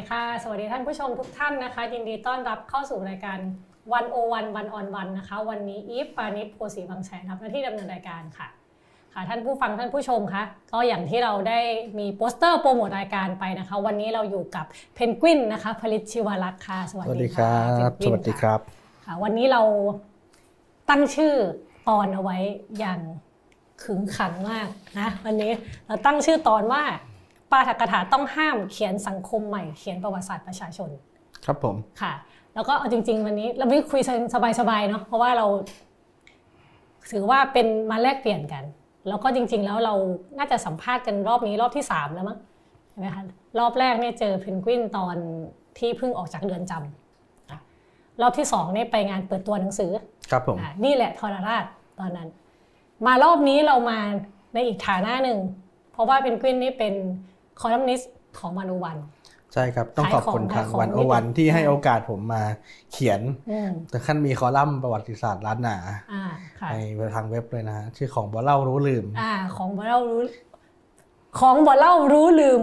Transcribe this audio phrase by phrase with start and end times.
[0.00, 3.38] ดีค่ะ สวัสดีท่านผู้ชมทุกท่านนะคะ ยินดีต้อนรับเข้าสู่รายการ
[3.92, 8.48] One-O-One One-on-One นะคะ วันนี้อีฟปาณิส โพธิ์ศรีวังชัยรับหน้าที่ดำเนินรายการค่ะ
[9.14, 11.60] ค่ะท่านผู้ฟังท่านผู้ชมคะก็อย่างที่เราได้
[11.98, 17.56] มีโปสเตอร์โปรโมทรายการไปนะคะ วันนี้เราอยู่กับเพนกวินนะคะพริษฐ์ ชิวารักษ์ค่ะ สวัสดีครั
[17.88, 18.60] บสวัสดีครับ
[19.04, 19.62] ค่ะ วันนี้เรา
[20.90, 21.34] ตั้งชื่อ
[21.88, 22.38] ตอนเอาไว้
[22.78, 23.00] อย่าง
[23.82, 25.52] ขึงขังมากนะวันนี้
[25.86, 26.82] เราตั้งชื่อตอนว่า
[27.52, 30.90] ปาฐกถาต้องห้ามเขียนสังคมใหม่เขียนประวัติศาสตร์ประชาชน
[31.44, 32.12] ครับผมค่ะ
[32.54, 34.00] แล้วก็เอาจริง ๆ วันนี้เราไม่คุย
[34.60, 35.46] สบายๆเนาะเพราะว่าเรา
[37.10, 38.64] ถือว่าเป็นมาแลกเปลี่ยนกัน
[39.08, 39.94] แล้วก็จริง ๆ แล้วเรา
[40.38, 42.38] น่าจะสัมภาษณ์กันรอบนี้รอบที่สามแล้วมั้ง
[42.90, 43.22] ใช่ไหมคะ
[43.58, 45.16] รอบแรกเนี่ยเจอเพนกวินตอน
[45.78, 49.90] ที่เพิ่งออกจากเรือนจำรอบที่สองเนี่ยไปงานเปิดตัวหนังสือ
[50.30, 51.64] ครับผมนี่แหละทรราช
[52.00, 52.28] ตอนนั้น
[53.06, 53.98] มารอบนี้เรามา
[54.54, 55.38] ในอีกฐานะหนึ่ง
[55.92, 56.94] เพราะว่าเพนกวินนี่เป็น
[57.60, 58.98] คอลัมนิสต์ของ One-O-One
[59.54, 62.42] ใช่ครับ ต้องขอบคุณทาง One-O-One ที่ให้โอกาสผมมา
[62.92, 63.20] เขียน
[63.90, 65.76] แต่ขั้นมีคอลัมน์ประวัติศาสตร์ล้านนา
[66.70, 66.74] ใน
[67.14, 70.20] ทางเว็บเลยนะฮะชื่อของบ่เล่ารู้ลืมอ่าของบ่เล่ารู้
[71.40, 72.62] ของบ่เล่าฮู้ลืม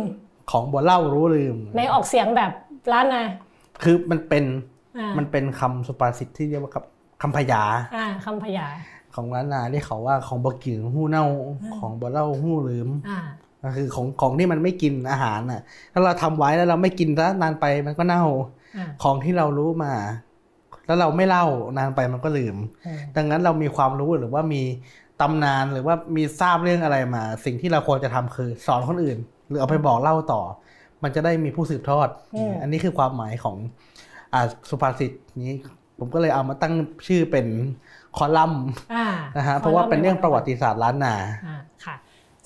[0.52, 2.52] ของบ่เล่าฮู้ลืมในออกเสียงแบบ
[2.93, 3.23] ล้านนา
[3.83, 4.43] คือมันเป็น
[5.17, 6.71] มันเป็นคำสุภาษิตที่เรียกว่า
[7.21, 7.63] คำพยา
[7.95, 8.67] อ่าคำพยา
[9.15, 11.25] ของล้านนาที่เขาว่าของบ่กินหู้เน่า
[11.80, 13.19] ของบ่เล่าหู้ลืมอ่า
[13.63, 15.61] ก็คือของของที่มันไม่กินอาหารน่ะ
[15.94, 18.23] ถ้าเราทำไว้แล้วเราไม่กินแล้วนานไปมันก็เน่า
[19.03, 19.94] ของที่เรารู้มา
[20.86, 21.45] แล้วเราไม่เล่า
[21.77, 22.55] นานไปมันก็ลืม
[23.16, 24.64] ดังนั้นเรามีความรู้หรือว่ามี
[25.22, 30.42] ตำนานหรือว่ามีทราบเรื่องอะไรมา สิ่งที่เราควรจะทำคือสอนคนอื่น หรือเอาไปบอกเล่าต่อ
[31.03, 32.09] มันจะได้มีผู้สืบทอด
[32.61, 33.58] อันนี้คือความหมายของ
[34.33, 35.11] อ่าสุภาษิต
[35.47, 35.55] นี้
[35.99, 36.73] ผมก็เลยเอามาตั้ง
[37.08, 37.47] ชื่อเป็น
[38.17, 38.66] คอลัมน์
[39.38, 41.16] นะฮะเพราะว่าเป็นเรื่องประวัติศาสตร์ล้านนา
[41.86, 41.95] ค่ะ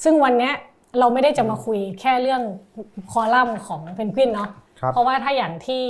[0.04, 0.54] ซึ่งวันเนี้ย
[1.00, 2.42] เราไม่ได้จะมาคุยแค่เรื่อง
[3.12, 4.50] คอลัมน์ของเพนกวินเนาะ
[4.94, 5.84] เพราะว่าถ้าอย่างที่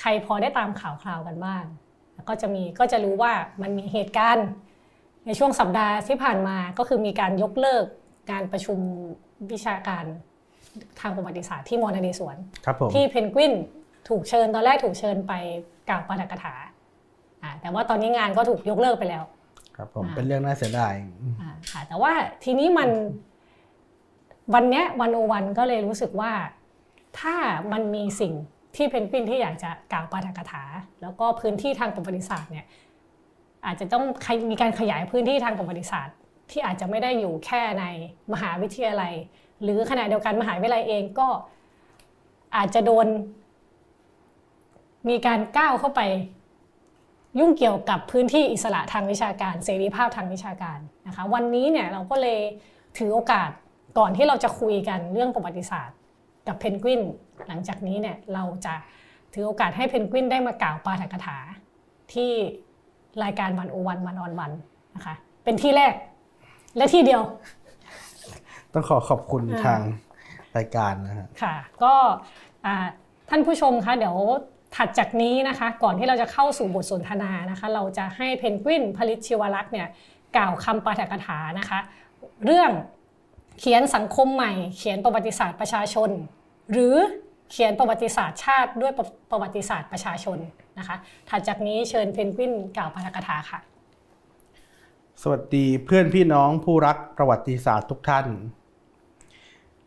[0.00, 1.64] ใครพอได้ตามข่าวคราวกันบ้าง
[2.28, 4.48] ก็จะมีก็จะรู้ว่ามันมีเหตุการณ์
[5.26, 7.84] ในช่วงสัปดาห์ที่ผ่านมาก็คือมีการยกเลิก
[8.30, 8.78] การประชุม
[9.52, 10.04] วิชาการ
[11.00, 12.36] ทางประวัติศาสตร์ที่มอนาเดสวน
[12.94, 13.52] ที่เพนกวิน
[14.08, 15.32] ถูกเชิญตอนแรกถูกเชิญไป
[15.88, 16.54] กล่าวปาฐกถา
[17.60, 19.24] แต่ว่าตอนนี้งานก็ถูกยกเลิกไปแล้ว
[19.76, 20.94] ครับผมเป็นเรื่องน่าเสียดาย
[21.70, 22.12] ค่ะแต่ว่า
[22.44, 22.90] ทีนี้มัน
[24.52, 26.32] วันนี้วันโอวันก็เลยรู้สึกว่า
[27.20, 27.34] ถ้า
[27.72, 28.32] มันมีสิ่ง
[28.76, 30.64] ที่เพนกวินที่อยากจะกล่าวปาฐกถา
[31.02, 32.66] แล้วก็พื้นที่ทางประวัติศาสตร์เนี่ย
[33.66, 34.04] อาจจะต้อง
[34.50, 36.16] มีการขยายพื้นที่ทางประวัติศาสตร์
[36.50, 37.84] ที่อาจจะไม่ได้อยู่แค่ใน
[38.32, 39.12] มหาวิทยาลัย
[39.62, 41.28] หรือขณะเดียวกันมหาวิทยาลัยเองก็
[42.56, 43.06] อาจจะโดน
[45.08, 46.00] มีการก้าวเข้าไป
[47.38, 52.40] ยุ่งเกี่ยวกับพื้นที่อิสระทางวิชาการ เสรีภาพทางวิชาการนะคะวันนี้เนี่ยเราก็เลย
[52.98, 53.50] ถือโอกาส
[53.98, 55.98] ก่อนที่เราจะคุยกันเรื่องประวัติศาสตร์
[56.46, 57.00] กับเพนกวิน
[57.48, 58.74] หลังจากนี้เนี่ยเราจะ
[59.32, 61.38] ถือโอกาสให้เพนกวินได้มากล่าวปาฐกถา
[62.12, 62.30] ที่
[63.24, 64.52] รายการวันโอวันวันออนวัน
[64.96, 65.94] นะคะเป็นที่แรก
[66.76, 67.22] และที่เดียว
[68.72, 69.80] ต้องขอขอบคุณทาง
[70.56, 71.94] รายการนะฮะค่ะ ก็
[73.28, 74.16] ท่านผู้ชมคะเดี๋ยว
[74.76, 79.88] ถัดจากนี้นะคะ ก่อนที่เราจะเข้าสู่บทสนทนานะคะ เราจะให้เพนกวินผลิตชิวรักษ์เนี่ย
[80.36, 81.78] กล่าวคำปาฐกถานะคะ
[82.44, 82.70] เรื่อง
[83.58, 86.10] เขียนสังคมใหม่ เขียนประวัติศาสตร์ประชาชน
[86.72, 86.94] หรือ
[87.50, 88.92] เขียนประวัติศาสตร์ชาติด้วย
[89.30, 90.38] ประวัติศาสตร์ประชาชน
[90.78, 90.96] นะคะ
[91.28, 93.60] ถัดจากนี้เชิญเพนกวินกล่าวพารกถาค่ะ
[95.22, 98.26] สวัสดีเพื่อนพี่น้องผู้รักประวัติศาสตร์ทุกท่าน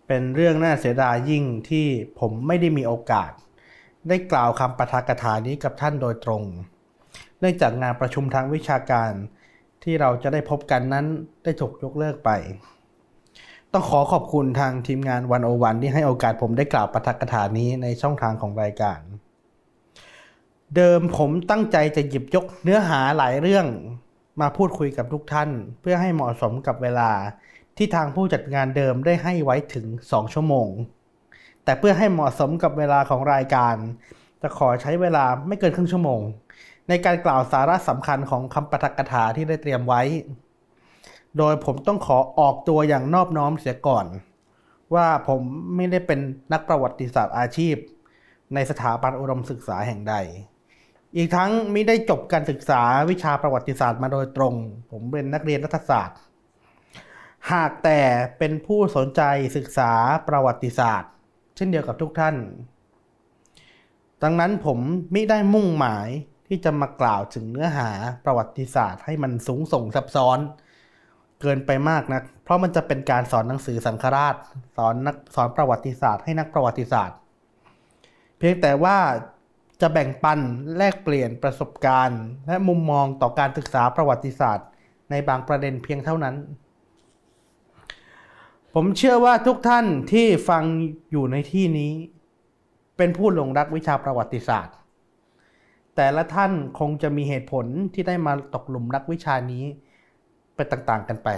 [0.08, 1.88] เป็นเรื่องน่าเสียดายยิ่งที่
[2.20, 3.32] ผมไม่ได้มีโอกาส
[4.10, 6.44] ได้กล่าวคำปาฐกถานี้กับท่านโดยตรง
[7.40, 9.12] เนื่องจากงานประชุมทางวิชาการ
[9.84, 11.06] ที่เราจะได้พบกันนั้น
[11.44, 12.32] ได้ถูกยกเลิกไป
[13.74, 19.00] ต้องขอขอบคุณทางทีมงานวันโอวันที่ให้โอกาสผมได้กล่าวปาฐกถานี้ในช่องทางของรายการ
[20.76, 23.66] เดิมผมตั้งใจจะหยิบยกเนื้อหาหลายเรื่อง
[24.42, 25.50] มาพูดคุยกับทุกท่าน
[25.82, 27.12] เพื่อให้เหมาะสมกับเวลา
[27.78, 30.70] ที่ทางผู้จัดงานเดิมได้ให้ไว้ถึง 2 ชั่วโมง
[31.64, 33.76] แต่เพื่อให้เหมาะสมกับเวลาของรายการ
[34.42, 36.22] จะขอใช้เวลาไม่เกินครึ่งชั่วโมง
[36.90, 40.02] ในการกล่าวสาระสำคัญของคำปาฐกถาที่ได้เตรียมไว้
[41.38, 44.06] โดยผมต้องขอออกตัวอย่างนอบน้อมเสียก่อน
[44.94, 45.42] ว่าผม
[45.76, 46.20] ไม่ได้เป็น
[46.54, 47.76] นักประวัติศาสตร์อาชีพ
[48.54, 50.16] ในสถาบันอุดมศึกษาแห่งใด
[51.16, 54.54] อีกทั้งไม่ได้จบการศึกษาวิชาประวัติศาสตร์มาโดยตรง
[54.92, 56.20] ผมเป็นนักเรียนรัฐศาสตร์
[57.52, 58.00] หากแต่
[58.38, 59.22] เป็นผู้สนใจ
[59.58, 59.92] ศึกษา
[60.28, 61.12] ประวัติศาสตร์
[61.56, 62.36] เช่นเดียวกับทุกท่าน
[64.24, 64.80] ดังนั้นผม
[65.12, 66.08] ไม่ได้มุ่งหมาย
[66.48, 67.90] ที่จะมากล่าวถึงเนื้อหา
[68.26, 70.40] ประวัติศาสตร์ให้มันสูงส่งซับซ้อน
[71.42, 74.36] เกินไปมากนะเพราะมันจะเป็นการสอนหนังสือสังฆราช
[74.78, 77.18] สอนนักสอนประวัติศาสตร์ให้นักประวัติศาสตร์
[78.38, 78.98] เพียงแต่ว่า
[79.82, 80.40] จะแบ่งปัน
[80.78, 84.68] แลกเปลี่ยนประสบการณ์ และมุมมองต่อการศึกษาประวัติศาสตร์
[85.12, 86.36] ในบางประเด็นเพียงเท่านั้น
[88.74, 90.64] ผมเชื่อว่าทุกท่านที่ฟัง
[91.12, 91.92] อยู่ในที่นี้
[92.98, 94.76] เป็นผู้หลงรักวิชาประวัติศาสตร์
[95.96, 99.64] แต่ละท่านคงจะมีเหตุผลที่ได้มาตกหลุมรักวิชานี้
[100.58, 101.30] ไปต่างๆกันไป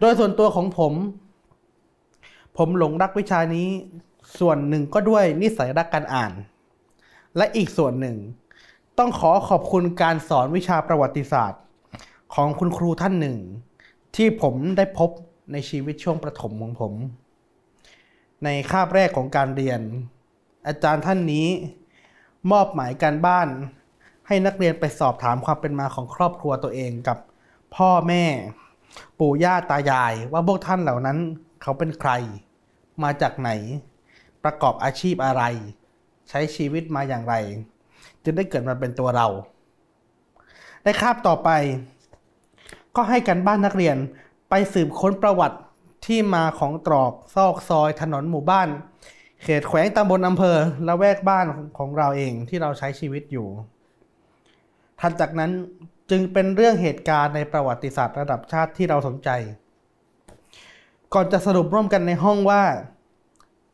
[0.00, 0.92] โดยส่วนตัวของผม
[2.56, 3.68] ผมหลงรักวิชานี้
[4.38, 6.32] ส่วนหนึ่งก็ด้วยนิสัยรักการอ่าน
[7.36, 8.16] และอีกส่วนหนึ่ง
[8.98, 11.62] ต้องขอขอบคุณการสอนวิชาประวัติศาสตร์
[12.34, 13.38] ของคุณครูท่านหนึ่ง
[14.16, 15.10] ที่ผมได้พบ
[15.52, 16.92] ในชีวิตช่วงประถมของผม
[18.44, 19.80] ในคาบแรกของการเรียน
[20.66, 21.46] อาจารย์ท่านนี้
[22.52, 23.48] มอบหมายการบ้าน
[24.26, 27.18] ให้นักเรียนไปสอบถามความเป็นมาของครอบครัวตัวเองกับ
[27.76, 28.24] พ่อแม่
[29.18, 31.18] ปู่ย่าตายาย ว่าพวกท่านเหล่านั้น
[31.62, 32.10] เขาเป็นใคร
[33.02, 33.50] มาจากไหน
[34.44, 35.42] ประกอบอาชีพอะไร
[36.28, 37.34] ใช้ชีวิตมาอย่างไร
[38.22, 39.28] จึงได้เกิดมาเป็นตัวเรา
[40.82, 41.50] ในคาบต่อไป
[42.96, 43.96] ก็ให้กันบ้านนักเรียน
[44.50, 45.58] ไปสืบค้นประวัติ
[46.06, 48.68] ที่มาของตรอกซอกซอยถนนหมู่บ้าน
[49.42, 51.46] เขตแขวงตำบลอำเภอและแวกบ้าน
[51.78, 53.46] ของเราเองที่เราใช้ชีวิตอยู่
[55.00, 55.50] ถัดจากนั้น
[56.10, 59.28] จึงเป็นเรื่องเหตุการณ์ในประวัติศาสตร์ระดับชาติที่เราสนใจ
[61.14, 62.62] ก่อนจะสรุปร่วมกันในห้องว่า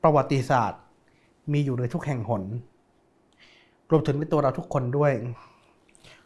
[0.03, 0.81] ประวัติศาสตร์
[1.53, 2.43] มีอยู่ในทุกแห่งหน
[3.91, 5.13] รวมถึงในตัวเราทุกคนด้วย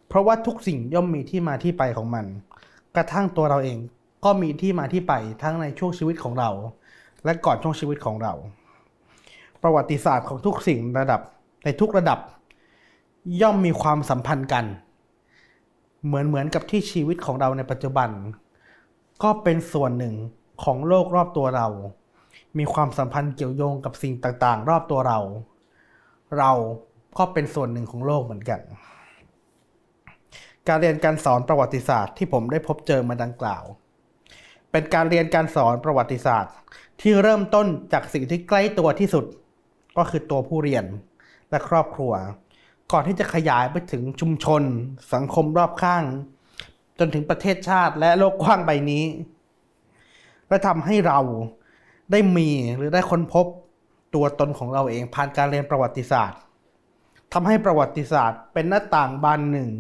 [0.09, 2.25] เพราะว่าทุกสิ่งย่อมมีที่มาที่ไปของมัน
[2.97, 3.79] กระทั่งตัวเราเอง
[4.25, 5.13] ก็มีที่มาที่ไป
[5.43, 6.51] ทั้งในช่วงชีวิตของเรา
[7.25, 8.33] และก่อนช่วงชีวิตของเรา
[9.63, 11.21] ประวัติศาสตร์ของทุกสิ่งระดับ
[11.65, 12.19] ในทุกระดับ
[13.43, 14.65] ย่อมมีความสัมพันธ์กัน
[16.07, 18.11] เหมือนเหมือนกับที่ชีวิตของเราในปัจจุบัน
[19.23, 20.15] ก็เป็นส่วนหนึ่ง
[20.65, 21.69] ของโลกรอบตัวเรา
[22.59, 25.19] มีความสัมพันธ์เกี่ยวโยงกับสิ่งต่างๆ รอบตัวเรา
[26.39, 26.53] เรา
[27.19, 28.61] ก็เป็นส่วนหนึ่งของโลกเหมือนกัน
[30.69, 33.65] การเรียนการสอนประวัติศาสตร์ที่ผมได้พบเจอมาดังกล่าว
[34.71, 36.55] เป็นการเรียนการสอนประวัติศาสตร์
[37.01, 39.25] ที่เริ่มต้นจากสิ่งที่ใกล้ตัวที่สุด
[39.97, 40.85] ก็คือตัวผู้เรียน
[41.51, 42.13] และครอบครัว
[42.93, 44.63] ก่อนที่จะขยายไปถึงชุมชน
[45.15, 46.05] สังคมรอบข้าง
[46.99, 49.05] จนถึงประเทศชาติและโลกกว้างใบนี้
[50.49, 51.19] และทำให้เรา
[52.13, 53.47] ได้มีหรือได้ค้นพบ
[54.15, 56.39] ตัวตนของเราเองผ่านการเรียนประวัติศาสตร์
[57.33, 59.71] ทำให้ประวัติศาสตร์เป็นหน้าต่างบานหนึ่ง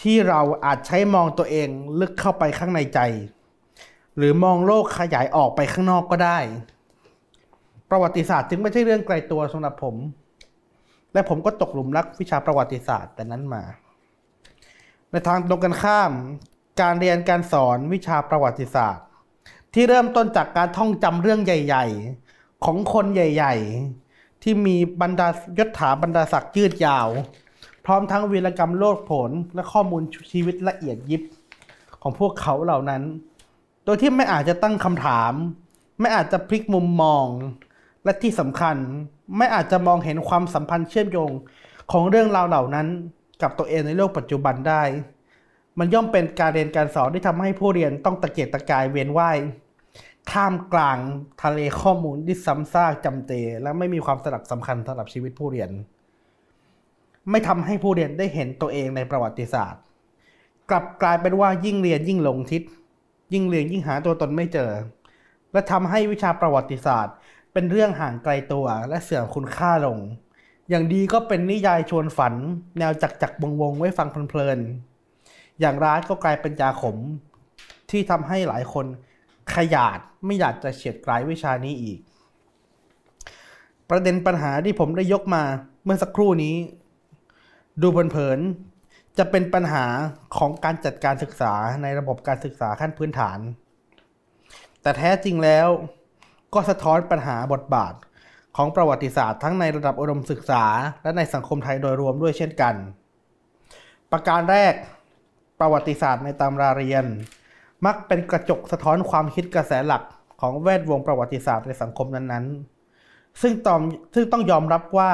[0.00, 1.68] ที่เราอาจใช้มองตัวเอง
[2.00, 3.00] ลึกเข้าไปข้างในใจ
[4.16, 6.38] หรือมองโลกขยายออกไปข้างนอกก็ได้
[7.90, 9.96] ประวัติศาสตร์จึงไม่ใช่เรื่องไกลตัวสำหรับผม
[11.12, 13.62] และผมก็ตกหลุมรักวิชาประวัติศาสตร์แต่นั้นมา
[15.10, 16.12] ในทางตรงกันข้าม
[16.80, 19.06] การเรียนการสอนวิชาประวัติศาสตร์
[19.74, 21.86] ที่เริ่มต้นจากการท่องจำเรื่องใหญ่
[22.24, 23.54] ๆ ของคนใหญ่
[24.00, 25.28] ๆ ที่มีบรรดา
[25.58, 27.08] ยศถาบรรดาศักดิ์ยืดยาว
[27.84, 30.02] พร้อมทั้งวีรกรรมโลดผนและข้อมูล
[30.32, 31.22] ชีวิตละเอียดยิบ
[32.02, 33.02] ของพวกเขาเหล่านั้น
[33.84, 35.32] โดยที่ไม่อาจจะตั้งคำถาม
[36.00, 37.26] ไม่อาจจะพลิกมุมมอง
[38.04, 38.76] และที่สำคัญ
[39.36, 41.30] ไม่อาจจะมองเห็นความสัมพันธ์เชื่อมโยง
[41.92, 42.86] ของเรื่องราวเหล่านั้น
[43.42, 44.82] กับตัวเองในโลกปัจจุบันได้
[45.78, 49.38] มันย่อมเป็นการเรียนการสอนที่ทำให้ผู้เรียนต้องตะเกียกตะกายเวียนว่าย
[50.32, 50.98] ท่ามกลาง
[51.42, 53.32] ทะเลข้อมูลที่ซ้ำซากจำเจ
[53.62, 55.70] และไม่มีความสลักสำคัญสำหรับชีวิตผู้เรียน
[57.30, 59.82] ไม่ทำให้ผู้เรียนได้เห็นตัวเองในประวัติศาสตร์
[60.70, 62.62] กลับกลายเป็นว่ายิ่งเรียนยิ่งหลงทิศ
[63.32, 64.70] ยิ่งเรียนยิ่งหาตัวตนไม่เจอ
[65.52, 67.14] และทำให้วิชาประวัติศาสตร์
[67.52, 69.98] เป็นเรื่องห่างไกลตัวและเสื่อมคุณค่าลง
[70.70, 72.34] อย่างดีก็เป็นนิยายชวนฝัน
[72.78, 76.96] แนวจักจักวงวงไว้ฟังเพลินๆ อย่างร้ายก็กลายเป็นยาขม
[77.90, 78.86] ที่ทำให้หลายคน
[79.54, 81.98] ขยาดไม่อยากจะเฉียดกลายวิชานี้อีก
[83.90, 85.42] ประเด็นปัญหาที่ผมได้ยกมา
[85.84, 86.56] เมื่อสักครู่นี้
[87.82, 89.84] ดูเผินๆจะเป็นปัญหา
[90.36, 93.38] ของการจัดการศึกษาในระบบการศึกษาขั้นพื้นฐาน
[94.82, 95.68] แต่แท้จริงแล้ว
[96.54, 97.94] ก็สะท้อนปัญหาบทบาท
[98.56, 100.64] ของประวัติศาสตร์ทั้งในระดับอุดมศึกษา
[101.02, 102.74] และในสังคมไทยโดยรวมด้วยเช่นกัน
[104.12, 104.74] ประการแรก
[105.60, 107.04] ประวัติศาสตร์ในตำราเรียน
[107.86, 110.02] มักเป็นกระจกสะท้อนความคิดกระแสหลัก
[110.40, 113.82] ของแวดวงประวัติศาสตร์ในสังคมนั้นๆ ซึ่งตอม
[114.14, 115.12] ซึ่งต้องยอมรับว่า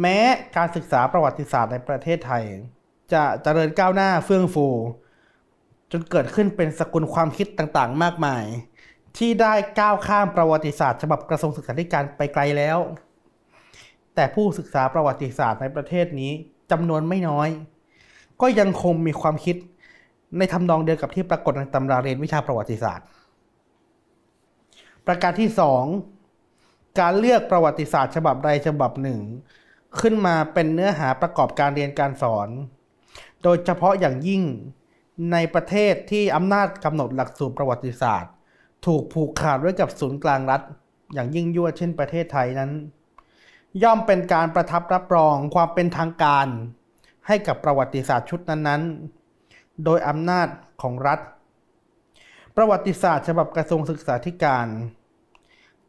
[0.00, 0.18] แม้
[0.56, 2.44] การศึกษาประวัติศาสตร์ในประเทศไทย
[3.12, 4.66] จะเจริญก้าวหน้าเฟื่องฟู
[5.92, 8.44] จนเกิดขึ้นเป็นสกุลความคิดต่างๆ มากมาย
[9.18, 12.78] ที่ได้ก้าวข้ามประวัติศาสตร์ฉบับกระทรวงศึกษาธิการไปไกลแล้ว
[14.14, 16.32] แต่ผู้ศึกษาประวัติศาสตร์ในประเทศนี้
[16.70, 17.48] จำนวนไม่น้อย
[18.40, 19.56] ก็ยังคงมีความคิด
[20.38, 23.06] ในทำนองเดียวกับที่ปรากฏในตำราเรียนวิชาประวัติศาสตร์
[25.06, 25.84] ประการที่สอง
[27.00, 29.20] การเลือกประวัติศาสตร์ ฉบับใดฉบับหนึ่ง
[30.00, 32.48] ขึ้นมาเป็นเนื้อหาประกอบการเรียนการสอน
[33.42, 34.42] โดยเฉพาะอย่างยิ่ง
[35.32, 38.32] ในประเทศที่อำนาจกำหนดหลักสูตรประวัติศาสตร์
[38.86, 40.62] ถูกผูกขาดไว้กับศูนย์กลางรัฐ
[41.14, 42.70] อย่างยิ่งยวดเช่นประเทศไทยนั้น
[43.82, 46.46] ย่อมเป็นการประทับรับรองความเป็นทางการ
[47.26, 50.48] ให้กับประวัติศาสตร์ชุดนั้นๆ โดยอำนาจ
[50.82, 51.20] ของรัฐ
[52.56, 54.66] ประวัติศาสตร์ฉบับกระทรวงศึกษาธิการ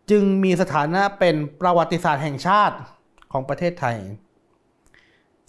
[0.10, 2.78] จึงมีสถานะเป็นประวัติศาสตร์แห่งชาติ
[3.32, 3.98] ของประเทศไทย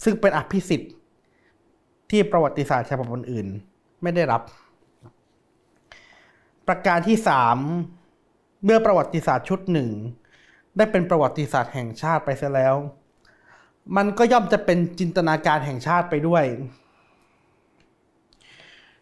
[0.03, 0.93] ซึ่งเป็นอภิสิทธิ์
[2.11, 4.41] ที่ประวัติศาสตร์ฉบับอื่นๆไม่ได้รับ
[6.69, 7.57] ประการที่สาม
[8.65, 9.89] เมื่อประวัติศาสตร์ชุดหนึ่ง
[10.77, 12.75] ได้เป็นประวัติศาสตร์แห่งชาติไปเสียแล้ว
[13.97, 16.43] มันก็ย่อมจะเป็นจินตนาการแห่งชาติไปด้วย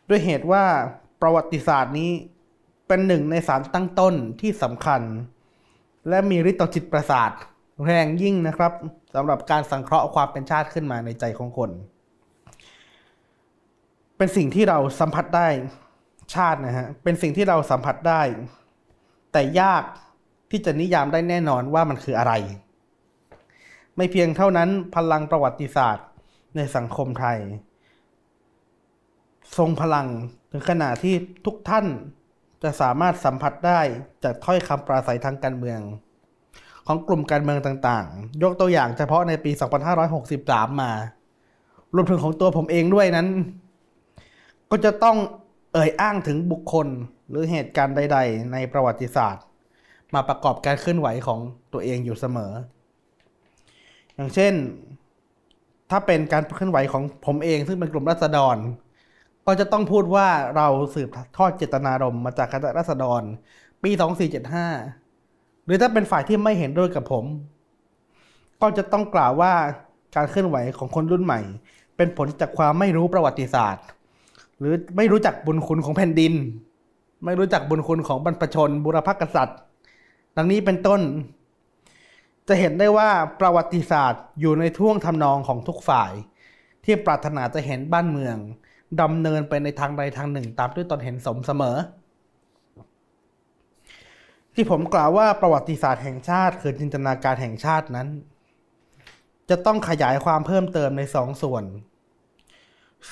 [0.09, 0.63] ด้วยเหตุว่า
[1.21, 2.11] ประวัติศาสตร์นี้
[2.87, 5.01] เป็นหนึ่งในสารตั้งต้นที่สำคัญ
[6.09, 7.31] และมีฤทธิ์ต่อจิตประสาท
[7.85, 8.73] แรงยิ่งนะครับ
[9.15, 11.69] สำหรับการสังเคราะห์ความเป็นชาติขึ้นมาในใจของคน
[14.17, 15.47] เป็นสิ่งที่เราสัมผัสได้
[16.35, 18.21] ชาตินะฮะเป็นสิ่งที่เราสัมผัสได้
[19.31, 19.83] แต่ยาก
[20.51, 22.33] ที่จะนิยามได้แน่นอนว่ามันคืออะไร
[23.97, 26.07] ไม่เพียงเท่านั้นพลังประวัติศาสตร์
[26.55, 27.37] ในสังคมไทย
[29.57, 30.07] ทรงพลัง
[30.51, 31.15] ถึงขนาดที่
[31.45, 31.85] ทุกท่าน
[32.63, 33.79] จะสามารถสัมผัสได้
[34.23, 35.79] จากถ้อยคำปราศัยทางการเมือง
[36.87, 39.51] ของกลุ่มการเมืองต่างๆ ยกตัวอย่างเฉพาะในปี
[40.15, 40.91] 2563 มา
[41.95, 43.27] รวมถึงของตัวผมเองด้วยนั้น
[44.71, 45.17] ก็จะต้อง
[45.73, 46.87] เอ่ยอ้างถึงบุคคล
[47.29, 49.43] หรือเหตุการณ์ใด ๆ ในประวัติศาสตร์
[50.13, 51.39] มาประกอบการเคลื่อนไหวของ
[51.73, 52.51] ตัวเองอยู่เสมอ
[54.15, 54.53] อย่างเช่น
[55.91, 58.57] ถ้าเป็นการเคลื่อนไหวของผมเองซึ่งเป็นกลุ่มรัษฎร
[59.45, 63.21] ก็จะต้องพูดว่าเราสืบทอดเจตนารมณ์มาจากคณะรัษฎร
[63.83, 63.91] ปี
[64.73, 67.25] 2475 หรือถ้าเป็นฝ่ายที่ไม่เห็นด้วยกับผม
[68.61, 69.53] ก็จะต้องกล่าวว่า
[70.15, 71.39] การเคลื่อนไหวของคนรุ่นใหม่
[71.97, 73.83] เป็นผลจากความไม่รู้ประวัติศาสตร์
[74.59, 76.33] หรือไม่รู้จักบุญคุณของแผ่นดิน
[77.25, 79.57] ไม่รู้จักบุญคุณของบรรพชน บุรพกษัตริย์
[80.37, 81.01] ดังนี้เป็นต้น
[82.47, 83.09] จะเห็นได้ว่า
[83.39, 86.11] ประวัติศาสตร์อยู่ในท่วงทำนองของทุกฝ่าย
[86.85, 88.37] ที่ปรารถนาจะเห็นบ้านเมือง
[89.01, 91.77] ดำเนินไปในทางใดทางหนึ่ง ตามด้วยตนเห็นสมเสมอ
[94.53, 98.07] ที่ผมกล่าวว่าประวัติศาสตร์แห่งชาติ คือจินตนาการแห่งชาตินั้น
[99.49, 101.63] จะต้องขยายความเพิ่มเติมในสองส่วน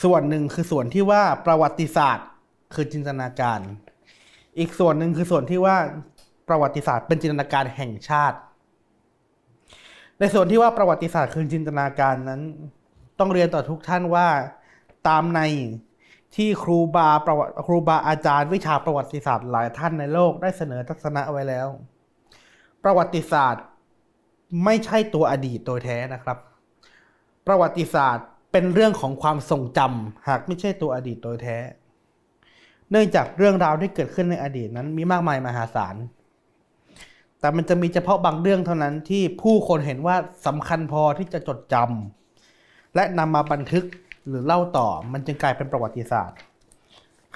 [0.03, 2.27] ส่วนหนึ่งคือส่วนที่ว่าประวัติศาสตร์
[2.73, 3.59] คือจินตนาการ
[4.59, 5.77] อีกส่วนหนึ่งคือส่วนที่ว่า
[6.49, 8.37] ประวัติศาสตร์เป็นจินตนาการแห่งชาติ
[10.19, 12.41] ในส่วนที่ว่าประวัติศาสตร์คือจินตนาการนั้น
[13.19, 14.27] ต้องเรียนต่อทุกท่านว่า
[15.07, 15.41] ตามใน
[16.35, 21.67] ที่ครูบาประวัติครูบาอาจารย์วิชาประวัติศาสตร์หลายท่านในโลกได้เสนอทัศนะไว้แล้ว
[22.83, 23.63] ประวัติศาสตร์
[24.63, 26.37] ไม่ใช่ตัวอดีตโดยแท้นะครับ
[27.47, 28.27] ประวัติศาสตร์
[28.57, 31.57] เป็นเรื่องของความทรงจำหากไม่ใช่ตัวอดีตโดยแท้
[32.91, 35.95] เนื่องจากเรื่องราวที่เกิดขึ้นในอดีตนั้นมีมากมายมหาศาล
[37.39, 40.15] แต่มันจะมีเฉพาะบางเรื่องเท่านั้นที่ผู้คนเห็นว่า
[40.47, 43.85] สำคัญพอที่จะจดจำและนำมาบันทึก
[44.27, 46.37] หรือเล่าต่อมันจึงกลายเป็นประวัติศาสตร์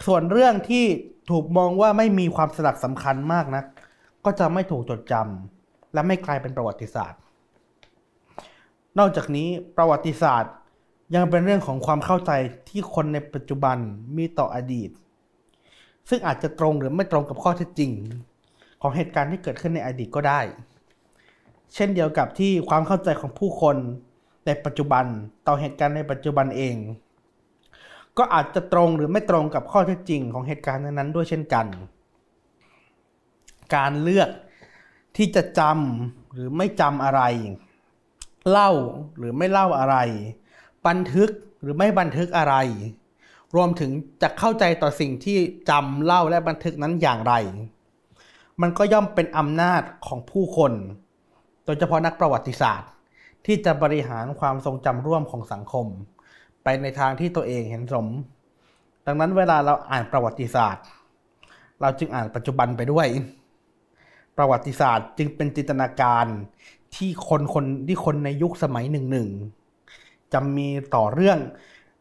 [0.05, 0.85] ส่วนเรื่องที่
[1.31, 3.63] ถูกมองว่าไม่มีความสลักสำคัญมากนะ
[4.25, 7.19] ก็จะไม่ถูกจดจำและไม่กลายเป็นประวัติศาสตร์
[8.99, 9.47] นอกจากนี้
[9.77, 10.53] ประวัติศาสตร์
[11.15, 12.31] ยังเป็นเรื่องของความเข้าใจ
[12.69, 13.77] ที่คนในปัจจุบัน
[14.17, 14.89] มีต่ออดีต
[16.09, 17.91] ซึ่งอาจจะตรงหรือไม่ตรงกับข้อเท็จจริง
[18.81, 20.41] ของเหตุการณ์ที่เกิดขึ้นในอดีตก็ได้
[21.75, 23.75] เช่นเดียวกับที่ความเข้าใจของผู้คน
[24.45, 25.05] ในปัจจุบัน
[25.47, 26.75] ต่อเหตุการณ์ในปัจจุบันเอง
[28.17, 31.65] ก็อาจจะตรงหรือไม่ตรงกับข้อเท็จจริงของเหตุการณ์นั้นด้วยเช่นกัน
[33.75, 34.29] การเลือก
[35.17, 37.21] ที่จะจำหรือไม่จำอะไร
[38.49, 38.71] เล่า
[39.17, 39.97] หรือไม่เล่าอะไร
[40.87, 41.29] บันทึก
[41.61, 42.55] หรือไม่บันทึกอะไร
[43.55, 45.37] รวมถึงจะเข้าใจต่อสิ่งที่
[45.69, 47.33] จำเล่าและบันทึกนั้นอย่างไร
[48.61, 50.73] มันก็ย่อมเป็นอำนาจของผู้คน
[51.65, 52.89] โดยเฉพาะนักประวัติศาสตร์
[53.45, 55.85] ที่จะบริหารความทรงจำร่วมของสังคม
[56.63, 58.07] ไปในทางที่ตัวเองเห็นสม
[59.05, 60.85] ดังนั้นเวลาเราอ่านประวัติศาสตร์
[61.81, 63.07] เราจึงอ่านปัจจุบันไปด้วย
[64.37, 66.25] ประวัติศาสตร์จึงเป็นจินตนาการ
[66.95, 69.29] ที่คนคนที่คนในยุคสมัยหนึ่งหนึ่ง
[70.33, 71.39] จะมีต่อเรื่อง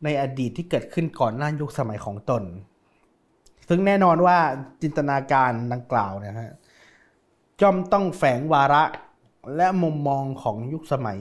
[0.04, 2.42] ในอดีตที่เกิดขึ้นก่อนหน้ายุคสมัยของตน
[3.68, 4.38] ซึ่งแน่นอนว่า
[4.82, 6.52] จินตนาการดังกล่าวนะฮะ
[7.61, 8.85] ย่อมต้องแฝงวาระ
[9.56, 11.20] และมุมมองของยุคสมัย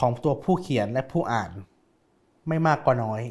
[0.00, 1.50] ของตัวผู้เขียนและผู้อ่าน
[2.48, 3.22] ไม่มากก็น้อย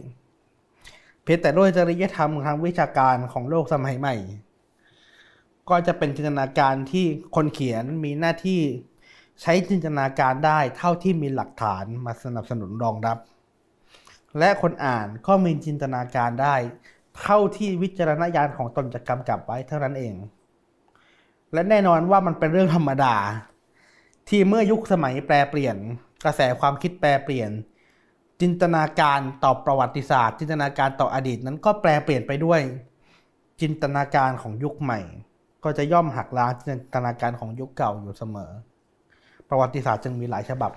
[1.23, 4.15] เพียงแต่ด้วยจริยธรรมทางวิชาการของโลกสมัยใหม่
[5.69, 7.05] ก็จะเป็นจินตนาการที่
[7.35, 8.61] คนเขียนมีหน้าที่
[9.41, 13.17] ใช้จินตนาการได้เท่าที่มีหลักฐานมาสนับสนุนรองรับ
[14.39, 16.55] และคนอ่านก็มีจินตนาการได้
[17.21, 20.15] เท่าที่วิจารณญาณของตนจะกำกับไว้เท่านั้นเอง
[21.53, 23.15] และแน่นอนว่ามันเป็นเรื่องธรรมดา
[24.29, 25.77] ที่เมื่อยุคสมัยแปรเปลี่ยน
[26.25, 27.51] กระแสความคิดแปรเปลี่ยน
[28.41, 32.61] จินตนาการต่อประวัติศาสตร์ จินตนาการต่ออดีตนั้นก็แปรเปลี่ยนไปด้วย
[33.61, 34.99] จินตนาการของยุคใหม่
[35.63, 38.51] ก็จะย่อมหักล้างจินตนาการของยุคเก่าอยู่เสมอ
[39.49, 40.71] ประวัติศาสตร์จึงมีหลายฉบับ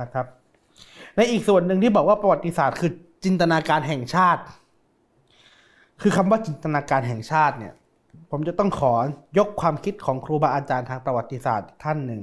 [0.00, 0.26] นะครับ
[1.16, 2.90] ในอีกส่วนหนึ่งที่บอกว่าประวัติศาสตร์คือ
[3.24, 4.42] จินตนาการแห่งชาติ
[6.02, 7.72] คือคำว่าจินตนาการแห่งชาติเนี่ย
[8.30, 8.92] ผมจะต้องขอ
[9.38, 12.22] ยกความคิดของครูบาอาจารย์ทางประวัติศาสตร์ท่านหนึ่ง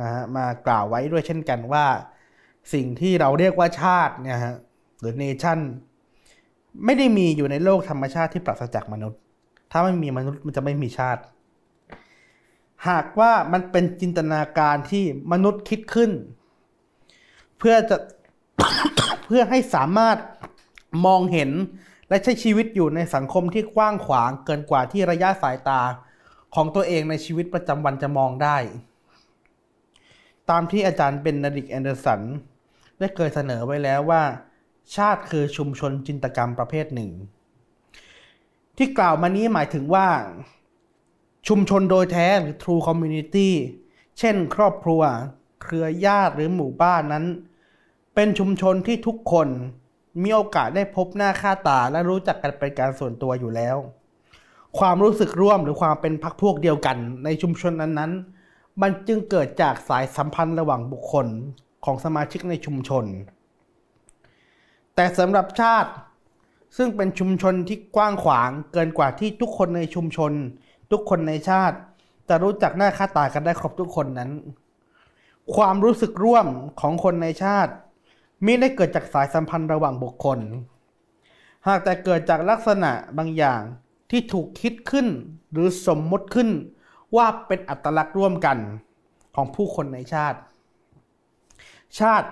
[0.00, 1.84] นะฮะมากล่าวไว้ด้วยเช่นกันว่า
[2.74, 4.56] สิ่งที่เราเรียกว่าชาติเนี่ยฮะ
[5.00, 5.58] หรือเนชั่น
[6.84, 9.20] ไม่ได้มีอยู่ในโลกธรรมชาติที่ปราศจากมนุษย์
[9.70, 11.20] ถ้าไม่มีมนุษย์มันจะไม่มีชาติ
[12.88, 16.10] หากว่ามันเป็นจินตนาการที่มนุษย์คิดขึ้น
[17.58, 17.96] เพื่อจะ
[19.26, 20.16] เพื่อให้สามารถ
[21.06, 21.50] มองเห็น
[22.08, 25.80] และใช้ชีวิตอยู่ในสังคมที่กว้างขวางเกินกว่าที่ระยะสายตา
[26.54, 28.56] ของตัวเองในชีวิตประจำวันจะมองได้
[30.50, 32.20] ตามที่อาจารย์เบเนดิกต์ แอนเดอร์สัน
[32.98, 34.22] ได้เคยเสนอไว้แล้วว่า
[34.96, 37.10] ชาติคือชุมชนจินตกรรมประเภทหนึ่ง
[38.76, 40.06] ที่กล่าวมานี้หมายถึงว่า
[41.48, 43.48] ชุมชนโดยแท้หรือ true community
[44.18, 45.02] เช่น ครอบครัว
[45.62, 47.24] เครือญาติหรือหมู่บ้านนั้น
[48.14, 49.48] เป็นชุมชนที่ทุกคน
[50.22, 53.76] มีโอกาสได้พบหน้าค่าตาและรู้จักกันเป็นการส่วนตัวอยู่แล้ว
[54.78, 61.26] ความรู้สึกร่วมหรือความเป็นพรรคพวกเดียวกันในชุมชนนั้นๆ มันจึงเกิดจากสายสัมพันธ์ระหว่างบุคคล
[61.84, 63.04] ของสมาชิกในชุมชน
[64.94, 65.90] แต่สำหรับชาติ
[66.76, 70.32] ซึ่งเป็นชุมชนที่กว้างขวางเกินกว่าที่ทุกคนในชุมชน
[70.90, 71.76] ทุกคนในชาติ
[72.28, 74.30] จะรู้จักหน้าค่าตากันได้ครบทุกคนนั้น
[75.54, 76.46] ความรู้สึกร่วม
[76.80, 77.72] ของคนในชาติ
[78.44, 80.38] มิได้เกิดจากสายสัมพันธ์ระหว่างบุคคล
[81.66, 83.60] หากแต่เกิดจากลักษณะบางอย่าง
[84.10, 85.06] ที่ถูกคิดขึ้น
[85.52, 86.48] หรือสมมติขึ้น
[87.16, 88.58] ว่าเป็นอัตลักษณ์ร่วมกัน
[89.34, 90.38] ของผู้คนในชาติ
[92.00, 92.28] ชาติ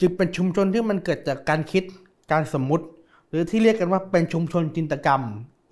[0.00, 1.84] จึงเป็นชุมชนที่มันเกิดจากการคิด
[2.32, 2.86] การสมมติ
[3.28, 5.22] หรือที่เรียกกันว่าเป็นชุมชนจินตกรรม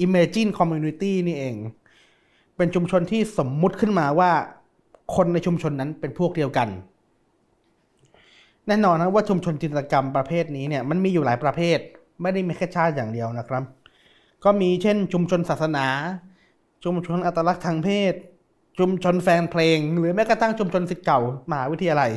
[0.04, 1.56] Imagine Community นี่เอง
[2.60, 4.30] เป็นชุมชนที่สมมุติขึ้นมาว่า
[5.16, 6.68] คนในชุมชนนั้นเป็นพวกเดียวกัน
[8.66, 11.78] แน่นอนนะว่าชุมชนจินตกรรมประเภทนี้เนี่ยมันมีอยู่หลายประเภท
[12.22, 13.64] ไม่ได้มีแค่ชาติอย่างเดียวนะครับ
[14.44, 15.86] ก็มีเช่น ชุมชนศาสนา
[16.84, 18.14] ชุมชนอัตลักษณ์ทางเพศ
[18.78, 21.20] ชุมชนแฟนเพลง หรือแม้กระทั่งชุมชนศิษย์เก่า
[21.50, 22.10] มหาวิทยาลัย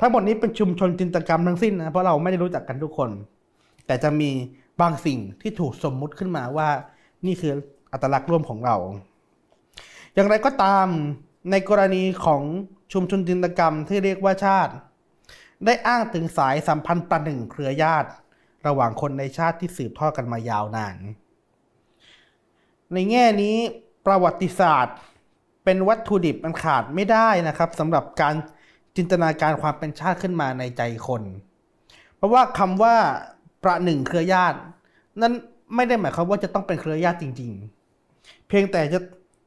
[0.00, 3.10] ทั้งหมดนี้เป็นชุมชนจินตกรรมทั้งสิ้นนะเพราะเราไม่ได้รู้จักกันทุกคน
[3.86, 4.30] แต่จะมี
[4.80, 6.68] บางสิ่งที่ถูกสมมุติขึ้นมาว่า
[7.26, 7.52] นี่คือ
[7.92, 8.76] อัตลักษณ์ร่วมของเรา
[10.14, 10.86] อย่างไรก็ตาม
[11.50, 12.42] ในกรณีของ
[12.92, 14.72] ชุมชนจินตกรรมที่เรียกว่าชาติ
[15.64, 18.08] ได้อ้างถึงสายสัมพันธ์ประหนึ่งเครือญาติ
[18.66, 20.96] ระหว่างคนในชาติที่สืบทอดกันมายาวนาน
[22.92, 23.56] ในแง่นี้
[24.06, 24.96] ประวัติศาสตร์
[25.64, 28.34] เป็นวัตถุดิบมันขาดไม่ได้นะครับสำหรับการ
[28.96, 31.22] จินตนาการความเป็นชาติขึ้นมาในใจคน
[32.16, 32.96] เพราะว่าคำว่า
[33.64, 34.58] ประหนึ่งเครือญาติ
[35.20, 35.32] นั้น
[35.74, 37.50] ไม่ได้หมายความว่าจะต้องเป็นเครือญาติจริง
[37.98, 38.98] ๆ เพียงแต่จะ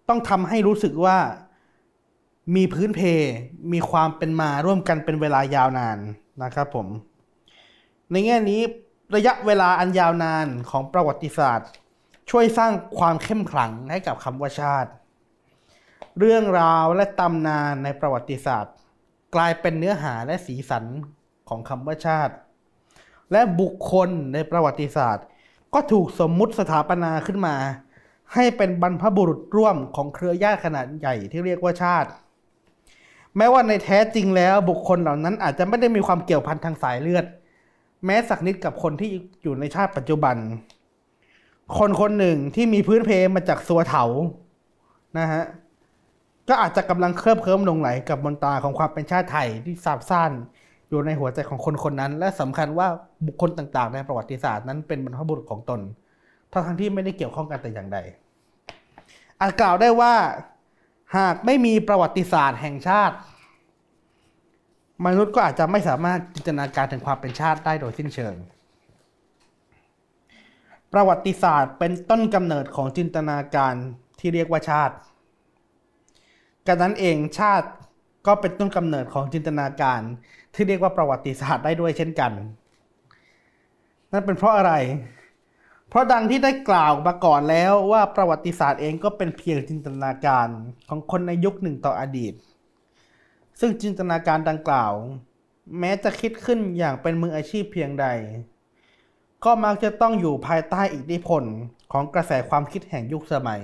[0.09, 1.17] ต้องทำให้รู้สึกว่า
[2.55, 3.01] มีพื้นเพ
[3.73, 5.97] มีความเป็นมาร่วมกันเป็นเวลายาวนาน
[6.43, 6.87] นะครับผม
[8.11, 8.61] ในแง่นี้
[9.15, 11.69] ระยะเวลาอันยาวนานของประวัติศาสตร์
[12.29, 14.91] ช่วยสร้างความเข้มขลังให้กับคำว่าชาติ
[16.19, 18.73] เรื่องราวและตำนานในประวัติศาสตร์
[19.35, 20.85] กลายเป็นเนื้อหาและสีสัน
[21.49, 22.35] ของคำว่าชาติ
[23.31, 25.25] และบุคคลในประวัติศาสตร์
[25.73, 27.55] ก็ถูกสมมุติสถาปนาขึ้นมา
[28.33, 32.09] ให้เป็นบรรพบุรุษร่วมของเครือญาติขนาดใหญ่ที่เรียกว่าชาติ
[33.37, 37.25] แม้ว่าในแท้จริงแล้วบุคคลเหล่านั้นอาจจะไม่ได้มีความเกี่ยวพันทางสายเลือด
[38.05, 39.09] แม้สักนิดกับคนที่
[39.43, 40.35] อยู่ในชาติปัจจุบัน
[41.77, 44.03] คนคนหนึ่งที่มีพื้นเพมาจากสัวเถา
[45.19, 45.43] นะฮะ
[46.49, 50.31] ก็อาจจะกำลังเคลิบเคลิ้มลงไหลกับบนตาของความเป็นชาติไทยที่ซาบซ่าน
[50.89, 52.87] อยู่ในหัวใจของคนคนนั้น และสำคัญว่า
[53.27, 55.79] บุคคลต่างๆ ในประวัติศาสตร์นั้นเป็นบรรพบุรุษของตน
[56.67, 57.97] ทั้งที่ไม่ได้เกี่ยวข้องกันแต่อย่างใด
[59.39, 60.13] อาจกล่าวได้ว่า
[61.17, 63.15] หากไม่มีประวัติศาสตร์แห่งชาติ
[65.05, 68.35] มนุษย์ก็อาจจะไม่สามารถจินตนาการถึงความเป็นชาติได้โดยสิ้นเชิง
[70.93, 73.73] ประวัติศาสตร์เป็นต้นกำเนิดของจินตนาการ
[74.19, 74.95] ที่เรียกว่าชาติ
[76.67, 77.67] กันนั้นเองชาติ
[78.27, 80.01] ก็เป็นต้นกำเนิดของจินตนาการ
[80.53, 82.31] ที่เรียกว่าประวัติศาสตร์ได้ด้วยเช่นกัน
[84.11, 84.73] นั่นเป็นเพราะอะไร
[85.91, 90.47] เพเพราะดังที่ได้กล่าวมาก่อนแล้วว่าประวัติศาสตร์เองก็เป็นเพียงจินตนาการ
[90.89, 92.33] ของคนในยุคหนึ่งต่ออดีต
[93.59, 94.93] ซึ่งจินตนาการดังกล่าว
[95.79, 98.05] แม้จะคิดขึ้นอย่างเป็นมืออาชีพเพียงใด
[99.45, 101.43] ก็มักจะต้องอยู่ภายใต้อิทธิพล
[101.91, 103.61] ของกระแสความคิดแห่งยุคสมัย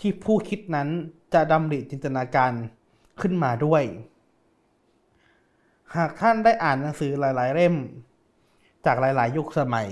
[0.00, 0.88] ที่ผู้คิดนั้น
[1.34, 2.52] จะดำริจินตนาการ
[3.20, 3.82] ขึ้นมาด้วย
[5.96, 7.74] หากท่านได้อ่านหนังสือหลาย ๆ เล่ม
[8.86, 9.88] จากหลาย ๆ ยุคสมัย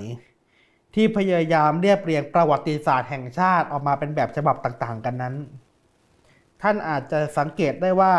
[0.95, 5.35] ที่พยายามเรียบเรียงประวัติศาสตร์แห่งชาติออกมาเป็นแบบฉบับต่างๆ กันนั้น
[6.61, 8.13] ท่านอาจจะสังเกตได้ว่า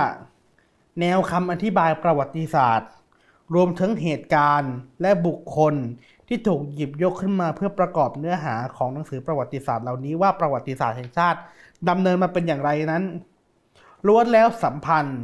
[1.01, 2.91] แนวคำอธิบายประวัติศาสตร์
[3.55, 5.75] รวมทั้งเหตุการณ์และบุคคล
[6.29, 11.39] ที่ถูกหยิบยกขึ้นมาเพื่อประกอบเนื้อหาของหนังสือประวัติศาสตร์เหล่านี้ว่าประวัติศาสตร์แห่งชาติ
[11.89, 13.05] ดำเนินมาเป็นอย่างไรนั้น
[14.07, 15.21] ล้วนแล้วสัมพันธ์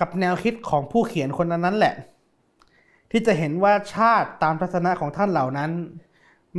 [0.00, 1.94] กับแนวคิดของผู้เขียนคนนั้นนั่นแหละ
[3.10, 5.70] ที่จะเห็นว่าชาติตามทัศนะของท่านเหล่านั้น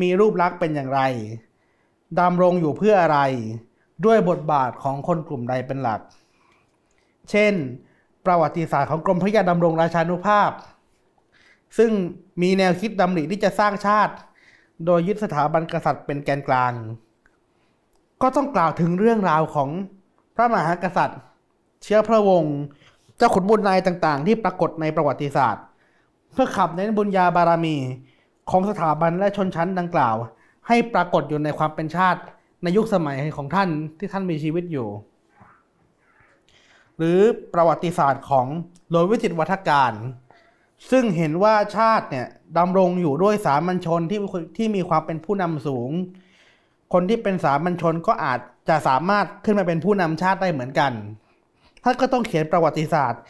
[0.02, 1.02] มีรูปลักษณ์เป็นอย่างไร
[2.20, 3.20] ดำรงอยู่เพื่ออะไร
[4.06, 6.02] ด้วยบทบาทของคนกลุ่มใดเป็นหลัก
[7.32, 7.54] เช่น
[8.26, 10.52] ประวัติศาสตร์ของกรมพระยาดำรงราชานุภาพ
[11.78, 11.92] ซึ่ง
[12.42, 14.14] มีแนวคิดดำริที่จะสร้างชาติ
[14.86, 16.74] โดยยึดสถาบันกษัตริย์เป็นแกนกลาง
[18.22, 19.70] ก็ต้องกล่าวถึงเรื่องราวของ
[20.36, 21.20] พระมหากษัตริย์
[21.84, 22.56] เชื้อพระวงศ์
[23.18, 25.66] เจ้าขุนบุญนายต่างๆ ที่ปรากฏในประวัติศาสตร์
[26.34, 27.78] เพื่อขับเน้นบุญญาบารมี
[28.52, 30.16] ของสถาบันและชนชั้นดังกล่าว
[30.68, 32.22] ให้ปรากฏอยู่ในความเป็นชาติ
[32.64, 34.88] ในยุคสมัยของท่านที่ท่านมีชีวิตอยู่
[36.98, 37.20] หรือ
[37.54, 38.48] ประวัติศาสตร์ของ
[38.92, 39.94] โดยวิจิตวัฒการ
[40.92, 44.20] ซึ่งเห็นว่าชาติเนี่ยดำรงอยู่ด้วยสามัญชนที่
[44.58, 45.92] ที่มีความเป็นผู้นำสูง
[46.94, 50.92] คนที่เป็นสามัญชนก็อาจจะสามารถขึ้นมาเป็นผู้นำชาติได้เหมือนกัน
[51.84, 53.22] ท่านก็ต้องเขียนประวัติศาสตร์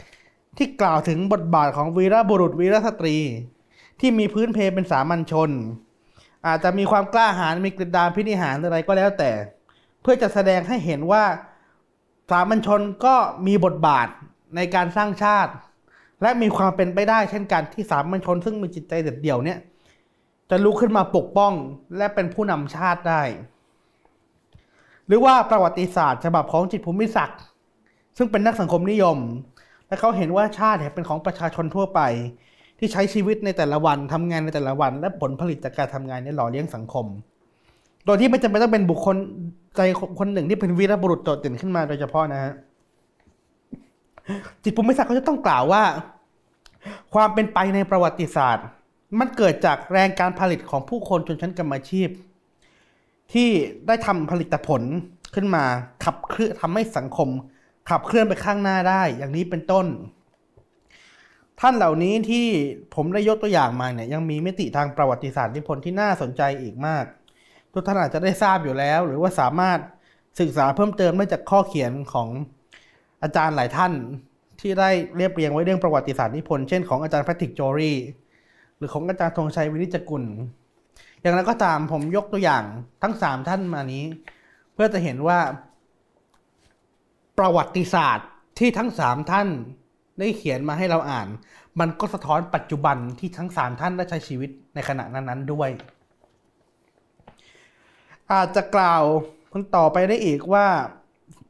[0.58, 3.18] ที่กล่าวถึงบทบาทของวีรบุรุษวีรสตรี
[4.02, 5.50] ที่มีพื้นเพเป็นสามัญชน
[6.48, 9.32] อาจจะมีความกล้าหาญมีกฤษดาพินิหารอะไรก็แล้วแต่
[10.02, 11.24] เพื่อจะแสดงให้เห็นว่า
[12.32, 13.16] สามัญชนก็
[13.48, 14.08] มีบทบาท
[14.56, 15.52] ในการสร้างชาติ
[16.22, 19.60] และมีความเป็นไปได้เช่นกันที่สามัญชน ซึ่งมีจิตใจเด็ดเดี่ยวเนี่ย
[20.50, 21.54] จะลุกขึ้นมาปกป้อง
[21.98, 23.22] และเป็นผู้นำชาติได้
[25.08, 27.42] หรือว่าประวัติศาสตร์ฉบับของจิตภูมิศักดิ์
[28.18, 29.18] ซึ่งเป็นนักสังคมนิยม
[29.88, 32.02] และเขาเห็นว่าชาติเป็นของประชาชนทั่วไป
[32.84, 37.06] ที่ใช้ชีวิตในแต่ละวันทำงานในแต่ละวัน และผลผลิตจากการทำงานนี้หล่อเลี้ยงสังคม
[38.06, 39.16] โดยที่ไม่จำเป็นต้องเป็นบุคคล
[39.76, 39.82] ใจ
[40.20, 42.54] คนหนึ่งที่เป็นวีรบุรุษโดดเด่นขึ้นมาโดยเฉพาะนะฮะ
[44.64, 45.84] จิตภูมิศักดิ์เขาจะต้องกล่าวว่า
[47.14, 48.66] ความเป็นไปในประวัติศาสตร์
[49.20, 52.10] มันเกิดจากแรงการผลิตของผู้คนชนชั้นกรรมชีพ
[53.34, 53.50] ที่
[53.88, 54.82] ได้ทำผลิตผล
[55.36, 55.64] ขึ้นมา
[56.04, 57.30] ขับเคลื่อนทำให้สังคม
[57.90, 59.86] ขับเคลื่อนไปข้างหน้าได้ อย่างนี้เป็นต้น
[61.60, 62.46] ท่านเหล่านี้ที่
[62.96, 67.06] ผมได้ยกตัวอย่างมาเนี่ยยังมีมิติทางประวัติศาสตร์นิพนธ์ที่น่าสนใจอีกมาก
[67.74, 69.80] ทุกท่านอาจจะได้ทราบอยู่แล้ว หรือว่าสามารถ
[70.40, 72.30] ศึกษาเพิ่มเติมได้จากข้อเขียนของ
[73.24, 73.94] อาจารย์หลายท่าน
[74.60, 77.94] ที่ได้เรียบเรียงไว้เรื่องประวัติศาสตร์นิพนธ์เช่นของอาจารย์แพทริกโจรี
[78.78, 80.24] หรือของอาจารย์ธงชัยวินิจกุล
[81.22, 82.64] อย่างนั้นก็ตามผมยกตัวอย่าง
[83.04, 84.04] ทั้งสามท่านมานี้
[84.74, 85.40] เพื่อจะเห็นว่า
[87.38, 88.28] ประวัติศาสตร์
[88.60, 89.48] ที่ทั้งสามท่าน
[90.22, 91.28] ได้เขียนมาให้เราอ่าน
[91.80, 95.70] มันก็สะท้อนปัจจุบันที่ทั้งสามท่านได้ใช้ชีวิตในขณะนั้นๆด้วย
[98.32, 99.04] อาจจะกล่าว
[99.52, 100.68] คนต่อไปได้อีกว่า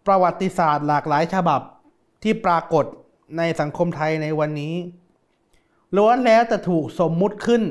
[0.08, 1.62] ประวัติศาสตร์หลากหลายฉบับ
[2.24, 2.86] ที่ปรากฏ
[3.38, 4.76] ในสังคมไทยในวันนี้
[5.98, 7.64] ล้วนแล้วแต่ถูกสมมุติขึ้น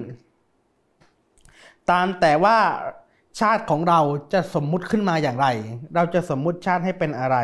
[1.90, 2.58] ตามแต่ว่า
[3.40, 4.00] ชาติของเรา
[4.32, 5.46] จะสมมุติขึ้นมาอย่างไร
[5.94, 7.36] เราจะสมมุติชาติให้เป็นอะไร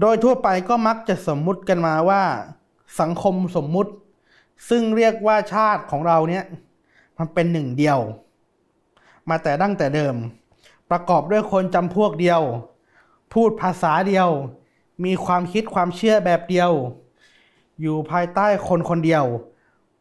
[0.00, 2.22] โดยทั่วไปก็มักจะสมมุติกันมาว่า
[3.00, 3.92] สังคมสมมุติ
[4.68, 6.44] ซึ่งเรียกว่าชาติของเราเนี่ย
[7.18, 7.98] มันเป็นหนึ่งเดียว
[9.28, 10.14] มาแต่ดั้งแต่เดิม
[10.90, 12.40] ประกอบด้วยคนจำพวกเดียว
[13.34, 14.28] พูดภาษาเดียว
[15.04, 16.70] มีความคิดความเชื่อแบบเดียว
[17.80, 19.24] อยู่ภายใต้คนคนเดียว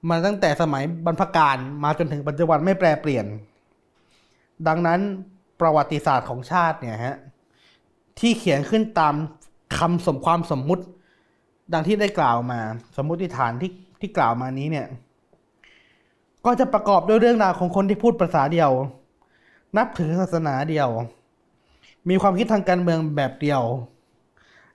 [0.10, 3.26] มาตั้งแต่สมัยบรรพกาลมาจนถึงปัจจุบันไม่แปรเปลี่ยน
[4.68, 5.00] ดังนั้น
[5.60, 7.18] ประวัติศาสตร์ของชาติเนี่ยฮะ
[8.20, 9.16] ที่เขียนขึ้นตาม
[9.78, 10.84] คำสมความสมมุติ
[11.74, 12.60] ดังที่ได้กล่าวมา
[12.98, 14.88] สมมุติฐานที่ที่กล่าวมานี้เนี่ย
[16.46, 18.72] ก็จะประกอบด้วยเรื่องราวของคนที่พูดภาษาเดียว
[19.78, 20.90] นับถือศาสนาเดียว
[22.10, 23.62] มีความคิดทางการเมืองแบบเดียว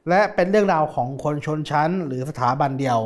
[0.08, 3.00] และเป็นเรื่องราวของคนชนชั้น หรือสถาบันเดียว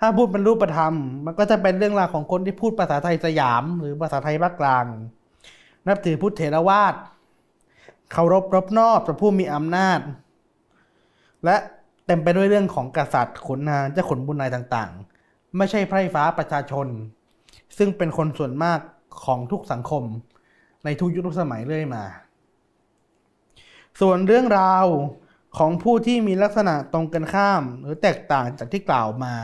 [0.00, 4.84] ถ้าพูดเป็นรูปธรรม มันก็จะเป็นเรื่องราวของคนที่พูดภาษาไทยสยาม หรือภาษาไทยภาคกลาง
[5.86, 6.94] นับถือพุทธเถรวาท
[8.12, 10.00] เคารพรบนอบต่อผู้มีอำนาจ
[11.46, 11.56] และ
[12.06, 16.86] เต็มไปด้วยเรื่องของกษัตริย์ขุนนางเจ้าขุนบุญนายต่างๆ ไม่ใช่ไพร่ฟ้าประชาชน
[17.78, 18.78] ซึ่งเป็นคนส่วนมาก
[19.24, 20.02] ของทุกสังคม
[20.84, 22.04] ในทุกยุคทุกสมัยเรื่อยมา
[24.00, 24.86] ส่วนเรื่องราว
[25.58, 29.34] ของผู้ที่มีลักษณะตรงกันข้าม หรือแตกต่างจากที่กล่าวมา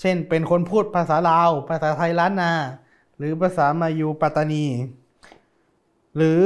[0.00, 2.52] เช่น เป็นคนพูดภาษาลาว ภาษาไทยล้านนา
[3.18, 4.66] หรือภาษามายูปัตตานี
[6.16, 6.40] หรือ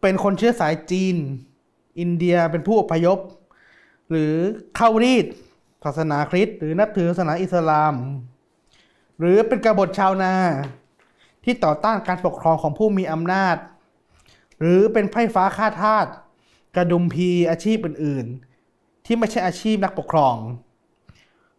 [0.00, 1.16] เป็นคนเชื้อสายจีน
[2.00, 3.18] อินเดียเป็นผู้อพยพ
[4.10, 4.34] หรือ
[4.76, 5.26] เข้ารีด
[5.84, 7.94] ศาสนาคริสต์หรือนับถือศาสนาอิสลาม
[9.18, 10.34] หรือเป็นกบฏชาวนา
[11.44, 13.56] ที่ต่อต้านการปกครองของผู้มีอำนาจ
[14.60, 16.06] หรือเป็นไพ่ฟ้าฆ่าทาส
[16.76, 18.26] กระดุมพีอาชีพอื่น
[18.66, 20.36] ๆ ที่ไม่ใช่อาชีพนักปกครอง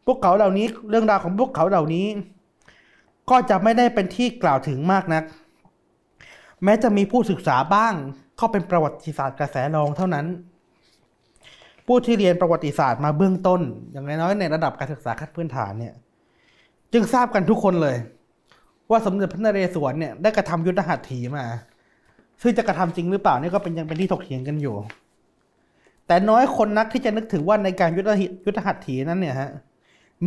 [0.05, 2.07] พวกเขาเหล่านี้เรื่องราวของพวกเขาเหล่านี้
[3.29, 5.23] ก็จะไม่ได้เป็นที่กล่าวถึงมากนัก
[6.63, 7.93] แม้จะมีผู้ศึกษาบ้าง
[8.37, 10.25] เข้าเป็นประวัติศาสตร์กระแสรองเท่านั้น
[11.87, 15.93] ผู้ที่เรียนประวัติศาสตร์มาเบื้องต้น อย่างน้อยในระดับการศึกษาขั้นพื้นฐานเนี่ย
[16.93, 17.97] จึงทราบกันทุกคนเลย
[18.89, 21.45] ว่าสมเด็จพระนเรศวรเนี่ยได้กระทำยุทธหัตถีมา
[22.41, 24.75] ซึ่งจะกระทำจริงหรือเปล่านี่ก็เป็นยังเป็นที่ถกเถียงกันอยู่
[26.07, 28.11] แต่น้อยคนนักที่จะนึกถึงว่าในการยุทธ
[28.45, 29.51] ยุทธหัตถีนั้นเนี่ยฮะ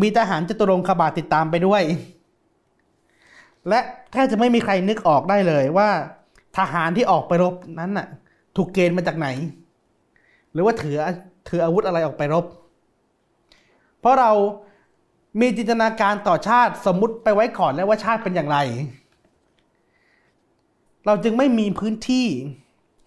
[0.01, 1.83] มีทหารจตุรงคบาทติดตามไปด้วย
[3.69, 3.81] และ
[4.13, 5.89] แทบจะไม่มีใครนึกออกได้เลยว่า
[6.59, 8.07] ทหารที่ออกไปรบนั้นน่ะ
[8.57, 9.29] ถูกเกณฑ์มาจากไหน
[10.53, 10.97] หรือว่าถือ
[11.49, 12.45] ถืออาวุธอะไรออกไปรบ
[14.01, 14.33] เพราะเรา
[15.41, 18.59] มีจินตนาการต่อชาติสมมุติไปไว้ก่อนแล้วว่าชาติเป็นอย่างไร
[21.07, 22.27] เราจึงไม่มีพื้นที่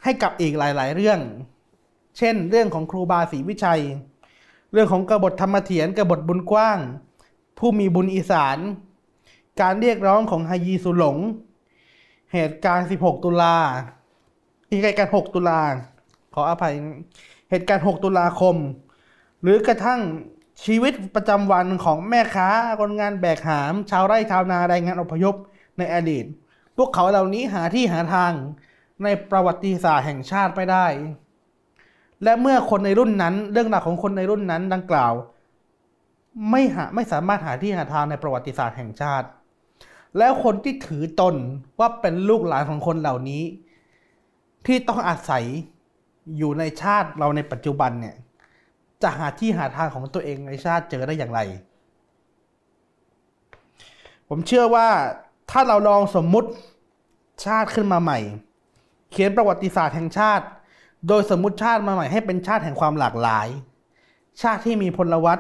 [0.04, 1.20] ให้กับอีกหลาย ๆ เรื่อง
[2.18, 3.82] เช่น เรื่องของครูบาศรีวิชัย
[4.74, 6.80] เรื่องของกบฏธรรมเถียนกบฏบุญกว้าง
[7.58, 8.58] ผู้มีบุญอีสาน
[9.62, 11.18] การเรียกร้องของฮายีสุหลง
[12.34, 13.56] เหตุการณ์ 16 ตุลา
[14.84, 15.60] เหตุการณ์6ตุลา
[16.34, 16.74] ขออภัย
[17.50, 18.56] เหตุการณ์ 6 ตุลาคม
[19.42, 20.02] หรือกระทั่ง
[20.66, 25.36] ชีวิตประจำวันของแม่ค้าคนงานแบกหาม ชาวไร่ชาวนาแรงงานอพยพ
[25.78, 26.26] ในอดีต
[26.78, 28.34] พวกเขาเหล่านี้หาที่หาทาง
[29.04, 30.88] ในประวัติศาสตร์แห่งชาติไม่ได้
[32.24, 35.14] และเมื่อคนในรุ่นนั้น เรื่องราวของคนในรุ่นนั้นดังกล่าว
[36.52, 39.28] ไม่หาไม่สามารถหาที่หาทางในประวัติศาสตร์แห่งชาติ
[40.18, 41.36] แล้วคนที่ถือตน
[41.80, 43.44] ว่าเป็นลูกหลานของคนเหล่านี้
[44.66, 45.46] ที่ต้องอาศัย
[46.38, 48.16] อยู่ในชาติเราในปัจจุบันเนี่ย
[49.02, 51.40] จะหาที่หาทางของตัวเองในชาติเจอได้อย่างไร
[54.30, 54.88] ผมเชื่อว่า
[55.52, 56.50] ถ้าเราลองสมมุติ
[57.46, 58.20] ชาติขึ้นมาใหม่
[59.12, 60.46] เขียนประวัติศาสตร์แห่งชาติ
[61.08, 63.48] โดยสมมุติชาติมาใหม่ให้เป็นชาติแห่งความหลากหลาย
[64.42, 65.40] ชาติที่มีพลวัต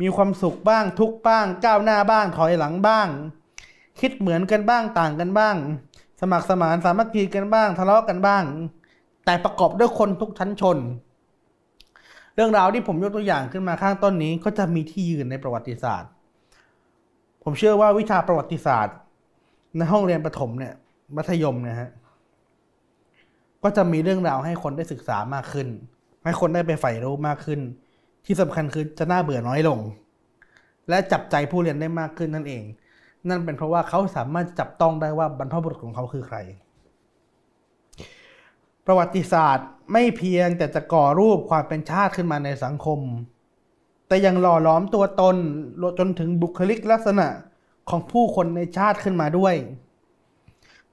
[0.00, 3.08] มีความสุขบ้างทุกบ้าง ก้าวหน้าบ้างถอยหลังบ้าง
[4.00, 5.56] คิดเหมือนกันบ้างต่างกันบ้าง
[6.20, 8.44] สมัครสมานสามัคคีกันบ้าง ทะเลาะกันบ้าง
[9.26, 10.78] แต่ประกอบด้วยคนทุกชั้นชน
[12.34, 16.10] เรื่องราวที่ผมยกตัวอย่างขึ้นมาข้างต้นนี้ก็จะมีที่ยืนในประวัติศาสตร์
[17.42, 18.96] ผมเชื่อว่าวิชาประวัติศาสตร์
[19.76, 20.74] ในห้องเรียนประถมเนี่ย
[21.16, 21.90] มัธยมเนี่ยฮะ
[23.62, 25.68] ก็จะมีเรื่องราวให้คนได้ศึกษามากขึ้น
[26.24, 27.60] ให้คนได้ไปใฝ่รู้มากขึ้น
[28.26, 29.78] ที่สำคัญคือจะน่าเบื่อน้อยลง
[30.88, 32.62] และจับใจผู้เรียนได้มากขึ้นนั่นเอง
[33.28, 36.38] นั่นเป็นเพราะว่าเขาสามารถจับต้องได้ว่าบรรพบุรุษของเขาคือใคร
[38.86, 43.00] ประวัติศาสตร์ไม่เพียงแต่จะก่อรูปความเป็นชาติขึ้นมาในสังคม
[44.08, 45.36] แต่ยังหล่อล้อมตัวตน
[45.98, 47.28] จนถึงบุคลิกลักษณะ
[47.90, 49.54] ของผู้คนในชาติขึ้นมาด้วย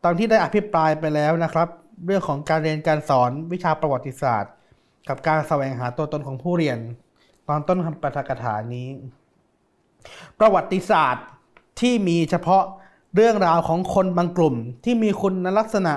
[0.03, 1.67] ตอนที่ได้อภิปรายไปแล้วนะครับ
[2.05, 4.51] เรื่องของการเรียนการสอนวิชาประวัติศาสตร์
[5.09, 6.79] กับการแสวงหาตัวตนของผู้เรียน
[7.47, 8.87] ตอนต้นคำปาฐกถานี้
[10.39, 11.25] ประวัติศาสตร์
[11.79, 12.63] ที่มีเฉพาะ
[13.15, 15.93] เรื่องราวของคนบางกลุ่มที่มีคุณลักษณะ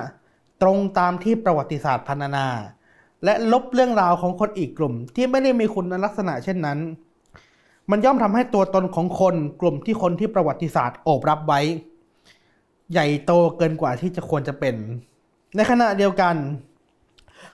[0.63, 2.47] ตรงตามที่ประวัติศาสตร์พันนา
[3.25, 6.79] และลบเรื่องราวของคนอีกกลุ่ม ที่ไม่ได้มีคุณลักษณะเช่นนั้น
[7.91, 11.61] มันย่อมทำให้ตัวตนของคนกลุ่มที่คนที่ประวัติศาสตร์โอบรับไว้
[12.93, 14.75] ใหญ่โตเกินกว่าที่จะควรจะเป็น
[15.57, 16.37] ในขณะเดียวกัน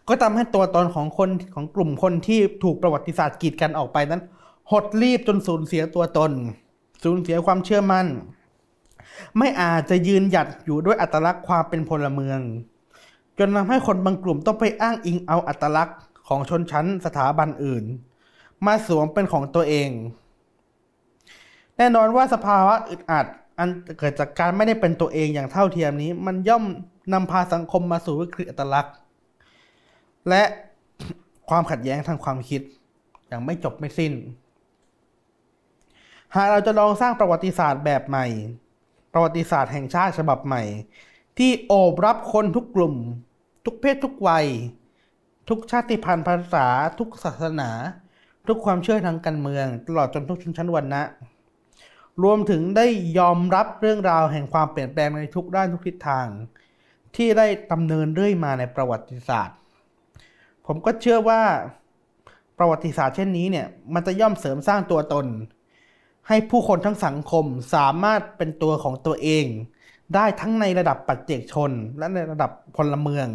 [0.09, 4.23] ก็ทำให้ตัวตนของคนของกลุ่มคนที่ถูกประวัติศาสตร์กีดกันออกไปนั้น
[4.71, 6.33] หดรีบจนสูญเสียตัวตน
[7.05, 8.07] สูญเสียความเชื่อมั่น
[9.39, 12.41] ไม่อาจจะยืนหยัดอยู่ด้วยอัตลักษณ์ความเป็นพลเมือง
[13.39, 17.85] จนทำให้คนบางกลุ่มต้องไปอ้างอิงเอาอัตลักษณ์ของชนชั้นสถาบันอื่น
[18.67, 19.91] มาสวมเป็นของตัวเอง
[21.77, 23.27] แน่นอนว่าสภาวะอึดอัด
[23.59, 23.69] อัน
[23.99, 26.65] เกิดจากการไม่ได้เป็นตัวเองอย่างเท่าเทียมนี้ มันย่อม
[27.13, 28.95] นำพาสังคมมาสู่วิกฤตอัตลักษณ์
[30.29, 30.43] และ
[31.49, 32.63] ความขัดแย้งทางความคิด
[33.29, 34.13] อย่างไม่จบไม่สิ้น
[36.35, 38.27] หากเราจะลองสร้างประวัติศาสตร์แบบใหม่
[39.13, 40.63] ประวัติศาสตร์แห่งชาติฉบับใหม่
[41.39, 42.95] ที่โอบรับคนทุกกลุ่ม
[43.65, 44.47] ทุกเพศทุกวัย
[45.49, 46.67] ทุกชาติพันธุ์ภาษา
[46.99, 47.71] ทุกศาสนา
[48.49, 51.03] ทุกความเชื่อทางการเมือง ตลอดจนทุกชนชั้นวรรณะ
[52.23, 52.87] รวมถึงได้
[53.19, 56.27] ยอมรับเรื่องราวแห่งความเปลี่ยนแปลงในทุกด้านทุกทิศทาง
[57.17, 59.57] ที่ได้ดำเนินเรื่อยมาในประวัติศาสตร์
[60.67, 61.43] ผมก็เชื่อว่า
[62.59, 65.27] ประวัติศาสตร์เช่นนี้เนี่ยมันจะย่อมเสริมสร้างตัวตน
[66.29, 69.47] ให้ผู้คนทั้งสังคมสามารถเป็นตัวของตัวเอง
[70.15, 73.27] ได้ทั้งในระดับปัจเจกชน และในระดับพลเมือง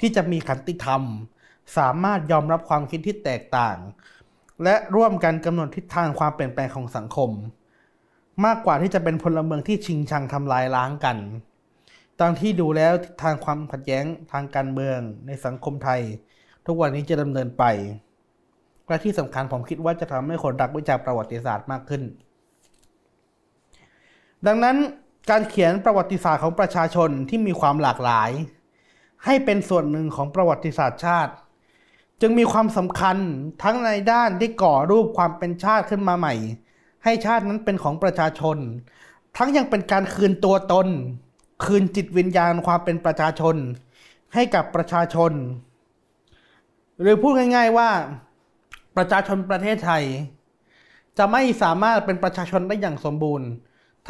[0.00, 1.02] ที่จะมีขันติธรรม
[1.78, 3.76] สามารถยอมรับความคิดที่แตกต่าง
[4.64, 7.30] และร่วมกันกำหนดทิศทางความเปลี่ยนแปลงของสังคม
[8.44, 11.16] มากกว่าที่จะเป็นพลเมืองที่ชิงชังทำลายล้างกัน
[12.20, 16.00] ตามที่ดูแล้วทิศทางความขัดแย้งทางการเมืองในสังคมไทย
[16.66, 17.64] ทุกวันนี้จะดำเนินไป
[18.88, 22.02] และที่สำคัญผมคิดว่าจะทำให้คนรักวิจารประวัติศาสตร์มากขึ้น
[24.46, 24.76] ดังนั้น
[25.30, 28.30] การเขียนประวัติศาสตร์ของประชาชนที่มีความหลากหลาย
[29.24, 31.32] ให้เป็นส่วนหนึ่งของประวัติศาสตร์ชาติ
[32.20, 33.16] จึงมีความสำคัญ
[33.62, 36.34] ทั้งในด้านที่ก่อรูปความเป็นชาติขึ้นมาใหม่
[37.04, 38.56] ให้ชาตินั้นเป็นของประชาชน
[39.36, 40.88] ทั้งยังเป็นการคืนตัวตน
[41.64, 43.56] คืนจิตวิญญาณความเป็นประชาชน
[44.34, 45.32] ให้กับประชาชน
[47.00, 47.90] หรือพูดง่าย ๆว่า
[48.96, 50.04] ประชาชนประเทศไทย
[51.18, 53.48] จะไม่สามารถเป็นประชาชนได้อย่างสมบูรณ์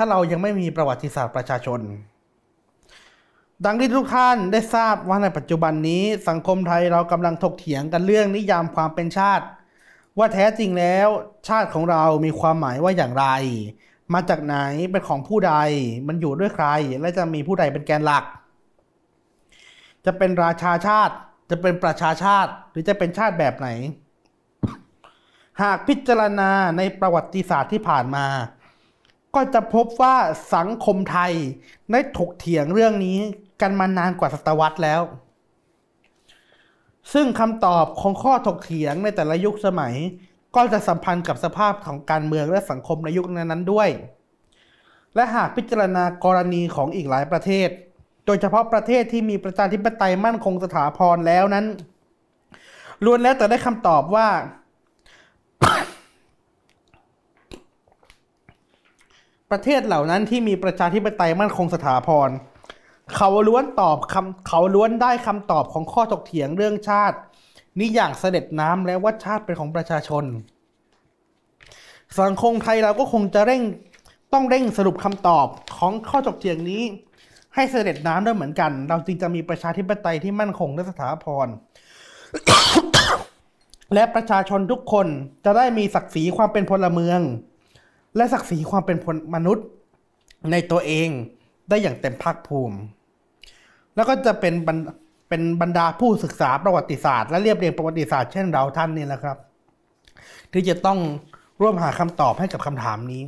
[0.01, 1.81] ถ้าเรายังไม่มีประวัติศาสตร์ประชาชน
[3.65, 9.45] ดังที่ทุกท่านได้ทราบว่าในปัจจุบันนี้สังคมไทยเรากำลังถกเถียงกันเรื่องนิยามความเป็นชาติ
[10.19, 11.09] ว่าแท้จริงแล้ว
[11.49, 13.27] ชาติของเรามีความหมายว่าอย่างไร
[14.15, 14.57] มาจากไหน
[14.91, 15.55] เป็นของผู้ใด
[16.09, 16.67] มันอยู่ด้วยใคร
[17.01, 18.25] และจะมีผู้ใดเป็นแกนหลัก
[20.07, 21.15] จะเป็นราชาชาติ
[21.51, 23.69] จะเป็นประชาชาติหรือจะเป็นชาติแบบไหน
[25.63, 28.27] หากพิจารณาในประวัติศาสตร์ที่ผ่านมา
[29.35, 30.17] ก็จะพบว่า
[30.55, 31.33] สังคมไทย
[31.91, 33.19] ได้ถกเถียงเรื่องนี้
[33.61, 35.03] กันมานานกว่าศตวรรษแล้ว
[37.13, 39.95] ซึ่งคำตอบของข้อถกเถียงในแต่ละยุคสมัย
[40.57, 43.89] ก็จะสัมพันธ์กับสภาพของการเมืองและสังคมในยุคนั้นๆด้วย
[45.15, 47.69] และหากพิจารณากรณีของอีกหลายประเทศ
[48.27, 51.67] โดยเฉพาะประเทศที่มีประชาธิปไตยมั่นคงสถาพรแล้วนั้น
[53.05, 54.29] ล้วนแล้วแต่ได้คำตอบว่า
[59.51, 62.31] ประเทศเหล่านั้นที่มีประชาธิปไตยมั่นคงสถาพร
[63.17, 67.17] เขาล้วนตอบคำเขาล้วนได้คำตอบของข้อถกเถียงเรื่องชาติ
[67.79, 70.25] นี้อย่างเสด็จน้ำแล้วว่าชาติเป็นของประชาชน
[72.21, 73.63] สังคมไทยเราก็คงจะเร่ง
[74.33, 75.47] ต้องเร่งสรุปคำตอบ
[75.79, 76.83] ของข้อถกเถียงนี้
[77.55, 81.49] ให้เสด็จน้ำด้วยเหมือนกัน เราจึงจะมีประชาธิปไตยที่มั่นคงและสถาพร
[83.95, 85.07] และประชาชนทุกคน
[85.45, 87.21] จะได้มีศักดิ์ศรีความเป็นพลเมือง
[88.19, 88.97] และศักดิ์ศรีความเป็น
[89.35, 89.67] มนุษย์
[90.51, 91.09] ในตัวเอง
[91.69, 92.77] ได้อย่างเต็มภาคภูมิ
[93.97, 94.55] แล้วก็จะเป็น
[95.29, 99.37] เป็นบรรดาผู้ศึกษาประวัติศาสตร์ และเรียบเรียงประวัติศาสตร์เช่นเราท่านนี่แหละครับ
[100.53, 100.99] ที่จะต้อง
[101.61, 103.23] ร่วมหาคำตอบให้กับคำถามนี้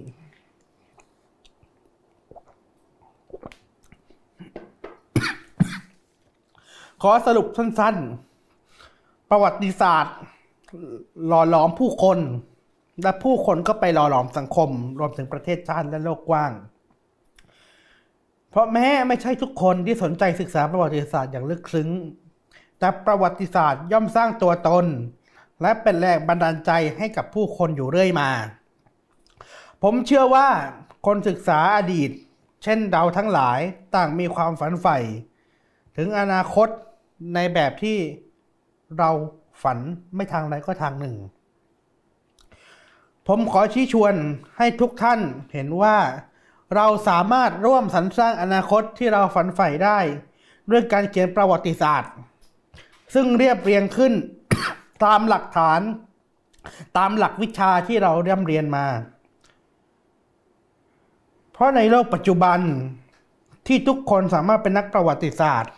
[7.02, 10.16] ขอสรุปสั้นๆ ประวัติศาสตร์
[11.26, 12.18] หล่อหลอมผู้คน
[13.02, 16.52] และผู้คนก็ไปหล่อหลอมสังคม รวมถึงประเทศชาติและโลกกว้าง
[18.50, 21.88] เพราะแม้ไม่ใช่ทุกคนที่สนใจศึกษาประวัติศาสตร์อย่างลึกซึ้ง
[22.78, 24.86] แต่ประวัติศาสตร์ย่อมสร้างตัวตน
[25.62, 28.30] และเป็นแรงบันดาลใจให้กับผู้คนอยู่เรื่อยมา
[29.82, 30.48] ผมเชื่อว่า
[31.06, 32.10] คนศึกษาอดีต
[32.62, 33.60] เช่นเราทั้งหลาย
[33.94, 34.98] ต่างมีความฝันใฝ่
[35.96, 36.68] ถึงอนาคต
[37.34, 37.98] ในแบบที่
[38.98, 39.10] เรา
[39.62, 39.78] ฝัน
[40.14, 41.16] ไม่ทางใดก็ทางหนึ่ง
[43.32, 44.14] ผมขอชี้ชวน
[44.58, 45.20] ให้ทุกท่าน
[45.52, 45.96] เห็นว่า
[46.74, 49.98] เราสามารถร่วมสรรสร้างอนาคตที่เราฝันใฝ่ได้
[50.70, 52.12] ด้วยการเขียนประวัติศาสตร์
[53.14, 54.12] ซึ่งเรียบเรียงขึ้น
[55.04, 55.80] ตามหลักฐาน
[56.98, 58.86] ตามหลักวิชาที่เราเรียนเรียนมา
[61.52, 62.58] เพราะในโลกปัจจุบัน
[63.66, 65.72] ที่ทุกคนสามารถเป็นนักประวัติศาสตร์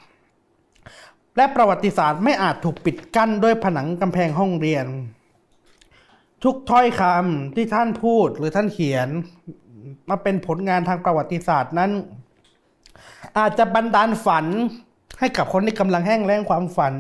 [1.36, 4.86] และประวัติศาสตร์ไม่อาจถูกปิดกั้นด้วยผนังกำแพงห้องเรียน
[6.44, 9.08] ทุกถ้อยคำที่ท่านพูดหรือท่านเขียน
[10.10, 11.90] มาเป็นผลงานทางประวัติศาสตร์นั้น
[13.38, 14.46] อาจจะบันดาลฝัน
[15.18, 16.94] ให้กับคนที่กำลังแห้งแล้งความฝัน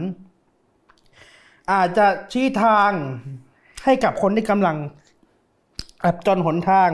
[1.72, 2.90] อาจจะชี้ทาง
[3.84, 4.76] ให้กับคนที่กำลัง
[6.04, 6.90] อับจนหนทาง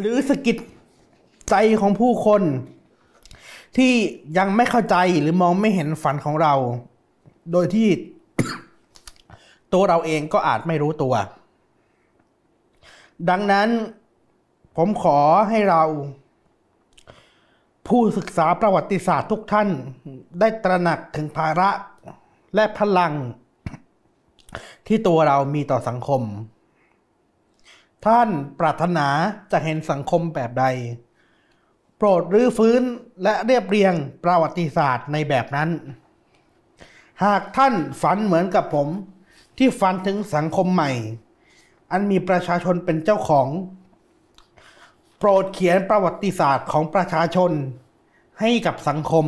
[0.00, 0.56] หรือสกิด
[1.50, 2.42] ใจของผู้คน
[3.78, 3.94] ที่
[4.38, 6.54] ยังไม่เข้าใจหรือมองไม่เห็นฝันของเรา
[7.52, 7.88] โดยที่
[9.72, 11.14] ตัวเราเองก็อาจไม่รู้ตัว
[13.30, 13.68] ดังนั้น
[14.76, 15.18] ผมขอ
[15.50, 15.82] ให้เรา
[17.88, 19.68] ผู้ศึกษาประวัติศาสตร์ทุกท่าน
[20.40, 21.70] ได้ตระหนักถึงภาระ
[22.54, 23.12] และพลัง
[24.86, 26.22] ที่ตัวเรามีต่อสังคม
[28.06, 28.28] ท่าน
[28.60, 29.08] ปรารถนา
[29.52, 30.64] จะเห็นสังคมแบบใด
[31.98, 32.82] โปรดรื้อฟื้น
[33.22, 33.94] และเรียบเรียง
[34.24, 35.70] ประวัติศาสตร์ในแบบนั้น
[37.24, 38.88] หากท่านฝันเหมือนกับผม
[39.58, 40.90] ที่ฝันถึงสังคมใหม่
[41.90, 43.48] อันมีประชาชนเป็นเจ้าของ
[45.18, 47.52] โปรดเขียนประวัติศาสตร์ของประชาชน
[48.40, 49.26] ให้กับสังคม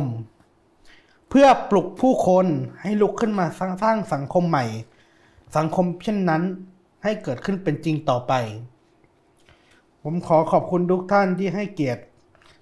[1.29, 2.45] เพื่อปลุกผู้คน
[2.81, 4.65] ให้ลุกขึ้นมาสร้างส,างสังคมใหม่
[5.55, 6.43] สังคมเช่นนั้น
[7.03, 8.33] ให้เกิดขึ้นเป็นจริงต่อไป
[10.03, 12.01] ผมขอขอบคุณทุกท่านที่ให้เกียรติ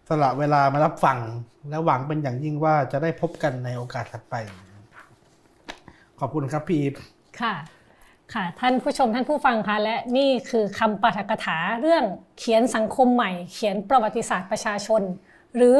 [0.10, 1.18] สละเวลามารับฟัง
[1.70, 4.36] และหวังเป็นอย่างยิ่งว่าจะได้พบกันในโอกาสถัดไป
[6.20, 6.84] ขอบคุณครับพี่
[7.42, 7.54] ค่ะ
[8.34, 12.04] ค่ะ ท่านผู้ชมท่านผู้ฟังคะและนี่คือคำปาฐกถาเรื่อง
[12.40, 15.02] เขียนสังคมใหม่ เขียนประวัติศาสตร์ประชาชน
[15.56, 15.78] หรือ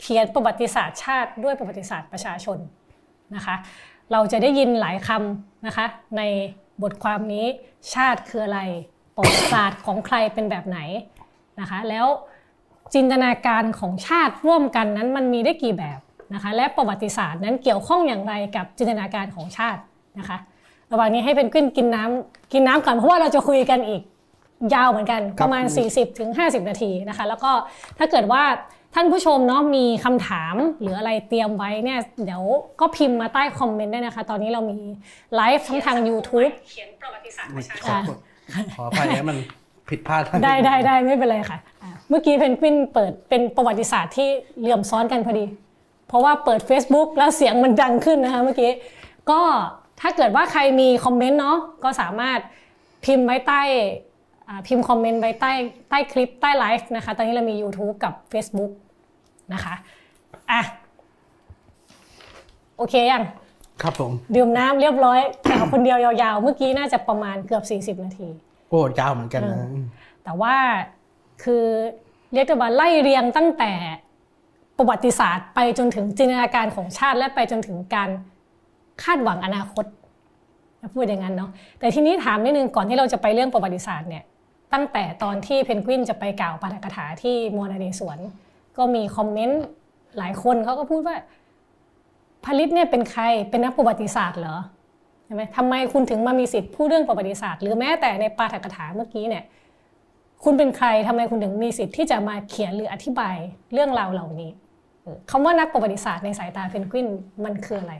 [0.00, 2.58] เขียนประวัติศาสตร์ชาติด้วยประวัติศาสตร์ประชาชน
[3.34, 3.56] นะคะ
[4.12, 6.22] เราจะได้ยินหลายคำนะคะ ใน
[6.82, 7.46] บทความนี้
[7.94, 8.60] ชาติคืออะไร
[9.14, 10.78] ประวัติศาสตร์ของใครเป็นแบบไหน
[11.60, 12.06] นะคะ แล้ว
[12.94, 16.00] จินตนาการของชาติร่วมกันนั้นมันมีได้กี่แบบ
[16.34, 19.80] นะคะและประวัติศาสตร์นั้นเกี่ยวข้องอย่างไรกับจินตนาการของชาติ
[20.18, 20.38] นะคะ
[20.92, 24.02] ระหว่างนี้ให้เพนกวินกินน้ำกินน้ำก่อนเพราะว่าเราจะคุยกันอีก
[24.74, 27.50] ยาวเหมือนกันประมาณ 40ถึง50นาทีนะคะแล้วก็
[27.98, 28.42] ถ้าเกิดว่า
[28.94, 32.42] ท่านผู้ชมเนาะมีคำถามหรืออะไรเตรียมไว้เนี่ยเดี๋ยว
[32.80, 34.78] ก็พิมพ์มาใต้คอมเมนต์ได้นะคะ ตอนนี้เรามี
[35.34, 37.76] ไลฟ์ทั้งทาง YouTube เขียนประวัติศาสตร์ประชา
[38.08, 38.16] ชน
[38.74, 39.38] ขออภัยนะมัน
[39.88, 44.28] ผิดพลาดท่านได้ได้ได้ไม่เป็นไรค่ะอะ เมื่อกี้เพนกวินเปิดเป็นประวัติศาสตร์ที่
[44.58, 45.44] เหลื่อมซ้อนกันพอดี
[46.08, 48.70] เพราะว่าเปิด Facebook แล้วเสียงมันดังขึ้นนะคะเมื่อกี้
[49.30, 49.40] ก็
[50.00, 52.38] ถ้าเกิดว่าใครมีคอมเมนต์เนาะก็สามารถ
[53.04, 53.62] พิมพ์ไว้ใต้
[54.48, 55.52] อ่าพิมพ์คอมเมนต์ไว้ใต้
[55.90, 58.70] ใต้คลิปใต้ไลฟ์นะคะ ตอนนี้เรามี YouTube กับ Facebook
[59.52, 59.74] นะคะ
[60.50, 60.62] อะ
[62.76, 63.24] โอเคยัง
[63.82, 68.28] ครับผม ดื่มน้ำเรียบร้อยแข่คนเดียวยาวๆ เมื่อกี้น่าจะประมาณเกือบ 40 นาที
[68.68, 69.68] โอ้ยาวเหมือนกันนะ
[70.24, 70.54] แต่ว่า
[71.42, 71.64] คือ
[72.32, 73.72] เรียกได้ว่าไล่เรียงตั้งแต่
[74.76, 78.10] ประวัติศาสตร์ไปจนถึงจินตนาการของชาติและไปจนถึงการ
[79.02, 79.84] คาดหวังอนาคต
[80.94, 84.24] พูดอย่างนั้นเนาะแต่ทีนี้ถามนิดนึงก่อนที่เราจะไปเรื่องประวัติศาสตร์เนี่ย
[84.72, 88.18] ตั้งแต่ตอนที่เพนกวินจะไปกล่าวปาฐกถาที่มัวนาเรศวร
[88.76, 89.62] ก็มีคอมเมนต์
[90.18, 91.16] หลายคนเขาก็พูดว่า
[92.46, 94.56] ผลิตเนี่ยเป็นใครเป็นนักประวัติศาสตร์เหรอ
[95.26, 99.44] ใช่ไหมทำไมคุณถึงมามีสิทธิ์พูดเรื่องประวัติศาสตร์ หรือแม้แต่ในปาฐกถาเมื่อกี้เนี่ย
[100.44, 103.36] คุณเป็นใครทำไมคุณถึงมีสิทธิ์ที่จะมาเขียนหรืออธิบาย
[103.72, 104.50] เรื่องราวเหล่านี้
[105.02, 107.08] เออคำว่านักประวัติศาสตร์ในสายตาเพนกวิน
[107.44, 107.94] มันคืออะไร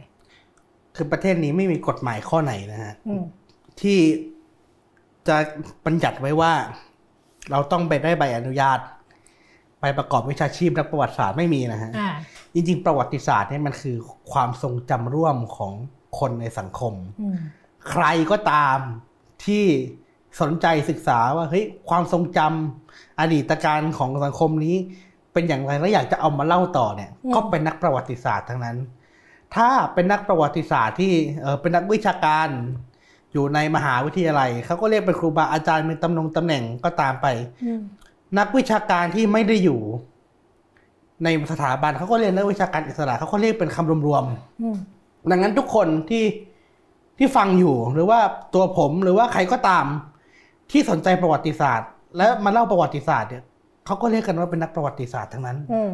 [0.97, 3.25] คือประเทศนี้ไม่มีกฎหมายข้อไหนนะฮะอืม
[3.81, 3.99] ที่
[5.29, 5.37] จะ
[5.87, 6.53] บัญญัติไว้ว่า
[7.51, 8.79] เราต้องไปได้ใบอนุญาต
[9.81, 12.11] ไปประกอบวิชาชีพนักประวัติศาสตร์ไม่มีนะฮะอ่า
[12.55, 13.97] จริงๆ ประวัติศาสตร์เนี่ยมันคือ
[14.33, 15.73] ความทรงจำร่วมของ
[16.19, 17.37] คนในสังคมอืม
[17.91, 18.79] ใครก็ตาม
[19.47, 19.65] ที่
[20.41, 24.77] สนใจศึกษาว่าเฮ้ยความทรงจำอดีตการของสังคมนี้
[25.33, 28.77] เป็นอย่างไรแล้วอยากจะเอามาเล่าต่อเนี่ย ก็เป็นนักประวัติศาสตร์ทั้งนั้น
[29.55, 32.49] ถ้าเป็นนักประวัติศาสตร์ที่เออเป็นนักวิชาการ
[33.33, 37.27] อยู่ในมหาวิทยาลัยเขาก็เรียกเป็นครูบาอาจารย์มีตำแหน่งตำแหน่งก็ตามไป
[37.65, 37.81] อืม
[38.39, 39.81] นักวิชาการที่ไม่ได้อยู่
[41.25, 44.77] ในสถาบันเขาก็เรียกนักวิชาการอิสระเขาก็เรียกเป็นคำรวมๆอืม
[45.31, 46.25] ดังนั้นทุกคนที่
[47.19, 48.21] ที่ฟังอยู่หรือว่า
[48.55, 49.87] ตัวผมหรือว่าใครก็ตาม
[50.71, 53.43] ที่สนใจประวัติศาสตร์ และมาเล่าประวัติศาสตร์เนี่ย
[53.87, 55.93] เขาก็เรียกกันว่าเป็นนักประวัติศาสตร์ทั้งนั้นอืม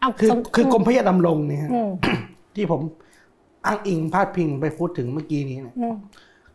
[0.00, 1.90] เอาคือสมคือกรมพระยาดำรงเนี่ยฮะอืม
[2.54, 2.80] ที่ผม
[3.66, 5.96] อ้างอิงพาดพิงไปพูดถึงเมื่อกี้นี้เนี่ยอืม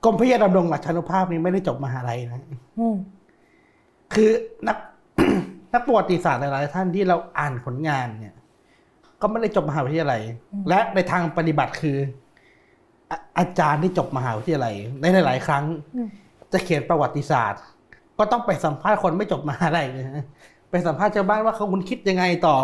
[0.03, 2.41] กรมพระยาดำรงหลักชานุภาพนี้ไม่ได้จบมหาลัยนะ
[2.79, 2.95] อืม
[4.13, 4.29] คือ
[4.67, 4.77] นัก
[5.73, 8.33] นักประวัติศาสตร์หลายๆท่านที่เราอ่านผลงานเนี่ย
[9.21, 10.21] ก็ไม่ได้จบมหาวิทยาลัย
[10.69, 11.97] และในทางปฏิบัติคือ
[13.09, 15.63] อะอาจารย์ที่จบมหาวิทยาลัยในหลาย ๆ ครั้ง
[15.95, 16.09] อืม
[16.53, 17.61] จะเขียนประวัติศาสตร์
[18.17, 20.25] ก็ต้องไปสัมภาษณ์คนไม่จบมหาลัยนะฮะ
[20.71, 22.55] ไปสัมภาษณ์ชาวบ้านว่าเขาคุณคิดยังไงต่อ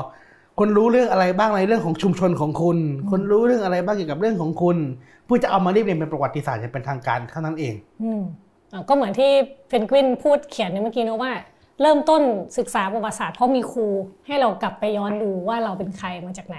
[0.60, 2.78] คนรู้เรื่องอะไรบ้างในเรื่องของชุมชนของคุณ
[3.12, 4.78] คนรู้เรื่องอะไรบ้างเกี่ยวกับเรื่องของคุณ
[5.26, 8.22] เพื่อจะเอามาเรียบเรียงเป็นประวัติศาสตร์อย่างเป็นทางการเท่านั้นเอง อืม
[8.74, 9.32] อะก็เหมือนที่
[9.68, 11.32] เพนกวินพูดเขียนในเมื่อกี้นะว่า
[11.82, 12.22] เริ่มต้น
[12.58, 13.88] ศึกษาประวัติศาสตร์เพราะมีครู
[14.26, 16.58] ให้เรากลับไปย้อนดูว่าเราเป็นใครมาจากไหน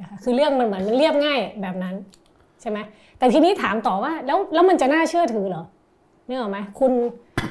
[0.00, 1.94] นะคะคือเรื่องมันเหมือนมันเรียบง่ายแบบนั้น
[2.60, 2.78] ใช่ไหม
[3.18, 5.64] แต่ทีนี้ถามต่อว่าแล้วแล้วมันจะน่าเชื่อถือเหรอ
[6.26, 6.92] นึกออไหมคุณ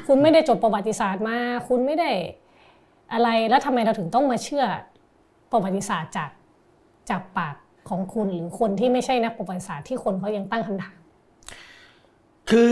[0.07, 1.37] คุณไม่ได้จบประวัติศาสตร์มา
[1.67, 2.09] คุณไม่ได้
[3.13, 4.65] อะไรแล้วทำไมเราถึงต้องมาเชื่อ
[5.51, 6.31] ประวัติศาสตร์จาก
[7.09, 7.55] จากปาก
[7.89, 10.97] ของคุณหรือคนที่ไม่ใช่นักประวัติศาสตร์ที่คนเขายังตั้งคำถาม
[12.49, 12.69] คือ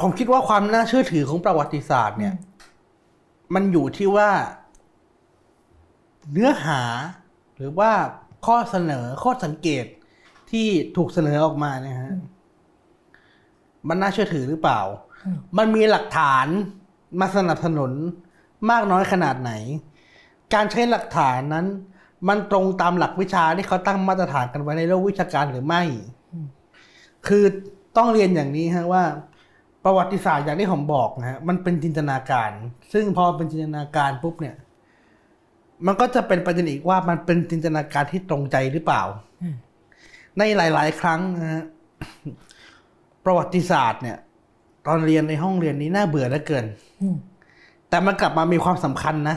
[0.00, 2.34] ผมคิดว่าความน่าเชื่อถือของประวัติศาสตร์เนี่ย
[3.54, 4.30] มันอยู่ที่ว่า
[6.32, 6.80] เนื้อหา
[7.56, 7.92] หรือว่า
[8.46, 9.84] ข้อเสนอข้อสังเกต
[10.50, 10.66] ที่
[10.96, 12.12] ถูกเสนอออกมาเนี่ยฮะ
[13.88, 14.80] มันน่าเชื่อถือหรือเปล่า
[15.58, 16.46] มันมีหลักฐาน
[17.20, 17.92] มาสนับสนุน
[18.70, 19.52] มากน้อยขนาดไหน
[20.54, 21.66] การใช้หลักฐานนั้น
[22.28, 25.82] มันตรงตามหลักวิชาที่เขาตั้งมาตรฐานกันไว้ในโลกวิชาการหรือไม่
[27.26, 27.44] คือ
[27.96, 29.04] ต้องเรียนอย่างนี้ฮะว่า
[29.88, 32.50] ประวัติศาสตร์อย่างที่ผมบอกนะฮะมันเป็นจินตนาการ
[32.92, 34.56] ซึ่งพอเป็นจินตนาการปุ๊บเนี่ย
[35.86, 39.02] มันก็จะเป็นประเด็นอีกว่ามันเป็นจินตนาการที่ตรงใจหรือเปล่า
[40.38, 41.64] ในหลาย ๆ ครั้งนะฮะ
[43.24, 44.16] ประวัติศาสตร์เนี่ย
[44.86, 46.64] ตอนเรียนในห้องเรียนนี้น่าเบื่อเหลือเกิน
[47.88, 49.36] แต่มันกลับมามีความสำคัญนะ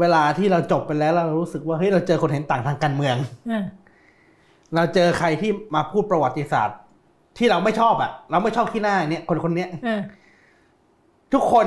[0.00, 3.16] เวลาที่เราจบไปแล้วเรารู้สึกว่าเฮ้ยเราเจอคนเห็นต่างทางการเมือง
[4.74, 6.78] เราเจอใครที่มาพูดประวัติศาสตร์
[7.38, 9.68] ที่เราไม่ชอบอะเราไม่ชอบที่หน้าเนี่ยคนคนเนี้ย
[11.32, 11.66] ทุกคน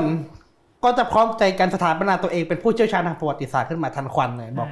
[0.84, 4.70] ก็จะพร้อมใจกันสถาปนาตัวเองเป็นผู้เชี่ยวชาญทางประวัติศาสตร์ขึ้นมาทันควันเลยบอก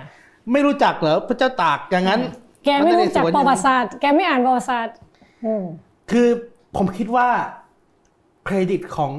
[0.51, 2.21] ไม่รู้จักเหรอพระเจ้าตากอย่างนั้น
[2.65, 4.95] แกไม่รู้จักประวัติศาสตร์แกไม่อ่านประวัติศาสตร์
[6.11, 6.27] คือ
[6.77, 7.27] ผมคิดว่า
[8.45, 9.13] เครดิตของ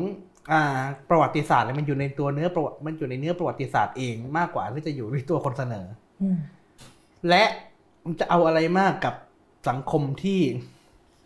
[0.53, 5.87] อ่าประวัติศาสตร์มันอยู่ในตัวเนื้อประวัติมันอยู่ในเนื้อประวัติศาสตร์เองมากกว่าที่จะอยู่ในตัวคนเสนอ
[7.29, 7.45] และ
[8.05, 9.14] มันจะเอาอะไรมากกับ
[9.68, 10.41] สังคมที่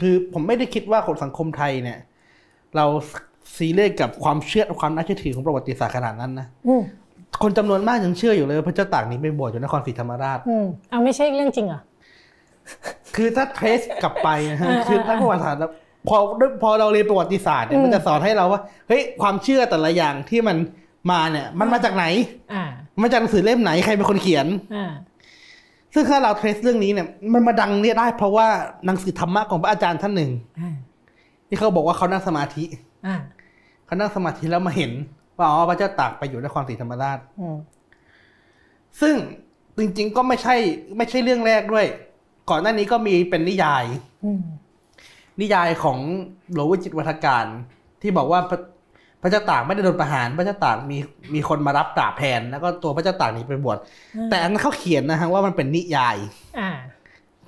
[0.00, 1.98] คือผมไม่ได้คิดว่าคนสังคมไทยเนี่ย
[2.76, 2.84] เรา
[3.56, 6.46] ซีเรียสกับความเชื่อความน่าเชื่อถือของประวัติศาสตร์ขนาดนั้นนะ
[7.42, 11.80] คนจำนวนมากยังเชื่ออยู่เลยพระเจ้าตากนี้ไปบวชอยู่นครศรีธรรมราชอืมเอาไม่ใช่เรื่องจริงเหรอ
[13.16, 15.60] คือถ้าเทสกลับไปนะฮะคือถ้าประวัติศาสตร์
[16.08, 16.16] พอ
[16.62, 20.56] พอเราเรียนประวัติศาสตร์เนี่ยมันจะสอนให้เราว่าเฮ้ยความเชื่อแต่ละอย่างที่มัน
[21.10, 22.04] มาเนี่ย มันมาจากไหน
[22.52, 22.64] อ่า
[23.02, 24.92] มาจากหนังสือเล่มไหนใครเป็นคนเขียนอ่า
[25.94, 28.48] ซึ่งถ้าเราเทสเรื่องนี้เนี่ยมันมาดังเนี่ยได้ เพราะว่า
[28.86, 30.30] หนังสือธรรมะของพระอาจารย์ท่านหนึ่ง
[31.48, 32.64] ที่เขาบอกว่าเขานั่งสมาธิ
[33.86, 34.92] เขานั่งสมาธิแล้วมาเห็น
[35.38, 37.18] ว่าอ๋อพระเจ้าตากไปอยู่นครศรีธรรมราช
[39.00, 39.14] ซึ่ง
[39.78, 40.56] จริง ๆ ก็ไม่ใช่
[40.96, 41.86] ไม่ใช่เรื่องแรกด้วย
[42.50, 43.84] ก่อนหน้านี้ก็มีเป็นนิยาย
[45.40, 45.98] นิยายของ
[46.52, 47.44] หลวงวิจิตวัฒการ
[48.02, 48.40] ที่บอกว่า
[49.22, 50.98] พระเจ้าตากไม่ได้โดนประหาร พระเจ้าตากมี
[51.34, 53.78] มีคนมารับตราแทนแล้วก็ตัวพระเจ้าตากนี้ไปบวช
[54.30, 56.16] แต่อันนั้นเขาเขียนนะฮะว่ามันเป็นนิยาย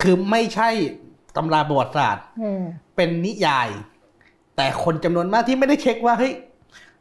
[0.02, 0.68] คือไม่ใช่
[1.36, 2.24] ตำราประวัติศาสตร์
[2.96, 3.68] เป็นนิยาย
[4.56, 6.32] แต่คนจำนวนมากที่ไม่ได้เช็คว่าเฮ้ย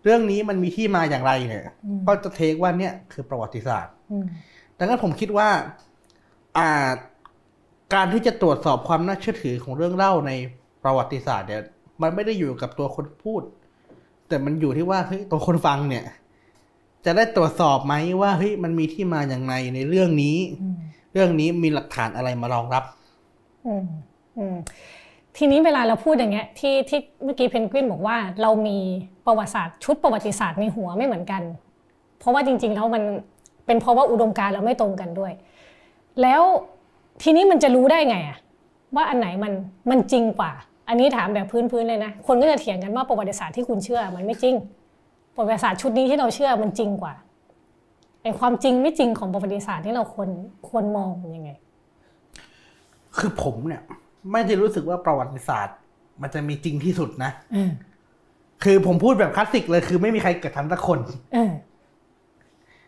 [0.04, 1.66] เรื่องนี้มันมีที่มาอย่างไรเนี่ย
[2.08, 3.94] ก็จะเทคว่าเนี่ยคือประวัติศาสตร์
[4.78, 5.50] ดังนั้นผมคิดว่า
[6.58, 6.90] อ่า
[7.94, 10.32] การที่จะตรวจสอบความน่าเชื่อถือของเรื่องเล่าใน
[10.84, 11.64] ประวัติศาสตร์เนี่ย
[12.02, 13.42] มันไม่ได้อยู่กับตัวคนพูด
[14.30, 16.06] แต่มันอยู่ที่ว่าเฮ้ยตัวคนฟังเนี่ย
[17.06, 20.38] จะได้ตรวจสอบไหมว่าเฮ้ยมันมีที่มาอย่างไรในเรื่องนี้
[21.14, 22.84] เรื่องนี้มีหลักฐานอะไรมารองรับ
[23.68, 23.86] อืม
[24.38, 24.56] อืม
[25.38, 28.78] ทีนี้เวลาเราพูดอย่างเงี้ยที่ที่เมื่อกี้เพนกวินบอกว่า เรามี
[29.26, 31.42] ประวัติศาสตร์ชุดประวัติศาสตร์ในหัวไม่เหมือนกัน
[32.20, 33.04] เพราะว่าจริง ๆ แล้วมัน
[33.66, 35.34] เป็นเพราะว่าอุดมการณ์เราไม่ตรงกันด้วย
[36.22, 36.42] แล้ว
[37.24, 38.38] ทีนี้มันจะรู้ได้ไงอะ
[38.96, 39.54] ว่าอันไหนมัน
[39.90, 40.52] มันจริงกว่า
[40.90, 44.56] อันนี้ถามแบบพื้นๆเลยนะ คนก็จะเถียงกันว่าประวัติศาสตร์ที่คุณเชื่อมันไม่จริง
[45.36, 47.14] ประวัติศาสตร์ชุดนี้ที่เราเชื่อมันจริงกว่า
[48.24, 50.30] ไอ้ความจริงไม่จริงของประวัติศาสตร์ที่เราควร
[50.70, 51.52] ควรมองยังไง
[53.18, 53.82] คือผมเนี่ย
[54.32, 55.78] ไม่ได้รู้สึกว่าประวัติศาสตร์
[56.22, 57.32] มันจะมีจริงที่สุดนะ
[58.64, 61.00] คือผมพูดแบบคลาสสิกเลยคือไม่มีใครเกิดทันสักคน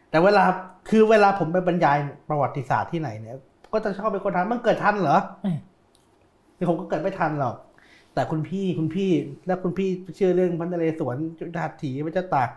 [0.10, 0.44] แต่เวลา
[0.90, 1.98] คือเวลาผมไปบรรยาย
[2.30, 3.38] ประวัติศาสตร์ที่ไหนเนี่ย
[3.74, 5.20] ก็จะชอบเป็นคนถามมันเกิดทันเหรอ
[6.58, 7.56] ที่ผมก็เกิดไม่ทันหรอก
[8.14, 9.10] แต่คุณพี่คุณพี่
[9.48, 12.50] แล้วคุณพี่เชื่อเรื่องพันทะเลสวนจุฬาถีพระเจ้าตาก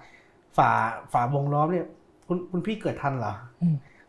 [0.57, 0.71] ฝ่า
[1.13, 1.87] ฝ่าวงล้อมเนี่ย
[2.29, 3.33] คุณคุณพี่เกิดทันเหรอ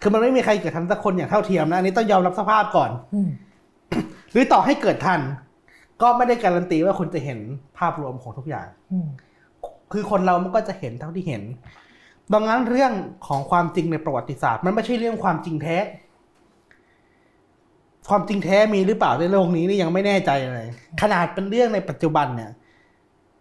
[0.02, 2.91] คือมันไม่มีใครเกิดทันสักคนอย่างเท่าเทียมนะอันนี้ต้องยอมรับสภาพก่อน
[4.32, 5.20] หรือต่อให้เกิดทัน
[6.02, 7.39] ก็ไม่ได้การันตีว่าคุณจะเห็น
[7.78, 8.68] ภาพรวมของทุกอย่าง
[9.93, 11.43] คือคนเรามันก็จะเห็นเท่าที่เห็น
[12.34, 12.93] ดังนั้นเรื่อง
[13.28, 15.78] ของความจริงในประวัติศาสตร์ มันไม่ใช่เรื่องความจริงแท้
[18.10, 20.68] ความจริงแท้มีหรือเปล่าในโลกนี้นี่ยังไม่แน่ใจเลย
[21.01, 22.51] ขนาดเป็นเรื่องในปัจจุบันเนี่ย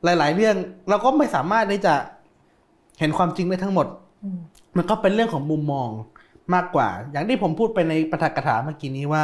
[0.04, 0.54] หลาย ๆ เรื่อง
[0.88, 1.94] เราก็ไม่สามารถที่จะ
[3.00, 3.86] เห็นความจริงได้ทั้งหมด
[4.76, 5.88] มันก็เป็นเรื่องของมุมมอง
[6.54, 9.22] มากกว่า อย่างที่ผมพูดไปในประกถาเมื่อกี้นี้ว่า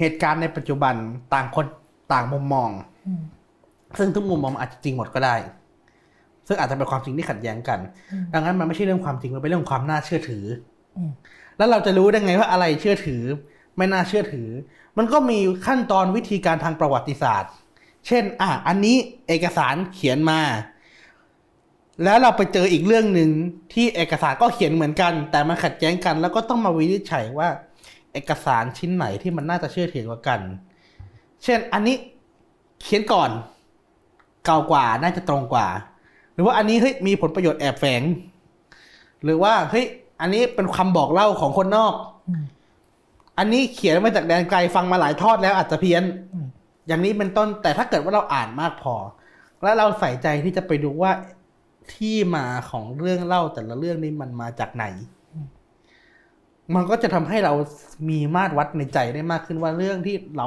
[0.00, 0.94] เหตุการณ์ในปัจจุบัน
[1.34, 1.66] ต่างคน
[2.12, 2.70] ต่างมุมมอง
[3.98, 5.36] ซึ่งทุกมุมมองอาจจะจริงหมดก็ได้
[6.46, 7.78] ซึ่งอาจจะเป็นความจริงที่ขัดแย้งกัน
[8.32, 10.44] ดังนั้นมันไม่ใช่เรื่องความจริงมันเป็นเรื่องความน่าเชื่อถือ
[11.56, 13.22] แล้วเราจะรู้ได้ไงว่าอะไรเชื่อถือ
[13.78, 14.48] ไม่น่าเชื่อถือ
[14.98, 17.52] มันก็มีขั้นตอนวิธีการทางประวัติศาสตร์
[18.06, 18.96] เช่น อะอันนี้
[19.28, 20.40] เอกสารเขียนมา
[22.04, 23.30] แล้วเราไปเจออีกเรื่องหนึ่ง
[23.72, 27.48] ที่เอกสารก็เขียนเหมือนกัน แต่มันขัดแย้งกัน แล้วก็ต้องมาวินิจฉัยว่า
[28.12, 30.40] เอกสารชิ้นไหนที่มันน่าจะเชื่อถือกว่ากัน
[31.44, 31.96] เช่น อันนี้
[32.82, 33.30] เขียนก่อน
[34.44, 35.68] เก่ากว่าน่าจะตรงกว่า
[36.34, 38.02] หรือว่าอันนี้เฮ้ยมีผลประโยชน์แอบแฝง
[39.24, 39.86] หรือว่าเฮ้ย
[40.20, 41.94] อันนี้เป็นคำบอกเล่าของคนนอก
[43.38, 46.02] อันนี้เขียนมาจากแดนไกลฟังมาหลายทอดแล้วอาจจะเพี้ยน
[46.86, 48.94] อย่างนี้เป็นต้นแต่ถ้าเกิดว่าเราอ่านมากพอ
[49.62, 51.12] แล้วเราใส่ใจที่จะไปดูว่า
[51.94, 54.84] ที่มาของเรื่องเล่าแต่ละเรื่องนี้มันมาจากไหน
[56.74, 57.52] มันก็จะทำให้เรา
[58.08, 60.46] มีมาตรวัดในใจได้มากขึ้นว่าเรื่องที่เรา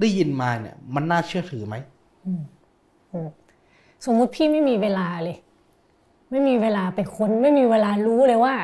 [0.00, 1.76] ได้ยินมาเนี่ย มันน่าเชื่อถือไหม
[4.04, 5.36] สมมุติพี่ไม่มีเวลาเลย
[6.30, 8.54] ไม่มีเวลาไปค้น ไม่มีเวลารู้เลยว่า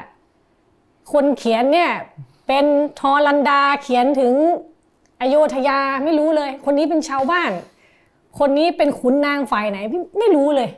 [1.13, 1.91] คนเขียนเนี่ย
[2.49, 2.67] เป็น
[3.01, 4.35] ทอรันดาเขียนถึง
[5.21, 7.51] อโยธยาไม่รู้เลย คนนี้เป็นชาวบ้าน
[8.39, 10.69] คนนี้เป็นขุนนางฝ่ายไหนพี่ไม่รู้เลย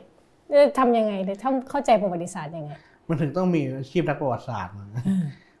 [0.51, 2.71] จะทำยังไงเลยทำเข้าใจประวัติศาสตร์ยังไง
[3.07, 4.73] มันถึงต้องมีอาชีพนักประวัติศาสตร์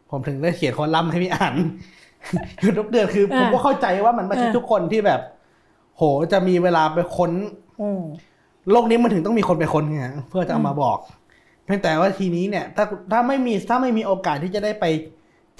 [0.09, 1.53] ผมถึงได้เขียนคอลัมน์ให้พี่อ่าน
[2.61, 5.21] คือทุกเดือนคือ ผมก็เข้าใจว่ามันไม่ใช่ทุกคนที่แบบ
[5.97, 7.31] โหจะมีเวลาไปค้น
[8.71, 10.97] โลกนี้มันถึงต้องมีคนไปค้นไงเพื่อจะเอามาบอก
[11.65, 14.85] เพียงแต่ว่าทีนี้เนี่ย ถ้าถ้าไม่มีถ้าไม่มีโอกาสที่จะได้ไป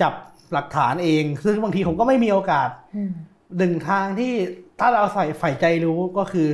[0.02, 0.14] จับ
[0.54, 2.70] หลักฐานเอง ซึ่งบางทีผมก็ไม่มีโอกาส
[3.58, 4.34] หนึ่งทางที่
[4.80, 6.47] ถ้าเราใส่ใฝ่ใจรู้ก็คือ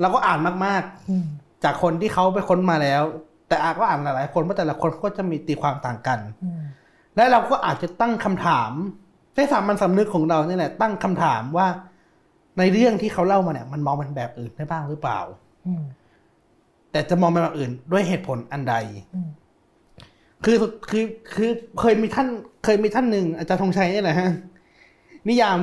[0.00, 3.02] เราก็อ่านมากๆ จากคนที่เขาไปค้นมาแล้ว
[3.48, 6.18] แต่อาก็อ่านหลายๆคนเพราะแต่ละคนก็จะมีตีความต่างกัน
[7.16, 8.72] และเราก็อาจจะตั้งคำถาม
[9.34, 11.68] ใช้สามัญสำนึกของเราเนี่ยแหละตั้งคำถามว่า
[12.58, 15.20] ในเรื่องที่เขาเล่ามาเนี่ย มันมองเป็นแบบอื่นได้บ้างหรือเปล่า
[16.90, 18.74] แต่จะมองเป็นแบบอื่น ด้วยเหตุผลอันใด
[20.44, 20.56] คือ
[20.90, 21.04] คือ
[21.34, 22.28] คือเคยมีท่าน
[22.64, 24.30] เคยมีท่านหนึ่งอาจารย์ธงชัยนี่แหละฮะ
[25.28, 25.58] นิยาม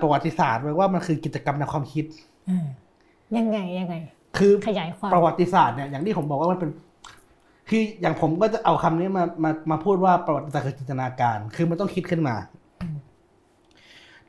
[0.00, 2.04] ประวัติศาสตร์ไว้ว่ามันคือกิจกรรมในความคิด
[3.36, 3.94] ยังไงยังไง
[4.38, 6.70] คือขยายความประวัติศาสตร์เนี่ยอย่างที่ผมบอกว่ามันเป็น
[7.68, 12.36] คืออย่างผมก็จะเอาคำนี้มามามาพูดว่าประวัติศาสตร์คือจินตนาการ คือมันต้องคิดขึ้นมา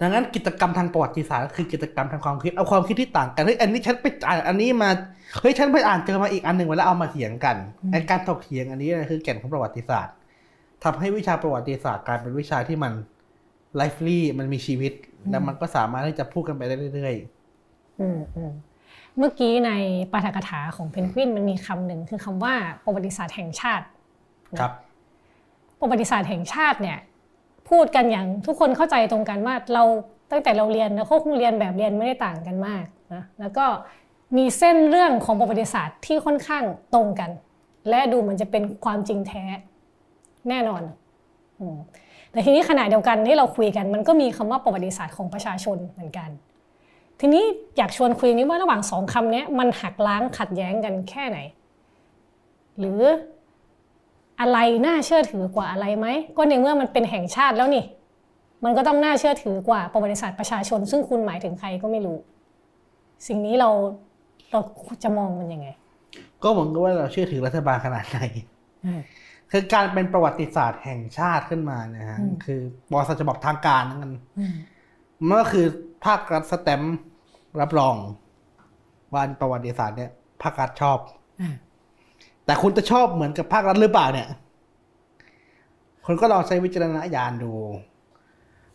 [0.02, 4.90] ดังนั้นกิจกรรมทางประวัติศาสตร์คือกิจกรรมทางความคิดเอาความคิดที่ต่างกันเฮ้ยอันนี้ฉันไปอ่านอันนี้มา
[5.42, 7.56] เฮ้ยฉันไปอ่านเจอมาอีกอันหนึ่งแล้วเอามาเถียงกัน
[7.92, 10.16] ไอการถกเถียงอันนี้คือแก่นของประวัติศาสตร์
[10.86, 12.94] ทำให้วิชาประวัติศาสตร์กลายเป็นวิชาที่มัน
[13.76, 14.94] ไลฟ์ลี่มันมีชีวิต
[15.30, 18.52] แล้วมันก็สามารถที่จะพูดกันไปได้เรื่อยๆอืมอืม
[19.18, 19.72] เมื่อกี้ใน
[20.12, 23.86] ปาฐกถาของเพนกวินมันมีคำหนึ่งคือคำว่าประวัติศาสตร์แห่งชาติ
[24.60, 24.72] ครับ
[25.80, 26.98] ประวัติศาสตร์แห่งชาติเนี่ย
[27.70, 29.84] พูดกันอย่างทุกคนเข้าใจตรงกันว่าเรา
[30.32, 33.66] ตั้งแต่เราเรียนนะเขาคงเรียนแบบเรียนไม่ได้ต่างกันมากนะแล้วก็
[34.38, 36.64] มีเส้นเรื่องของประวัติศาสตร์ที่ค่อนข้าง
[36.94, 37.30] ตรงกัน
[37.90, 39.44] และดูมันจะเป็นความจริงแท้
[40.50, 40.84] แน่นอน
[42.32, 46.30] แต่ทีนี้ขณะเดียวกันที่เราคุยกันมันก็มีคำว่าประวัติศาสตร์ของประชาชนเหมือนกัน
[47.20, 47.44] ทีนี้
[47.78, 51.38] อยากชวนคุยนี้ว่าระหว่างสองคำนี้มันหักล้างขัดแย้งกันแค่ไหน
[52.80, 53.02] หรือ
[54.40, 57.84] อะไรน่าเชื่อถือกว่าอะไรไหมก็ในเมื่อมันเป็นแห่งชาติแล้วนี่
[58.64, 62.18] มันก็ต้องน่าเชื่อถือกว่าประวัติศาสตร์ประชาชน ซึ่งคุณหมายถึงใครก็ไม่รู้
[63.28, 63.70] สิ่งนี้เรา
[64.52, 64.60] เรา
[65.04, 65.68] จะมองมันยังไง
[66.44, 68.20] ก็เหมือนกับว่าเราเชื่อถือรัฐบาลขนาดไหน
[69.52, 72.60] คือการเป็นประวัติศาสตร์แห่งชาติขึ้นมาเนี่ยฮะคือ
[72.92, 74.02] บอสจะบอกทางการนั่น
[75.28, 75.66] มันก็คือ
[76.06, 76.82] ภาครัฐสแตม
[77.62, 77.96] รับรอง
[79.14, 80.12] ว่าประวัติศาสตร์เนี่ย
[80.44, 80.98] ภาครัฐชอบ
[82.46, 84.30] แต่คุณจะชอบเหมือนกับภาครัฐหรือเปล่าเนี่ย
[86.06, 87.54] คนก็ลองใช้วิจารณญาณดู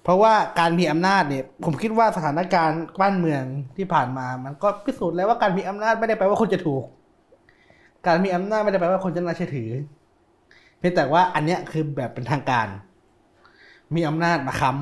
[0.02, 3.42] เพราะว่าการมีอำนาจเนี่ย ผมคิดว่าสถานการณ์บ้านเมือง
[3.76, 6.84] ที่ผ่านมา มันก็พิสูจน์แล้วว่าการมีอำนาจไม่ได้แปลว่าคุณจะถูก
[8.06, 9.70] การมีอำนาจไม่ได้แปลว่าคนจะน่าเชื่อถือ
[10.80, 12.68] เพียงแต่ว่าอันเนี้ยคือแบบเป็นทางการ
[13.94, 14.72] มีอำนาจมาค้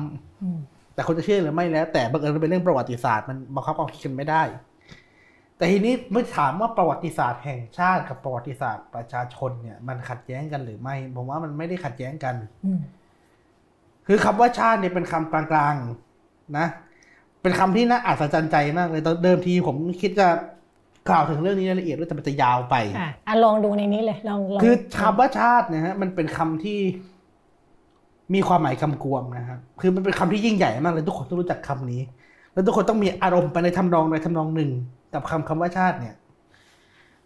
[0.41, 4.43] ำแต่คนจะเชื่อหรือไม่แล้ว แต่บังเอิญเป็นเรื่องประวัติศาสตร์มันบังคับความคิดกันไม่ได้
[5.57, 12.35] แต่ทีนี้เมื่อถามว่าประวัติศาสตร์แห่งชาติกับประวัติศาสตร์ประชาชนเนี่ย มันขัดแย้งกันหรือไม่ ผมว่ามันไม่ได้ขัดแย้งกัน
[14.07, 16.67] คือคำว่าชาติเนี่ยเป็นคำกลางๆนะ
[17.41, 20.27] เป็นคำที่น่าอัศจรรย์ใจมากเลยตอนเดิมทีผมคิดจะ
[21.09, 22.75] กล่าวถึงเรื่องนี้ละเอียดด้วยแต่มันจะยาวไป
[23.27, 26.79] อะลองดูในนี้เลยลองคือคำว่าชาตินะฮะมันเป็นคำที่
[28.33, 32.01] มีความหมายคำกวมนะครับคือมันเป็นคำที่ยิ่งใหญ่มากเลยทุกคนต้องรู้จักคำนี้
[32.53, 34.71] แล้วทุกคนต้องมีอารมณ์ไปในทำนองในทำนองหนึ่ง
[35.13, 36.15] กับคำคำว่าชาติเนี่ย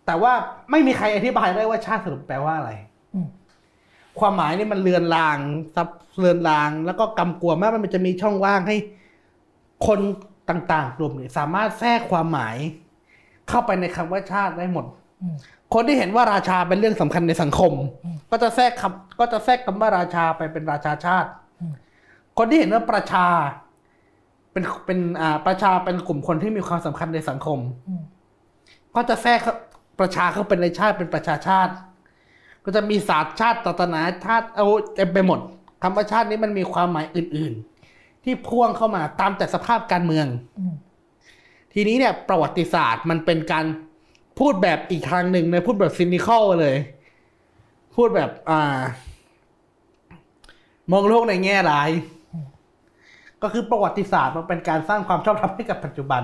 [0.05, 0.33] แต่ว่า
[0.71, 2.71] ไม่มีใครอธิบายได้ว่าชาติสรุปแปลว่าอะไร
[4.19, 5.37] ความหมายนี่มันเลือนลาง
[5.75, 5.87] ซับ
[6.19, 8.75] เลือนลาง แล้วก็กำกวมมากมันจะมีช่องว่างให้
[9.87, 9.99] คน
[10.49, 12.55] ต่างๆ กลุ่มเนี่ยสามารถแทรกความหมาย
[13.53, 14.85] เข้าไปในคำว่าชาติได้หมด
[15.73, 17.73] คนที่เห็นว่าราชาเป็นเรื่องสำคัญในสังคม
[18.31, 21.29] ก็จะแทรกคำก็จะแทรกคำว่าราชาไปเป็นราชาชาติ
[22.37, 23.25] คนที่เห็นว่าประชา
[24.51, 27.59] เป็นเป็นอ่าประชาเป็นกลุ่มคนที่มีความสำคัญในสังคม
[28.95, 29.39] ก็จะแทรก
[29.99, 31.73] ประชาเข้าเป็นในชาติเป็นประชาชาติ
[32.63, 35.39] ก็จะมีศาสตร์ชาติศาสนาชาติเอาเต็มไปหมด
[35.81, 37.53] คำว่าชาตินี้มันมีความหมายอื่น
[37.89, 40.27] ๆ ที่พ่วงเข้ามาตามแต่สภาพการเมือง
[41.73, 43.65] ทีนี้เนี่ยประวัติศาสตร์มันเป็นการ
[44.39, 46.77] พูดแบบอีกทางหนึ่งในพูดแบบซินิคอลเลย
[47.95, 48.81] พูดแบบอ่า
[50.91, 51.89] มองโลกในแง่ร้าย
[53.41, 56.23] ก็คือประวัติศาสตร์มันเป็นการสร้างความชอบธรรมให้กับปัจจุบัน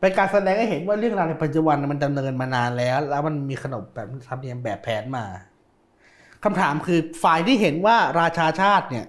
[0.00, 5.24] เป็นการแสดงให้เห็นว่าเรื่องราวในปัจจุบันมันดำเนินมานานแล้ว แล้วมันมีขนบแบบทำเนียมแบบแผนมา
[6.44, 9.06] คำถามคือฝ่ายที่เห็นว่าราชาชาติเนี่ย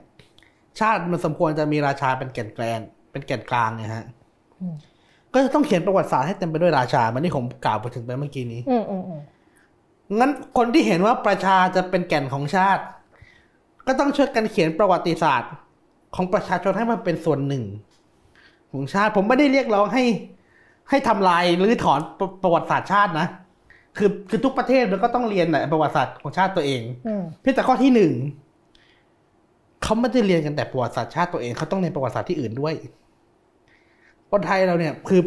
[0.79, 2.81] ชาติมันสมควรจะมีราชาเป็นแก่นแกลน
[3.11, 4.05] เป็นแก่นกลางเนี่ยฮะ
[5.33, 9.21] ก็จะต้องเขียนประวัติศาสตร์ให้เต็มไปด้วยราชาเหมือนที่ผมกล่าวไปถึงไปเมื่อกี้นี้อืมอืมอืม
[10.19, 12.83] งั้นคนที่เห็นว่าประชาจะเป็นแก่นของชาติ
[13.87, 15.51] ก็ต้องช่วยกันเขียนประวัติศาสตร์
[16.15, 17.63] ของประชาชนให้มันเป็นส่วนหนึ่ง
[18.71, 20.03] ของชาติ ผมไม่ได้เรียกร้องให้
[20.89, 23.27] ให้ทำลายหรือถอนประประวัติศาสตร์ชาตินะ
[23.97, 28.13] คือคือทุกประเทศมันก็ต้องเรียนแหละประวัติศาสตร์ของชาติตัวเองอืมเพียงแต่ข้อที่หนึ่ง
[29.83, 32.73] เขาไม่ได้เรียนกันแต่ประวัติศาสตร์ชาติตัวเองเขาต้องเรียนประวัติศาสตร์ที่อื่นด้วย
[34.33, 35.21] คนไทยเราเนี่ยคือ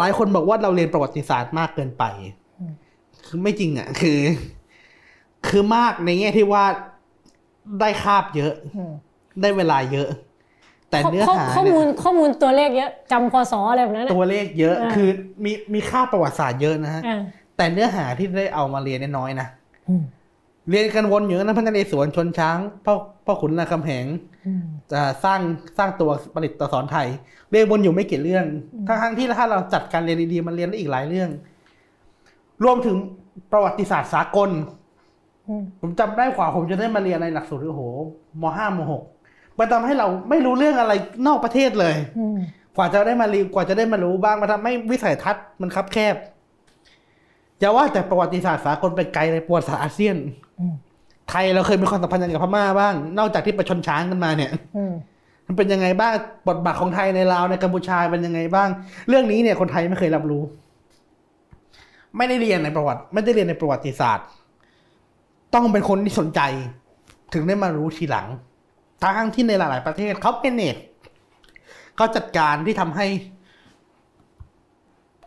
[0.00, 2.04] หลายคนบอกว่าเราเรียนประวัติศาสตร์มากเกินไป
[3.26, 4.20] คือไม่จริงอะ คือ
[5.48, 6.64] คือมากในแง่ที่ว่า
[7.80, 8.92] ได้คาบเยอะอืม
[9.42, 10.08] ได้เวลาเยอะ
[10.90, 15.08] แต่เนื้อข้หาข้อเนี่มูลยข้อมูลตัวเลขเยอะจำพศอะไรแบบนั้นตัวเลขเยอะอ่าคือ
[15.44, 17.20] มีมีค่าบประวัติศาสตร์เยอะนะฮะอ่า
[17.56, 19.48] แต่เนื้อหาที่ได้เอามาเรียนเนี่ยน้อยนะ
[19.88, 20.02] อืม
[20.70, 22.94] เรียนกันวนอยู่นั้นพระนเรศวรชนช้างพ่อ
[23.26, 24.06] พ่อขุนรามคำแหง
[24.46, 25.40] อืมจะสร้าง
[25.78, 27.08] สร้างตัวผลิตตัวสอนไทย
[27.50, 28.44] เรียนวนอยู่ไม่กี่เรื่อง
[28.86, 31.30] ทั้งทั้งๆที่ถ้าเราจัดการเรียนดีๆมันเรียนได้อีกหลายเรื่อง
[32.64, 32.96] รวมถึง
[33.52, 34.50] ประวัติศาสตร์สากล
[35.48, 37.82] อืมผมจำได้กว่าผมจะได้มาเรียนในหลักสูตรโอ้โห
[38.42, 39.02] มห้ามหก
[39.58, 40.92] มันทำให้เราไม่รู้เรื่องอะไร
[41.26, 42.38] นอกประเทศเลยอืม
[42.76, 46.16] กว่าจะได้มาเรียนกว่าจะได้มารู้บ้างมันทำให้วิสัยทัศน์มันคับแคบ
[47.60, 50.16] อย่าว่าแต่ประวัติศาสตร์สากลไปไกลเลยประวัติศาสตร์อาเซียน
[50.60, 50.74] อืม
[51.30, 54.92] ไทยเราเคยมีความสัมพันธ์กับพม่าบ้าง นอกจากที่ไปชนช้างกันมาเนี่ยอืม
[55.46, 56.12] มันเป็นยังไงบ้าง
[56.48, 58.68] บทบาทของไทยในลาวในกัมพูชาเป็นยังไงบ้าง
[59.08, 60.42] เรื่องนี้เนี่ยคนไทยไม่เคยรับรู้
[62.16, 64.26] ไม่ได้เรียนในประวัติ ไม่ได้เรียนในประวัติศาสตร์
[65.54, 66.40] ต้องเป็นคนที่สนใจ
[67.34, 68.26] ถึงได้มารู้ทีหลัง
[69.02, 70.76] ทั้งที่ในหลาย ๆ ประเทศเขาเป็นเนต
[71.96, 73.06] เขาจัดการที่ทำให้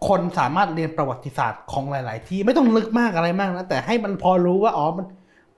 [0.07, 5.05] คนสามารถเรียนประวัติศาสตร์ของหลาย ๆ ที่ไม่ต้องลึกมากอะไรมากนะแต่ให้มันพอรู้ว่าอ๋อมัน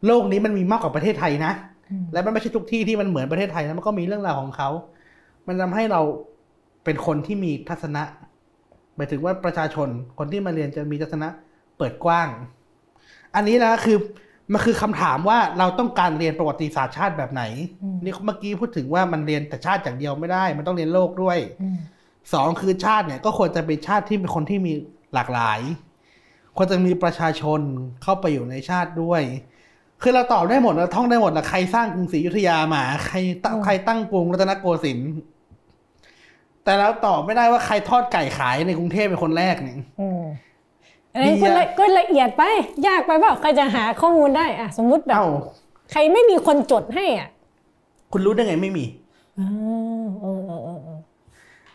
[0.05, 1.53] โลกนี้มันมีมากกว่าประเทศไทยนะ
[1.91, 4.69] อืมและมันไม่ใช่ทุกที่ที่มันเหมือนประเทศไทยนะมันก็มีเรื่องราวของเขา
[5.47, 6.01] มันทำให้เรา
[6.83, 8.03] เป็นคนที่มีทัศนะ
[8.95, 9.87] หมายถึงว่าประชาชน
[10.17, 11.27] คนที่มาเรียนจะมีทัศนะ
[11.77, 12.27] เปิดกว้าง
[13.35, 13.97] อันนี้นะคือ
[14.53, 17.43] มันคือคำถามว่าเราต้องการเรียนประวัติศาสตร์ชาติแบบไหน
[17.83, 21.77] อืมนี่เมื่อกี้พูดถึงว่ามันเรียนแต่ชาติอย่างเดียวไม่ได้ มันต้องเรียนโลกด้วยอืม
[22.33, 24.73] สองคือชาติเนี่ยก็ควรจะเป็นชาติที่เป็นคนที่มี
[25.13, 25.59] หลากหลาย
[26.57, 27.59] ควรจะมีประชาชน
[28.03, 29.21] เข้าไปอยู่ในชาติด้วย
[30.01, 35.11] คือเราตอบได้หมดเราท่องได้หมดนะใครสร้างกรุงศรีอยุธยามาใครตั้งใครตั้งกรุงรัตนโกสินทร์
[36.63, 40.21] แต่เราตอบไม่ได้ว่าใครทอดไก่ขายในกรุงเทพเป็นคนแรกเนี่ยอืม
[41.13, 42.43] อันนี้ดีก็อะละก็ละเอียดไป
[42.87, 45.27] ยากไปเปล่าใครจะหาข้อมูลได้อะสมมุติแบบเอ้า
[45.91, 47.29] ใครไม่มีคนจดให้อะ
[48.11, 48.85] คุณรู้ได้ไงไม่มี
[49.39, 49.45] อ๋
[50.69, 50.70] อ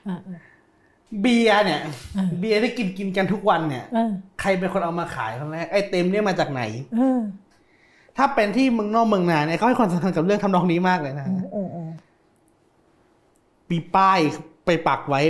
[0.07, 1.81] เออเออเออเอออ่าเบียร์เนี่ย
[2.17, 6.63] อ่าเบียร์ที่กินกินกันทุกวันเนี่ยเออใครเป็นคนเอามาขายคนแรกไอเต็มเนี่ยมาจากไหน
[6.97, 7.21] เออ
[8.17, 11.91] ถ้าเป็นที่เมืองนอกเมืองนาเนี่ยเขาให้ความสำคัญกับเรื่องทำนองนี้มากเลยนะอืมอืมอืม
[13.71, 14.19] มีป้าย
[14.65, 15.21] ไปปักไว้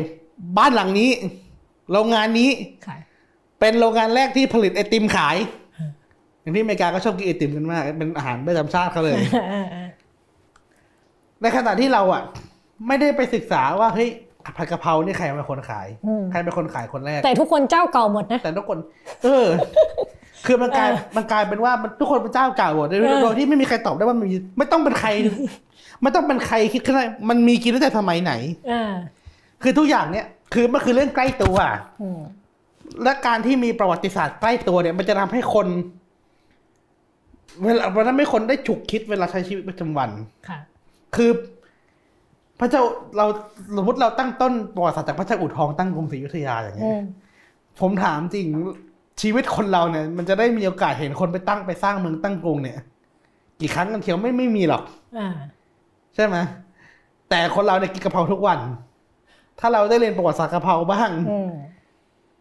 [0.58, 1.10] บ้านหลังนี้
[1.92, 2.50] โรงงานนี้
[2.86, 3.00] ขาย
[3.60, 5.36] เป็นโรงงานแรกที่ผลิตไอติมขาย
[6.40, 9.88] อย่างที่อเมริกาก็ชอบกินไอติมกันมาก เป็นอาหารประจำชาติเขาเลยเออเออ
[11.42, 12.22] ในขณะที่เราอะ
[12.86, 14.10] ไม่ได้ไปศึกษาว่าเฮ้ย
[14.56, 18.78] ผัดกะเพรานี่ใครเป็นคนขายอืมใครเป็นคนขายคนแรก แต่ทุกคนเจ้าเก่าหมดนะ แต่ทุกคน
[19.24, 19.46] เออ
[20.46, 25.08] คือมันกลายเออมันกลายเป็นว่ามันทุกคนเป็นเจ้าเก่าหมดโดยเออโดยที่ไม่มีใครตอบได้ว่ามันมีไม่ต้องเป็นใคร
[26.02, 28.32] ไม่ต้องเป็นใครคิดขึ้นได้มันมีกินตั้งแต่สมัยไหน
[28.70, 28.92] อ่า
[29.62, 31.56] คือทุกอย่างเนี่ย คือมันคือเรื่องใกล้ตัว
[32.02, 32.20] อืม
[33.02, 35.66] และการที่มีประวัติศาสตร์ใกล้ตัวเนี่ย มันจะทำให้คน
[37.62, 40.10] เวลามันทำให้คนได้ฉุกคิดเวลาใช้ชีวิตประจำวัน
[40.48, 40.58] ค่ะ
[41.16, 41.30] คือ
[42.60, 42.82] พระเจ้า
[43.16, 43.26] เรา
[43.76, 47.04] สมมติเราตั้งต้นประวัติศาสตร์จากพระเจ้าอู่ทองตั้งกรุงศรีอยุธยาอย่างเงี้อืยม
[47.80, 48.46] ผมถามจริง
[49.20, 52.78] ชีวิตคนเราเนี่ย มันจะได้มีโอกาสเห็นคนไปตั้งไปสร้างเมืองตั้งกรุงเนี่ย
[53.60, 54.82] กี่ครั้งกันเทียวไม่ไม่มีหรอก
[55.18, 55.28] อ่า
[56.14, 56.36] ใช่ไหม
[57.30, 58.58] แต่คนเราเนี่ยกินกะเพราทุกวัน
[59.60, 61.50] ถ้าเราได้เรียนประวัติศาสตร์กะเพราบ้างอืม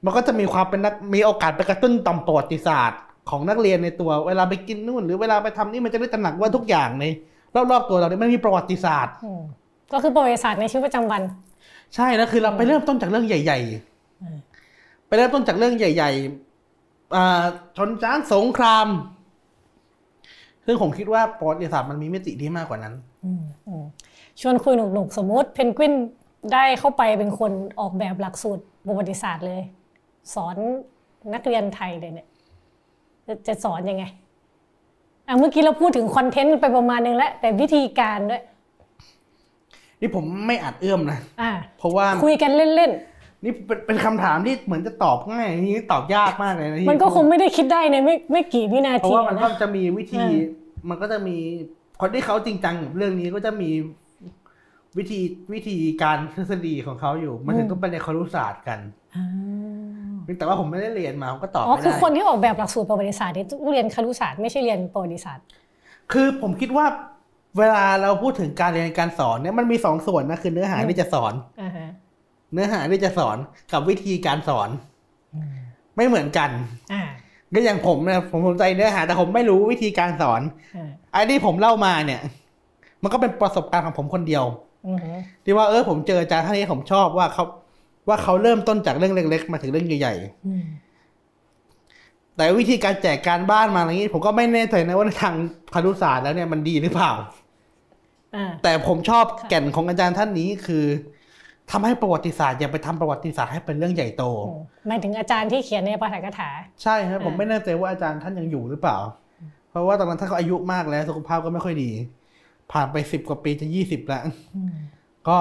[0.05, 2.99] มันก็จะมีความเป็นนักมีโอกาสไปกระตุ้นต่อมประวัติศาสตร์
[3.29, 7.05] ของนักเรียนในตัวเวลาไปกินนู่น หรือเวลาไปทำนี่มันจะได้ตระหนักว่าทุกอย่างใน
[7.71, 9.41] รอบๆตัวเราเนี่ยมันมีประวัติศาสตร์อืม
[9.91, 11.21] ก็คือประวัติศาสตร์ในชีวิตประจำวัน
[11.95, 13.59] ใช่แล้วคือเราไปเริ่มต้นจากเรื่องใหญ่
[14.21, 17.43] อืมๆไปเริ่มต้นจากเรื่องใหญ่ๆอ่า
[17.77, 18.87] ชนช้างสงคราม
[20.65, 22.93] ซึ่งผมคิดว่าประวัติศาสตร์มันมีมิติที่มากกว่านั้น
[23.25, 23.83] อืมอืม
[24.41, 25.93] ชวนคุยหนุกๆสมมติเพนกวิน
[26.53, 29.61] ได้เข้าไปเป็นคนออกแบบหลักสูตรประวัติศาสตร์เลย
[30.33, 30.55] สอน
[31.33, 32.27] นักเรียนไทยเลยเนี่ย
[33.27, 34.03] จะจะสอนยังไง
[35.27, 38.43] อะเมื่อกี้เราพูดถึงคอนเทนต์ไปประมาณนึงแล้ว แต่วิธีการด้วย
[40.01, 42.93] นี่ผมไม่อาจเอื้อมนะอ่าเพราะว่าคุยกันเล่น
[43.43, 51.37] นี่เป็นเป็นคำถามที่เหมือนจะตอบง่ายนี่ตอบยากมากเลยนะๆมันก็คงไม่ได้คิดได้ในไม่ไม่กี่วินาเพราะทีว่ามันก็นะจะมีวิธีอืมมันก็จะมี
[52.01, 53.69] คนที่เขาจริงจังกับเรื่องนี้ก็จะมี
[54.97, 55.19] วิธี
[55.53, 58.79] วิธีการทฤษฎีของเขาอยู่ มันถึงต้องไปในครุศาสตร์กัน
[59.15, 65.45] อ่าแต่ว่าผมไม่ได้เรียนมาผมก็ตอบอ๋อไม่คือได้คนที่ออกแบบหลักสูตรประวัติศาสตร์นี่ต้องเรียนครุศาสตร์ไม่ใช่เรียนประวัติศาสตร์
[66.11, 66.85] คือผมคิดว่า
[67.57, 71.87] เวลาเราพูดถึงการเรียนการสอนเนี่ยมันมีสองส่วนนะคือเนื้อหาที่จะสอนอ่าฮะ
[72.53, 73.37] เนื้อหาที่จะสอน
[73.71, 74.69] กับวิธีการสอน
[75.95, 76.49] ไม่เหมือนกัน
[76.93, 77.01] อ่า
[77.53, 80.41] ก็อย่างผมนะผมสนใจเนื้อหา แต่ผมไม่รู้วิธีการสอน
[80.75, 82.21] อ่าไอ้ที่ผมเล่ามาเนี่ย
[83.03, 84.43] มันก็เป็นประสบการณ์ของผมคนเดียว
[84.87, 85.11] อือฮึ
[85.43, 87.43] ที่ว่าเออผมเจออาจารย์ท่านนี้ผมชอบว่าเขา
[88.07, 90.15] ว่าเขาเริ่มต้นจากเรื่องเล็ก ๆ มาถึงเรื่องใหญ่
[90.47, 95.35] อืมๆแต่วิธีการแจกการบ้านมาอะไรอย่างนี้ ผมก็ไม่แน่ใจนะว่าในทาง
[95.73, 97.44] ครุศาสตร์แล้วเนี่ยมันดีหรือเปล่าอ่า
[98.63, 100.85] แต่ผมชอบค่ะแก่นของอาจารย์ท่านนี้คือ
[101.71, 106.49] ทำให้ประวัติศาสตร์อย่าไปทำประวัติศาสตร์ให้เป็นเรื่องใหญ่โตอืมหมายถึงอาจารย์ที่เขียนในปาฐกถา
[106.83, 108.97] ใช่ครับผมอ่าไม่แน่ใจว่าอาจารย์ท่านยังอยู่หรือเปล่า
[109.69, 111.91] เพราะว่าตอนนั้นท่านเขาอายุมากแล้วสุขภาพก็ไม่ค่อยดี
[112.71, 114.23] ผ่านไปสิบกว่าปีจะยี่สิบแล้ว
[114.55, 114.75] อืม
[115.27, 115.37] ก็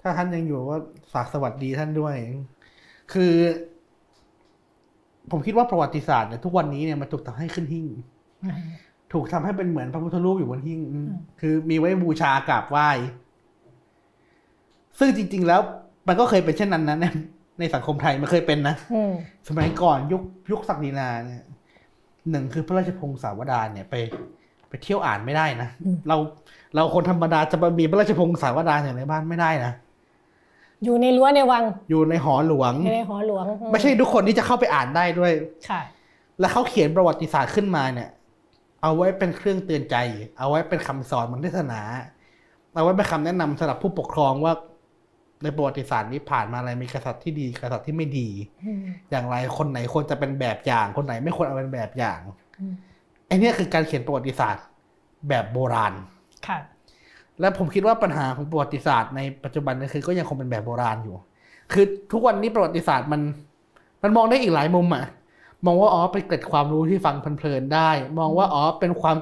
[0.00, 0.76] ถ้าท่านยังอยู่ก็
[1.12, 2.14] ฝากสวัสดีท่านด้วย
[3.12, 3.32] คือ
[5.30, 7.86] ผมคิดว่าประวัติศาสตร์เนี่ยทุกวันนี้เนี่ยมันถูกทำให้ขึ้นหิ้ง
[8.44, 8.56] อ่า
[9.12, 11.08] ถูกทำให้เป็นเหมือนพระพุทธรูปอยู่บนหิ้งอืม
[11.40, 12.88] คือมีไว้บูชากราบไหว้
[14.98, 15.60] ซึ่งจริง ๆ แล้ว
[16.08, 17.04] มันก็เคยเป็นเช่นนั้นนะใน
[17.58, 19.12] ในสังคมไทยมันเคยเป็นนะอืม
[19.48, 21.44] สมัยก่อนยุคยุคศักดินาเนี่ย
[22.30, 23.94] หนึ่งคือพระราชพงศาวดารเนี่ยไป
[24.68, 25.68] ไปเที่ยวอ่านไม่ได้นะ
[26.08, 26.16] เรา
[26.74, 29.72] เราคนธรรมดาจะมามีพระราชพงศาวดารอย่างในบ้านไม่ได้นะ
[30.84, 35.32] อยู่ในรั้วในวัง อยู่ในหอหลวงอยู่ในหอหลวงอืไม่ใช่ทุกคนที่จะเข้าไปอ่านได้ด้วย
[35.68, 35.80] ค่ะ
[36.40, 38.08] แล้วเขาเขียนประวัติศาสตร์ขึ้นมาเนี่ย
[38.82, 39.96] เอาไว้เป็นเครื่องเตือนใจ
[40.38, 41.80] เอาไว้เป็นคำสอนมันเทศนา
[42.74, 44.52] เอาไว้เป็นคำแนะนำสำหรับผู้ปกครองว่า
[45.42, 48.28] ในประวัติศาสตร์นี้ผ่านมาอะไรมีกษัตริย์ที่ดีกษัตริย์ที่ไม่ดี
[48.64, 52.20] อืมอย่างไรคนไหนควรจะเป็นแบบอย่าง คนไหนไม่ควรเอาเป็นแบบอย่าง
[52.60, 52.74] อืม
[53.26, 54.64] ไอเนี่ยคือการเขียนประวัติศาสตร์
[55.28, 55.94] แบบโบราณ
[56.46, 56.58] ค่ะ
[57.40, 61.16] และผมคิดว่าปัญหาของประวัติศาสตร์ในปัจจุบันเนยคือก็ยังคงเป็นแบบโบราณอยู่
[61.72, 63.20] คือทุกวันนี้ประวัติศาสตร์มัน
[64.02, 65.04] มันมองได้อีกหลายมุมอะ
[65.66, 69.16] มองว่าอ๋อเป็นเกร็ดความรู้ที่ฟังเพลินๆได้ มองว่าอ๋อเป็นความ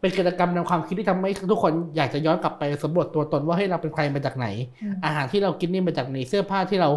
[0.00, 4.46] เป็นกิจกรรมในความคิดที่ทำให้ทุกคนอยากจะย้อนกลับไปสำรวจตัวตนว่าเฮ้ยเราเป็นใครมาจากไหน
[4.82, 6.90] อืมอาหารที่เรากินนี่มาจากไหนเสื้อผ้าที่เรา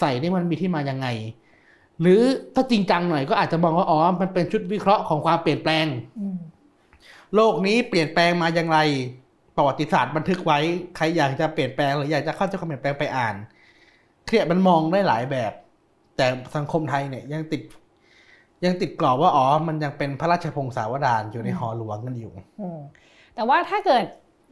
[0.00, 1.06] ใส่นี่มันมีที่มายังไง
[2.00, 2.20] หรือ
[2.54, 5.86] ถ้าจริงจังหน่อยก็อาจจะมองว่าอ๋อมันเป็นชุดวิเคราะห์ของความเปลี่ยนแปลง
[6.20, 6.36] อืม
[7.34, 8.78] โลกนี้เปลี่ยนแปลงมาอย่างไร
[9.56, 10.58] ประวัติศาสตร์บันทึกไว้
[10.96, 13.34] ใครอยากจะเปลี่ยนแปลงหรืออยากจะเข้าใจความเปลี่ยนแปลงไปอ่าน
[14.26, 15.52] เครียดมันมองได้หลายแบบ
[16.16, 16.26] แต่
[16.56, 17.62] สังคมไทยเนี่ยยังติด
[18.64, 22.32] ยังติดกรอบว่าอ๋อมันยังเป็นพระราชพงศาวดารอยู่ในหอหลวงกันอยู่
[23.34, 24.04] แต่ว่าถ้าเกิด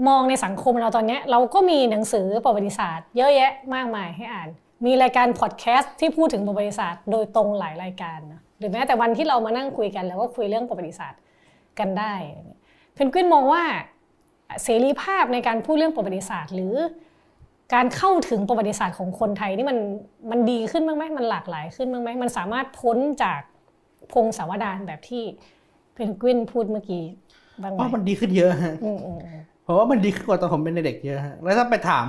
[0.08, 4.48] มองในสังคมเราตอนนี้เราก็มีหนังสือประวัติศาสตร์ เยอะแยะมากมายให้อ่าน
[4.86, 11.20] มีรายการพอดแคสต์ที่พูดถึงประวัติศาสตร์โดยตรงหลายรายการนะหรือแม้แต่วันที่เรามานั่งคุยกัน แล้วก็คุยเรื่องประวัติศาสตร์
[11.78, 12.14] กันได้
[12.94, 13.62] เพนกวินมองว่า
[14.62, 16.74] เสรีภาพในการพูดเรื่องประวัติศาสตร์ หรือ
[17.74, 19.78] การเข้าถึงประวัติศาสตร์ของคนไทยนี่มัน
[20.30, 23.40] มันดีขึ้นบ้างไหมมันหลากหลายขึ้นบ้างไหมมันสามารถพ้นจาก
[24.12, 25.22] พงศาวดารแบบที่
[25.94, 27.04] เพนกวินพูดเมื่อกี้
[27.62, 32.06] บ้างไหมว่ามันดีขึ้นเยอะฮะอืมอืมอืมเพราะว่ามันดีขึ้นกว่าตอนผมเป็นเด็กเยอะฮะแล้วถ้าไปถาม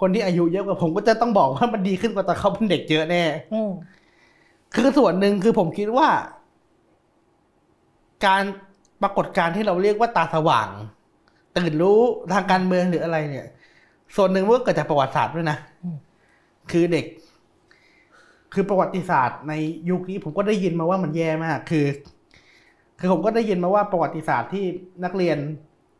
[0.00, 3.24] คนที่อายุเยอะกว่าผมก็จะต้องบอกว่ามันดีขึ้นกว่าตอนเขาเป็นเด็กเยอะแน่
[3.54, 3.70] อืม
[4.74, 6.08] คือส่วนหนึ่งคือผมคิดว่า
[8.26, 8.42] การ
[9.02, 10.68] ปรากฏการณ์ที่เราเรียกว่าตาสว่าง
[11.56, 12.00] ตื่นรู้
[12.32, 13.46] ทางการเมืองหรืออะไรเนี่ย
[14.16, 15.58] ส่วนหนึ่งมันก็เกิดจากประวัติศาสตร์ด้วยนะ
[16.70, 17.04] คือเด็ก
[18.54, 19.52] คือประวัติศาสตร์ใน
[19.90, 21.86] ยุคนี้ผมก็ได้ยินมาว่ามันแย่มาก คือ
[22.98, 24.64] คือผมก็ได้ยินมาว่าประวัติศาสตร์ที่
[25.04, 25.38] นักเรียน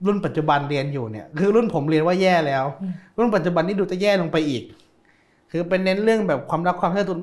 [0.07, 2.65] รุ่นปัจจุบันเรียนอยู่เนี่ย คือรุ่นผมเรียนว่าแย่แล้ว
[3.19, 4.63] รุ่นปัจจุบันนี่ดูจะแย่ลงไปอีก
[5.51, 7.19] คือเป็นเน้นเรื่องแบบความรักความเชื่อตุน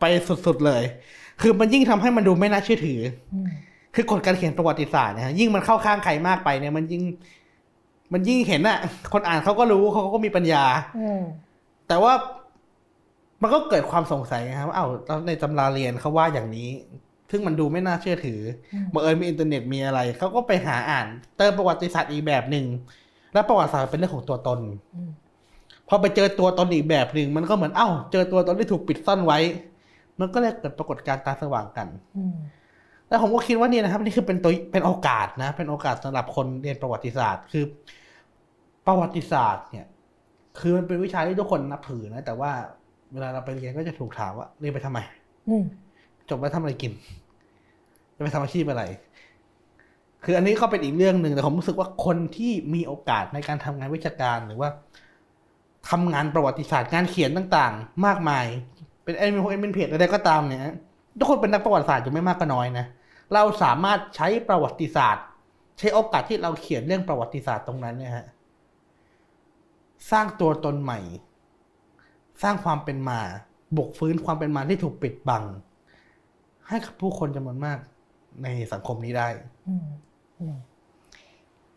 [0.00, 0.04] ไป
[0.46, 0.82] สุดๆเลย
[1.42, 3.00] คือมันยิ่งทำให้มันดูไม่น่าเชื่อถือ
[3.34, 3.48] อืม
[3.94, 7.02] คือกฎการเขียนประวัติศาสตร์เนี่ยยิ่งมันเข้าข้างใครมากไปเนี่ย มันยิ่ง
[8.12, 8.78] มันยิ่งเห็นอะ
[9.12, 10.64] คนอ่านเขาก็รู้เขาก็มีปัญญา
[10.98, 11.20] อืม
[11.88, 12.12] แต่ว่า
[13.44, 16.70] มันก็เกิดความสงสัยนะครับว่าเอ้าแล้วในตำราเรียนเขาว่าอย่างนี้
[17.30, 18.40] ซึ่งมันดูไม่น่าเชื่อถือ
[18.74, 22.66] อบังเอิญมีอินเทอร์เน็ตมีอะไร เขาก็ไปหาอ่าน เติมประวัติศาสตร์อีกแบบหนึ่ง
[23.32, 24.60] แล้วประวัติศาสตร์เป็นเรื่องของตัวตน
[24.94, 25.10] อืม
[25.88, 29.38] พอไปเจอตัวตนอีกแบบหนึ่ง มันก็เหมือน เอ้า เจอตัวตนที่ถูกปิดซ่อนไว้
[30.20, 32.36] มันก็เลยเกิดปรากฏการณ์ตาสว่างกันอืม
[33.08, 37.64] แล้วผมก็คิดว่านี่นะครับ นี่คือเป็นตัวเป็นโอกาสนะ เป็นโอกาสสำหรับคนเรียนประวัติศาสตร์ คือ
[38.86, 39.86] ประวัติศาสตร์ เนี่ย
[40.60, 42.52] คือมันเป็นวิชาที่ทุกคนนับถือนะ แต่ว่า
[43.12, 44.98] เวลาเราไปเรียนก็จะถูกถามว่าเรียนไปทำไม
[45.48, 45.64] อืม
[46.28, 46.92] จบแล้วทำอะไรกิน
[48.16, 48.82] จะไปทำอาชีพอะไร
[50.24, 54.68] คืออันนี้ก็เป็นอีกเรื่องหนึ่งแต่ผมรู้สึกว่าคนที่มีโอกาสในการทำงานวิชาการหรือว่า
[55.90, 58.46] ทำงานประวัติศาสตร์งานเขียนต่าง ๆ มากมาย
[59.04, 60.60] เป็นแอดมินแอดมินเพจอะไรก็ตามเนี่ย
[61.18, 62.86] ทุกคนเป็นนักประวัติศาสตร์อยู่ไม่มากก็น้อยนะ
[63.34, 65.24] เราสามารถใช้ประวัติศาสตร์
[65.78, 68.26] ใช้โอกาสที่เราเขียนเรื่องประวัติศาสตร์ตรงนั้นเนี่ยฮะ
[70.10, 71.00] สร้างตัวตนใหม่
[72.42, 73.20] สร้างความเป็นมา
[73.78, 75.44] รื้อฟื้นความเป็นมาที่ถูกปิดบัง
[76.68, 77.78] ให้กับผู้คนจำนวนมาก
[78.42, 79.28] ในสังคมนี้ได้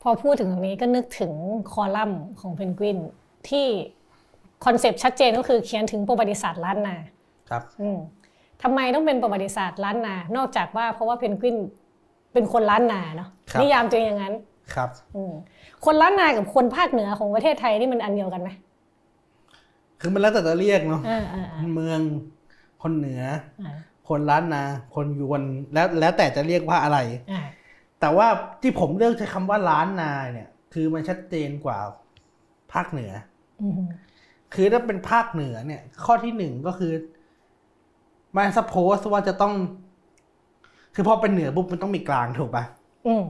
[0.01, 1.33] พอพูดถึงตรงนี้ก็นึกถึง
[1.71, 2.97] คอลัมน์ของเพนกวิน
[3.49, 3.65] ที่
[4.65, 6.95] concept ชัดเจนก็คือเขียนถึงประวัติศาสตร์ล้านนา
[7.49, 7.97] ครับอืม
[8.63, 11.57] ทำไมต้องเป็นประวัติศาสตร์ล้านนา นอกจากว่าเพราะว่าเพนกวิน
[12.33, 14.35] เป็นคนล้านนาเนาะครับนิยามตัวเองอย่างนั้น
[14.73, 15.33] ครับอืม
[15.85, 18.49] คนล้านนากับคนภาคเหนือของประเทศไทยนี่มันอันเดียวกันไหม
[19.99, 21.99] คือมันแล้วแต่จะเรียกเนาะอ่าอ่าอ่าเมือง
[22.81, 23.21] คนเหนือ
[23.61, 23.71] อ่า
[24.09, 24.63] คนล้านนา
[24.95, 25.41] คนยวน
[25.73, 26.97] แล้วแล้วแต่จะเรียกว่าอะไร
[27.31, 27.39] อ่า
[27.99, 28.27] แต่ว่า
[28.61, 31.77] ที่ผมเลือกใช้คำว่าล้านนาเนี่ย คือมันชัดเจนกว่า
[32.73, 33.11] ภาคเหนือ
[33.61, 33.73] อืม
[34.53, 36.93] คือถ้าเป็นภาคเหนือเนี่ย ข้อที่หนึ่งก็คือ
[38.35, 39.53] มันสปโพสว่าจะต้อง
[40.95, 42.63] คือพอเป็นเหนือปุ๊บมันต้องมีกลางถูกปะ
[43.05, 43.23] อืม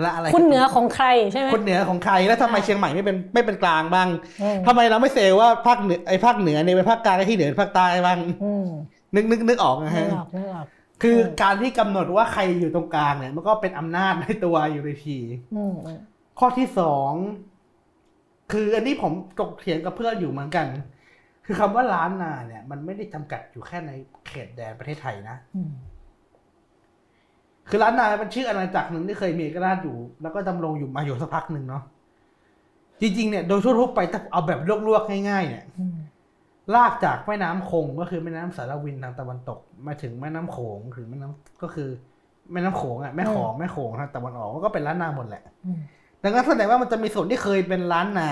[0.00, 4.08] และอะไรคุณเหนือของใครใช่ไหมคนเหนือของใครแล้วทำไมอ่าเชียงใหม่ไม่เป็นไม่เป็นกลางบ้าง
[4.42, 8.66] อืมทำไมเราไม่เซลว่าภาคเหนือไอ้ภาคเหนือเนี่ยเป็นภาคกลางไอ้ที่เหนือเป็นภาคใต้บ้างอืม
[9.14, 10.66] นึกนึกนึกออกนะนึฮะกออกนึกออก
[11.02, 15.18] คือการที่กำหนดว่าใครอยู่ตรงกลางเนี่ย มันก็เป็นอำนาจในตัวอยู่ในที
[15.54, 16.00] อืมอืม
[16.38, 17.12] ข้อที่สอง
[18.52, 20.66] คืออันนี้ผมตกเถียงกับเพื่อนอยู่เหมือนกัน
[21.46, 23.92] คือคำว่าล้านนาเนี่ย มันไม่ได้จำกัดอยู่แค่ใน
[24.28, 25.70] เขตแดนประเทศไทยนะอืม
[27.68, 31.82] คือล้านนาเป็นชื่ออาณาจักรหนึ่งที่เคยมีเอกราชอยู่ แล้วก็ดำรงอยู่มาอยู่สักพักหนึ่งเนาะ
[33.00, 35.96] จริงๆเนี่ยโดยทั่วๆไปถ้าเอาแบบลวกๆง่ายๆเนี่ยอืม
[36.74, 41.88] ลากจากแม่น้ำคงก็คือแม่น้ำสารวินทางตะวันตก มาถึงแม่น้ำโขงถึงแม่น้ำก็คือ
[42.52, 45.80] แม่น้ำโขงอะแม่ของแม่โขงทางตะวันออกมันก็เป็นล้านนาหมดแหละอืม
[46.22, 48.30] ดังนั้นแสดงว่ามันจะมีส่วนที่เคยเป็นล้านนา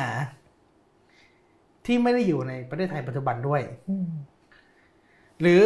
[1.86, 3.60] ที่ไม่ได้อยู่ในประเทศไทยปัจจุบันด้วย
[3.90, 4.08] อืม
[5.40, 5.60] หรือ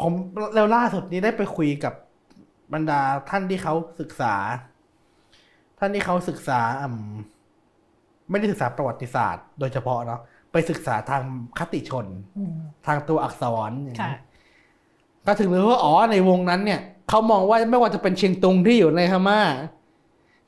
[0.00, 0.12] ผม
[0.54, 1.94] แล้วล่าสุดนี้ได้ไปคุยกับ
[2.72, 3.00] บรรดา
[3.30, 4.34] ท่านที่เขาศึกษา
[5.78, 7.12] ท่านที่เขาศึกษาอืม
[8.30, 10.20] ไม่ได้ศึกษาประวัติศาสตร์ โดยเฉพาะเนาะ
[10.52, 11.22] ไปศึกษาทาง
[11.58, 12.06] คติชน
[12.38, 12.54] อืม
[12.86, 14.18] ทางตัวอักษรอย่างค่ะนี้
[15.26, 19.40] ก็ถึงรู้ว่าอ๋อในวงนั้นเนี่ยเขามองว่าไม่ว่าจะเป็นเชียงตุงที่อยู่ในพม่า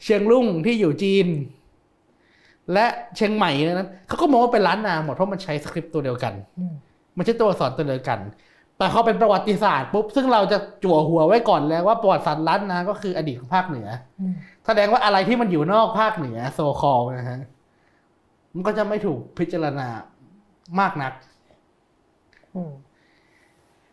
[0.03, 1.27] เชียงรุ่งที่อยู่จีน
[2.73, 6.75] และเชียงใหม่เนยนั้นเขาก็มองว่าเป็นล้านนาหมดเพราะมันใช้สคริปต์ตัวเดียวกันอืม
[7.17, 8.19] มันใช่ตัวอักษรตัวเดียวกัน
[8.85, 13.89] แต่เขาเป็นประวัติศาสตร์ปุ๊บซึ่งเราจะจั่วหัวไว้ก่อนแล้วว่าประวัติศาสตร์ล้านนาก็คืออดีตของภาคเหนือ
[14.21, 14.35] อืม
[14.67, 17.41] แสดงว่าอะไรที่มันอยู่นอกภาคเหนือโซคอลนะฮะ
[18.55, 19.89] มันก็จะไม่ถูกพิจารณา
[20.81, 21.13] มากนัก
[22.55, 22.73] อืม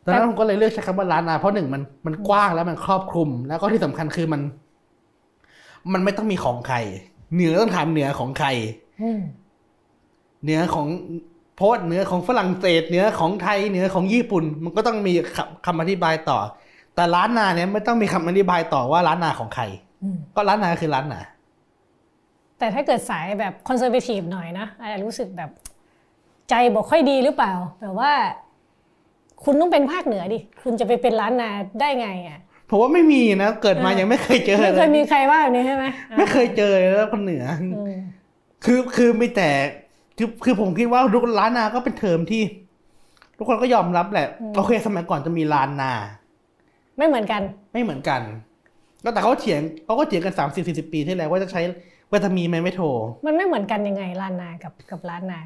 [0.05, 4.41] ดังนั้นผมก็เลยเลือกใช้คำว่าล้านนา เพราะหนึ่งมันมันกว้างแล้วมันครอบคลุม แล้วก็ที่สำคัญคือมัน
[5.93, 6.77] มันไม่ต้องมีของใคร
[7.33, 8.47] เหนือต้องถามเหนือของใคร
[9.01, 9.21] อืม
[10.43, 10.87] เหนือของ
[11.55, 16.39] โพสต์เหนือของฝรั่งเศสเหนือของไทยเหนือของญี่ปุ่น มันก็ต้องมีคำคำอธิบายต่อ
[16.95, 19.63] แต่ล้านนาเนี่ยไม่ต้องมีคำอธิบายต่อว่าล้านนาของใคร
[20.03, 21.21] อืมก็ล้านนาคือล้านนา
[22.59, 25.49] แต่ถ้าเกิดสายแบบคอนเซอร์ t ทีฟหน่อยนะอาจจะรู้สึกแบบ
[26.49, 28.11] ใจบอกค่อยดีหรือเปล่าแบบว่า
[29.43, 31.49] คุณต้องเป็นภาคเหนือดิ คุณจะไปเป็นล้านนา
[31.79, 32.39] ได้ไงอะ
[32.69, 35.85] ผมว่าไม่มีนะ เกิดมาเออยังไม่เคยเจอไม่เลเคยยมีใครว่าแบบนี้ใช่ไหม
[36.17, 37.73] ไม่เคยเจอเลยแล้วคนเหนืออืม
[38.65, 39.49] คือคือมีแต่
[40.21, 42.41] คือคือผมคิดว่าทุกล้านนาก็เป็นเทอมที่
[43.37, 45.91] ทุกคนก็ยอมรับแหละ โอเค สมัยก่อนจะมีลานนา
[46.97, 47.41] ไม่เหมือนกัน
[47.73, 48.21] ไม่เหมือนกัน
[49.03, 51.61] ก็แต่เขาเถียงเขาก็เถียงกันสามสิบสี่สิบปีที่แล้วว่าจะใช้
[52.11, 52.87] ว่าจะมีไหมไม้โท
[53.25, 55.39] มันไม่เหมือนกันยังไงล้านนากับกับลานนา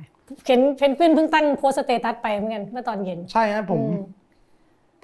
[0.47, 4.03] เห็นเพนกวินเพิ่งตั้งโพสต์สเตตัสไปเหมือนกันเมื่อตอนเย็น ใช่ครับผมอืม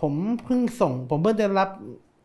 [0.01, 0.13] ผม
[0.43, 1.69] เพิ่งส่ง ผมเพิ่งได้รับ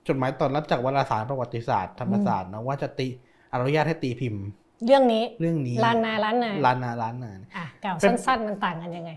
[0.09, 3.07] จดหมายตอบรับจากวารสารประวัติศาสตร์ธรรมศาสตร์นะว่าจะตี
[3.53, 4.45] อนุญาตให้ตีพิมพ์
[4.85, 9.11] เรื่องนี้เรื่องนี้ล้านนาล้านนาล้านนาล้านนาอะกล่าวเป็นสั้น ๆ มันต่างกันยังไง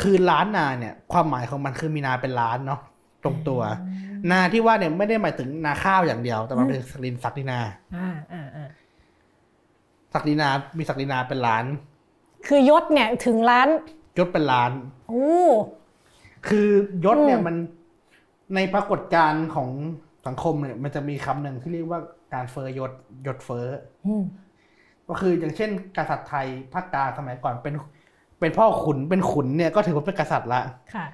[0.00, 2.80] คือล้านนาเนี่ย ความหมายของมันคือมีนาเป็นล้านเนาะ
[3.24, 3.60] ตรงตัว
[4.30, 7.58] นาที่ว่าเนี่ยไม่ได้หมายถึงนาข้าวอย่างเดียว แต่มันเป็นศักดินศักดินา
[7.96, 8.68] อ่าอ่าอ่า
[10.14, 11.64] ศักดินา มีศักดินาเป็นล้าน
[12.46, 13.68] คือยศเนี่ยถึงล้าน
[14.18, 14.72] ยศเป็นล้าน
[15.08, 15.30] โอ้
[16.48, 16.68] คือ
[17.04, 17.56] ยศเนี่ยอืมมัน
[18.54, 19.70] ในปรากฏการณ์ของ
[20.26, 22.00] สังคมเนี่ย มันจะมีคำหนึ่งที่เรียกว่า
[22.34, 22.92] การเฟอยศ
[23.26, 23.66] ยศเฟอ
[24.06, 24.24] อืม
[25.12, 27.74] ก็คืออย่างเช่น กษัตริย์ไทยภาคกลางสมัยก่อนเป็น
[28.40, 30.60] เป็นพ่อขุนเป็นขุนเนี่ยก็ถือว่าเป็นกษัตริย์ละ
[30.94, 31.06] ค่ะ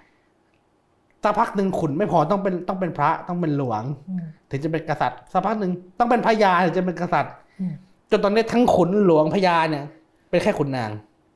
[1.22, 7.72] สักพักหนึ่งขุนไม่พอต้องเป็นต้องเป็นพระต้องเป็นหลวงอืมถึงจะเป็นกษัตริย์สักพักหนึ่งต้องเป็นพญาถึงจะเป็นกษัตริย์อืม
[8.10, 9.84] จนตอนนี้ทั้งขุนหลวงพญาเนี่ย
[10.30, 10.90] เป็นแค่ขุนนาง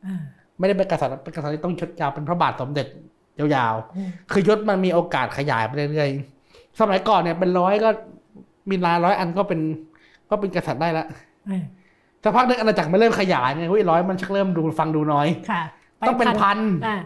[0.06, 0.22] อ่า
[0.58, 2.86] ไม่ได้เป็นกษัตริย์เป็นกษัตริย์ที่ต้องชดยาวเป็นพระบาทสมเด็จ
[3.38, 7.90] ยาวอืมๆคือยศมันมีโอกาสขยายไปเรื่อยๆสมัยก่อนเนี่ยเป็นร้อยก็
[8.70, 9.60] มีลายร้อยอันก็เป็น
[10.30, 11.04] ก็เป็นกษัตริย์ได้ละ
[11.48, 11.64] อ่า
[12.22, 15.62] สักพักหนึ่งอาณาจักรมันเริ่มขยายไงเฮ้ยร้อยมันชักเริ่มดูฟังดูน้อยค่ะ
[16.08, 16.96] ต้องเป็นพันอ่า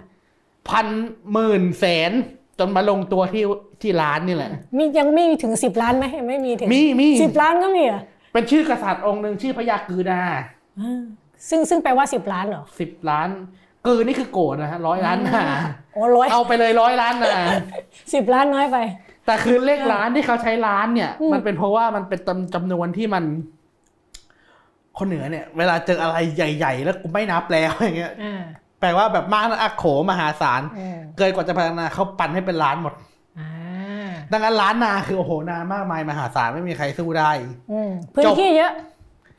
[0.71, 0.87] พัน
[1.33, 2.13] หมื่นแสน
[2.59, 3.45] จนมาลงตัวที่
[3.83, 8.03] ที่ร้านนี่แหละ มียังไม่ถึงสิบล้านไหมยังไม่มีถึงมีมีสิบล้านก็มีเหรอะ
[8.33, 10.21] เป็นชื่อกษัตริย์องค์หนึ่งชื่อพระยากือนา
[11.49, 13.29] ซึ่งซึ่งแปลว่าสิบล้านเหรอสิบล้าน
[13.87, 15.45] กือนี่คือโกรธนะฮะร้อยล้านนา
[15.95, 17.37] โอ้ร้อยเอาไปเลยร้อยล้านนา
[18.15, 18.77] สิบล้านน้อยไป
[19.27, 23.25] แต่คือเลขล้านที่เขาใช้ล้านเนี่ยอืมมันเป็นเพราะว่ามันเป็นจำจำนวนที่มัน
[24.99, 28.43] คนเหนือเนี่ยเวลาเจออะไรใหญ่ ๆ แล้วกูไม่นับแล้วอย่างเงี้ยอ่า
[28.81, 32.95] แปลว่าแบบมากนะอักโขมหาศาลอืมเกินกว่าจะพัฒนาเขาปั่นให้เป็นล้านหมด
[33.39, 37.31] อ่าดังนั้นล้านนาคือโอ้โหนามากมายมหาศาลไม่มีใครสู้ได้
[37.73, 38.73] อืมพื้นที่เยอะ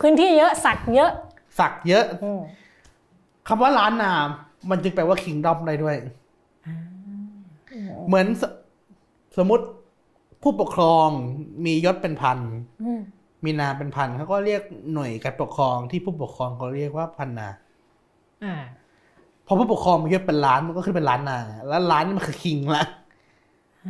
[0.01, 1.11] พื้นที่เยอะสัตว์เยอะ
[1.59, 2.41] สักเยอะอืม
[3.47, 4.11] คำว่าล้านนา
[4.69, 5.95] มันจึงแปลว่าคิงดอมได้ด้วย
[8.07, 8.43] เหมือนส
[9.37, 9.65] สมมติ
[10.41, 11.09] ผู้ปกครอง
[11.65, 12.37] มียศเป็นพัน
[12.83, 12.91] อื
[13.43, 14.61] มมีนามเป็นพันเขาก็เรียก
[14.93, 17.47] หน่วยการปกครองที่ผู้ปกครองเขาเรียกว่าพันนา
[18.43, 18.53] อ่า
[19.47, 22.83] พอผู้ปกครองมียศเป็นล้านมันก็ขึ้นเป็นล้านนาแล้วล้านนี่มันคือคิงละ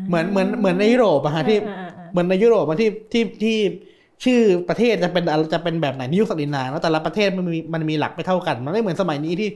[0.07, 3.57] เหมือนเหมือนเหมือนในยุโรปอะฮะที่อ่าอ่าอ่าเหมือนในยุโรปอะที่ที่ที่
[4.23, 4.39] ชื่อ
[4.69, 9.49] ประเทศจะเป็นอะไรจะเป็นแบบไหนในยุคศักดินาแล้วแต่ละประเทศมันมีมันมีหลักไม่เท่ากัน มันไม่เหมือนสมัยนี้ที่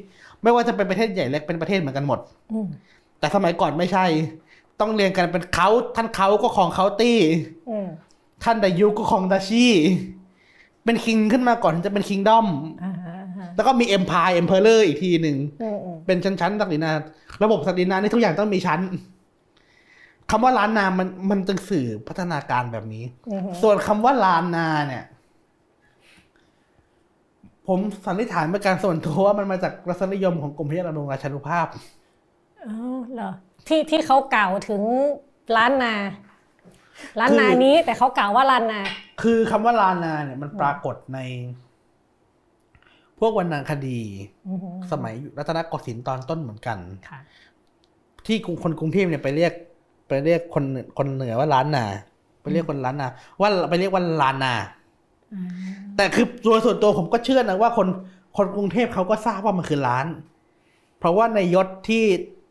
[0.43, 2.19] ไม่ว่าจะเป็นประเทศใหญ่เล็กเป็นประเทศเหมือนกันหมด
[2.51, 2.67] อืม
[3.19, 4.05] แต่สมัยก่อนไม่ใช่
[4.79, 7.17] ต้องเรียงกันเป็นเขาท่านเขาก็ของเขาตี้
[7.69, 7.87] อืม
[8.43, 9.65] ท่านดายุก็ของดาชี
[10.85, 12.47] เป็น king ขึ้นมาก่อนถึงจะเป็น kingdom
[12.83, 16.91] อ่าอ่าอ่าแล้วก็มี empire emperor อีกทีหนึ่งอืมอืมเป็นชั้นๆศักดินา
[17.43, 18.79] ระบบศักดินานี่ทุกอย่างต้องมีชั้น
[20.29, 25.03] คำว่าล้านนามันมันจึงสื่อพัฒนาการแบบนี้อืมส่วนคำว่าลานนาเนี่ย
[27.67, 31.67] ผมสันนิษฐานเป็นการส่วนตัวว่ามันมาจากรสนิยมของกรมพระยาดำรงราชานุภาพ
[32.65, 32.75] อ๋อ
[33.13, 33.29] เหรอ
[33.67, 34.81] ที่ที่เขากล่าวถึง
[35.55, 35.95] ล้านนา
[37.19, 38.81] ล้านนาคือนี้แต่เขากล่าวว่าล้านนา
[39.21, 41.19] คือคำว่าลานนาเนี่ยมันปรากฏใน
[43.19, 43.99] พวกวรรณคดี
[44.47, 44.59] อืม
[44.91, 46.77] สมัยรัตนโกสินทร์ตอนต้นเหมือนกัน
[47.09, 47.19] ค่ะ
[48.27, 49.53] ที่กรุงคนกรุงเทพเนี่ยไปเรียก
[50.07, 50.63] ไปเรียกคน
[50.97, 51.85] คนเหนือว่าล้านนา
[52.41, 53.07] ไปเรียกคนล้านนา
[53.39, 54.53] ว่าไปเรียกว่าลานนา
[55.33, 55.43] อ่า
[55.95, 57.87] แต่คือโดยส่วนตัวผมก็เชื่อนะว่าคน
[58.37, 60.07] คนกรุงเทพเขาก็ทราบว่ามันคือร้าน
[60.99, 62.03] เพราะว่าในยศที่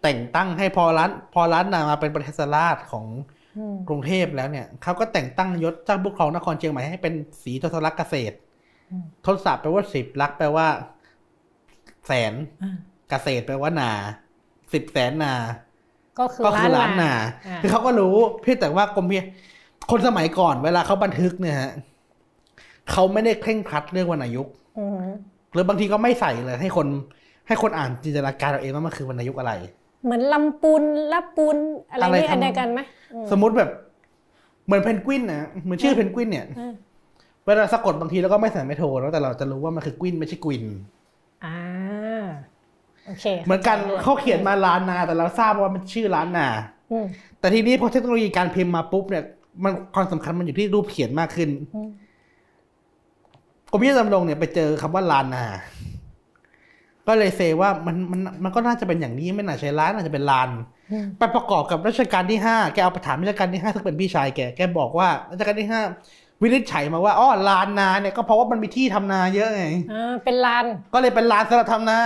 [0.02, 3.39] แต่งตั้งให้พอร้าน พอร้านนามาเป็นประเทศราชของอืม
[3.88, 8.34] กรุงเทพแล้วเนี่ยเขาก็แต่งตั้งยศเจ้าผู้ครองนครเชียงใหม่ให้เป็นสีทศรักษ์เกษตร
[9.26, 10.66] ทศแปลว่าสิบลักษณ์แปลว่า
[12.06, 12.32] แสน
[12.62, 12.76] อ่า
[13.10, 13.90] เกษตรแปลว่านา
[14.72, 15.34] สิบแสนนา
[16.18, 17.12] ก็คือก็คือล้าล้านนนานา
[17.46, 19.18] อ่าคือเขาก็รู้เพียงแต่ว่ากรมพิ
[19.90, 21.72] คนสมัยก่อนเวลาเขาบันทึกเนี่ยฮะ
[22.90, 24.96] เขาไม่ได้เคร่งครัดเรื่องวรรณยุกต์อืม
[25.52, 26.86] หรือบางทีก็ไม่ใส่เลย ให้คน
[27.48, 29.52] ให้คนอ่านจินตนาการเอาเองว่ามันคือวรรณยุกต์อะไร
[30.04, 30.82] เหมือนลำปูน
[31.12, 31.56] ลับปูน
[31.90, 32.80] อะไรอะไรนี่ทำอันเดียวกันไหม
[33.14, 33.70] อืมสมมุติแบบ
[34.66, 36.72] เหมือนเพนกวินนะเหมือนชื่อเพนกวินเนี่ยอืม
[37.46, 40.64] เวลาสะกดบางทีเราก็ไม่ใส่ไม่โทรแล้วแต่เราจะรู้ว่ามันคือกวินไม่ใช่กวิน
[41.44, 41.58] อ่า
[43.06, 46.48] โอเค เหมือนกันเขาเขียนมาล้านนา แต่เราทราบว่ามันชื่อล้านนา
[46.92, 47.04] อืม
[47.40, 49.24] แต่ทีนี้พอเทคโนโลยีการพิมพ์มาปุ๊บเนี่ย
[49.64, 51.88] มันความสำคัญมันอยู่ที่รูปเขียนมากขึ้นอืม
[53.72, 55.44] กรมพิจารณาเนี่ยไปเจอคำว่าลานนา
[57.10, 60.50] ก็เลยเซว่ามันมันมันก็น่าจะเป็นอย่างนี้ไม่น่าใช่ล้านน่าจะเป็นลาน
[60.92, 65.80] อืมไปประกอบกับรัชกาลที่ห้าแกเอาไปถามรัชกาลที่ห้าซึ่งเป็นพี่ชายแกแกบอกว่ารัชกาลที่ห้า
[66.42, 71.98] วินิจฉัยมาว่าอ๋อลานนาเนี่ยก็เพราะว่ามันมีที่ทำนาเยอะไงอ่าเป็นลานก็เลยเป็นลานสำหรับทำนา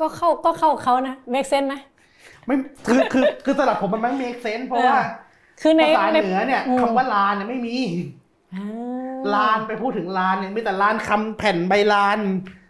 [0.00, 1.74] ก็เข้าก็เข้าเขานะเมกเซนไหม
[2.46, 2.54] ไม่
[2.86, 4.96] คือคือคือสำหรับผมมันไม่มีเซนเพราะว่า
[5.60, 8.17] คือในภาษาในเหนือเนี่ยอืมคำว่าลานเนี่ยไม่มีอ่า
[9.34, 12.18] ลานไปพูดถึงลานเนี่ยมีแต่ลานคำแผ่นใบลาน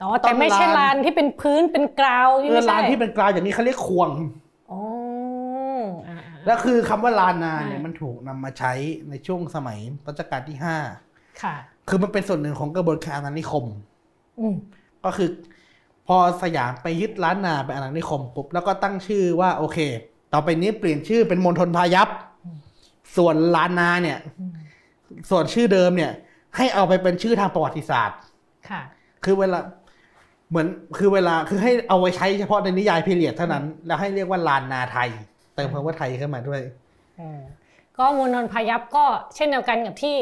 [0.02, 4.10] อ๋อแต่ไม่ใช่ต้นลานลานที่เป็นพื้นเป็นกราวที่เออไม่ใช่ลานที่เป็นกลาวอย่างนี้เขาเรียกควง
[4.70, 4.80] อ๋อ
[6.08, 8.72] อ่าอ่าแล้วคือคำว่าลานนาเนี่ยอ่ามัมันถูกนำมาใช้
[9.10, 9.78] ในช่วงสมัย
[10.08, 10.76] รัชกาลที่ห้า
[11.42, 11.54] ค่ะ
[11.88, 13.64] คือมันเป็นส่วนหนึ่งของกระบวนการอาณานิคม
[14.38, 14.54] อืม
[15.04, 15.28] ก็คือ
[16.06, 19.78] พอสยามไปยึดล้านนาเป็นอาณานิคมปุ๊บแล้วก็ตั้งชื่อว่าโอเค
[20.32, 22.08] ต่อไปนี้เปลี่ยนชื่อเป็นมณฑลพายัพ
[23.16, 24.18] ส่วนล้านนาเนี่ย
[25.30, 26.12] ส่วนชื่อเดิมเนี่ย
[26.56, 28.18] ให้เอาไปเป็นชื่อทางประวัติศาสตร์
[28.68, 28.82] ค่ะ
[29.24, 29.58] คือเวลา
[30.50, 30.66] เหมือน
[30.98, 35.08] คือเวลาคือให้เอาไว้ใช้เฉพาะในนิยาย period เท่านั้น แล้วให้เรียกว่าลานนาไทย
[35.54, 36.60] เติมคำว่าไทยเข้ามาด้วย
[37.20, 37.40] อืม
[37.98, 39.04] ก็มณฑลพายัพก็
[39.34, 40.16] เช่นเดียวกันกับที่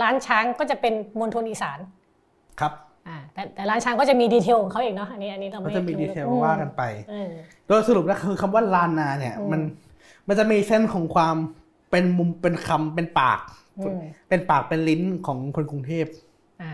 [0.00, 1.78] ล้านช้างก็จะเป็นมณฑลอีสาน
[2.60, 2.72] ครับ
[3.08, 7.30] อ่าแต่แต่ร้านช้างก็จะมีดีเทลของเขาเองเนาะอันนี้อันนี้เราก็ไม่จะมี detail อืว่ากันไปเออ
[7.66, 9.60] โดยสรุปแล้วคือคำว่าลานนาเนี่ยอืมมัน
[10.28, 11.36] มันจะมีเส้นของความ
[11.90, 13.61] เป็นมุมเป็นคำเป็นปากอืม
[14.28, 16.06] เป็นปากเป็นลิ้นของคนกรุงเทพ
[16.62, 16.72] อ่า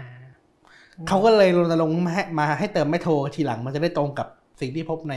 [1.08, 4.26] เขาก็เลยรณรงค์มาให้มาให้เติมไม่โทรทีหลัง มันจะได้ตรงกับ
[4.60, 5.14] สิ่งที่พบใน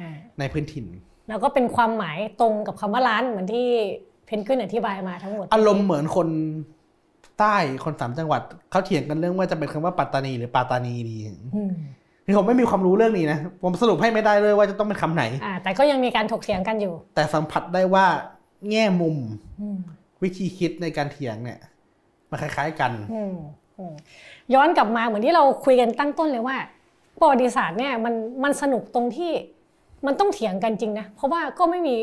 [0.00, 0.86] อ่าในพื้นถิ่น
[1.28, 3.66] แล้วก็เป็นความหมายตรงกับคำว่าร้านเหมือนที่
[4.26, 6.28] เพนกวินอธิบายมาทั้งหมด อารมณ์เหมือนคน
[7.38, 8.40] ใต้คนสามจังหวัด
[8.70, 11.16] เขาเถียงกันเรื่องว่าจะเป็นคำว่าปัตตานีหรือปาตานีดี
[11.56, 11.74] อืม
[12.26, 18.06] คือผมไม่มีความรู้เรื่องนี้นะ ผมสรุปให้ไม่ได้เลยว่าจะต้องเป็นคำไหนอ่าแต่ก็ยังมีการถกเถียงกันอยู่ แต่สัมผัสได้ว่า
[18.70, 19.16] แง่มุม
[19.60, 19.78] อืม
[20.22, 21.58] วิธีคิดในการเถียงเนี่ย
[22.30, 23.34] มันคล้าย ๆกันอืม
[23.78, 23.94] อืม
[24.54, 26.56] ย้อนกลับมาเหมือนที่เราคุยกันตั้งต้นเลยว่า
[27.20, 29.32] ประวัติศาสตร์เนี่ยมันมันสนุกตรงที่
[30.06, 31.94] มันต้องเถียงกันจริงนะเพราะว่าก็ไม่มี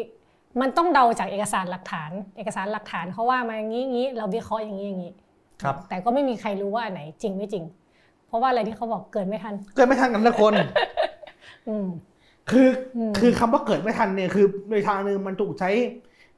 [0.61, 5.13] มันต้องเดาจากเอกสารหลักฐาน เอกสารหลักฐานเขาว่ามาอย่างนี้อย่างนี้เราวิเคราะห์อย่างนี้อย่างนี้
[5.61, 7.63] ครับ แต่ก็ไม่มีใครรู้ว่าอันไหนจริงไม่จริง
[8.27, 10.53] เพราะว่าอะไรที่เขาบอกเกิดไม่ทัน เกิดไม่ทันกันละคน
[11.69, 11.87] อืม
[12.49, 12.67] คือ
[12.97, 15.69] อมคือคำว่าเกิดไม่ทันเนี่ยคือในทางหนึ่งมันถูกใช้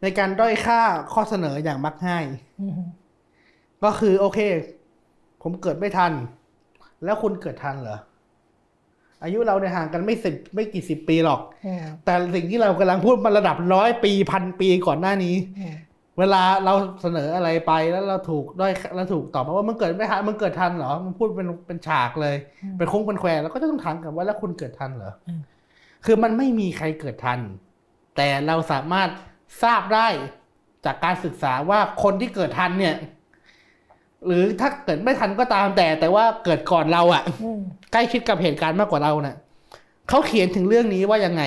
[0.01, 0.81] ในการด้อยค่า
[1.13, 2.25] ข้อเสนออย่างมักง่าย
[2.61, 2.73] อืม
[3.83, 4.39] ก็คือโอเค
[5.41, 6.11] ผมเกิดไม่ทัน
[7.03, 7.97] แล้วคุณเกิดทันเหรอ
[9.23, 15.75] อายุเราเนี่ยห่างกันไม่สิบไม่กี่สิบปีหรอกอืมแต่สิ่งที่เรากำลังพูดมันระดับร้อยปีพันปีก่อนหน้านี้อืม
[16.19, 22.35] เวลาเราเสนออะไรไปแล้วเราถูกด้อยแล้วถูกตอบมาว่ามันเกิดไม่ทันมันเกิดทันเหรอมันพูดเป็นเป็นฉากเลย
[22.77, 25.29] เป็นโค้งเป็นแควแล้วก็จะต้องถามกลับว่าแล้วคุณเกิดทันเหรออ
[26.05, 27.39] คือมันไม่มีใครเกิดทัน
[28.15, 29.09] แต่เราสามารถ
[29.63, 30.07] ทราบได้
[30.85, 32.95] จากการศึกษาว่าคนที่เกิดทันเนี่ย
[34.25, 37.61] หรือถ้าเกิดไม่ทันก็ตามแต่ แต่ว่าเกิดก่อนเราอะ่ะอืม
[37.91, 39.35] ใกล้ชิดกับเหตุการณ์มากกว่าเราเนะ่ะ
[40.09, 41.43] เขาเขียนถึงเรื่องนี้ว่ายังไง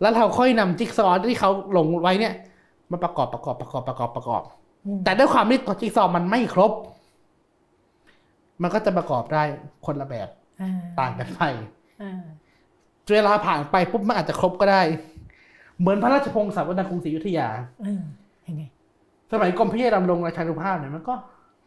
[0.00, 2.34] แล้วเราค่อยนำจิ๊กซอว์ที่เขาลงไว้เนี่ย
[2.90, 4.42] มาประกอบประกอบประกอบประกอบประกอบ
[4.86, 6.72] อืมแต่ด้วยความที่ตัวจิ๊กซอว์มันไม่ครบ
[8.62, 9.42] มันก็จะประกอบได้
[9.86, 10.28] คนละแบบ
[10.60, 10.70] อ่า
[11.00, 11.42] ต่างกันไป
[12.02, 12.20] อ่า
[13.14, 14.82] เวลาผ่านไปปุ๊บมันอาจจะครบก็ได้
[15.80, 17.48] เหมือนพระราชพงศ์สาวรรณกรุงศรีอยุธยา
[17.84, 18.02] อ่า
[18.48, 18.62] ยังไง
[19.32, 21.14] สมัยกรมพระยาดำรงราชานุภาพเนี่ยมันก็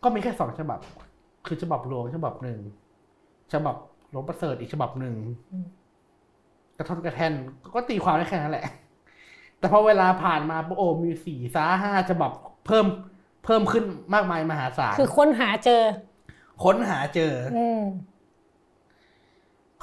[0.03, 0.79] ก็มีแค่สองฉบับ
[1.47, 2.59] คือฉบับหลวงฉบับหนึ่ง
[3.53, 3.75] ฉบับ
[4.11, 5.15] หลวงประเสริฐอีกฉบับหนึ่ง
[6.77, 7.31] กระทบกระแทน
[7.75, 8.65] ก็ตีความได้แค่นั้นแหละ
[9.59, 12.31] แต่พอเวลาผ่านมาปุ๊บโอ้มีสี่สาห้าฉบับ
[12.65, 12.85] เพิ่ม
[13.45, 13.83] เพิ่มขึ้น
[14.13, 15.81] มากมายมหาศาลคือค้นหาเจอ
[16.63, 17.81] ค้นหาเจออืม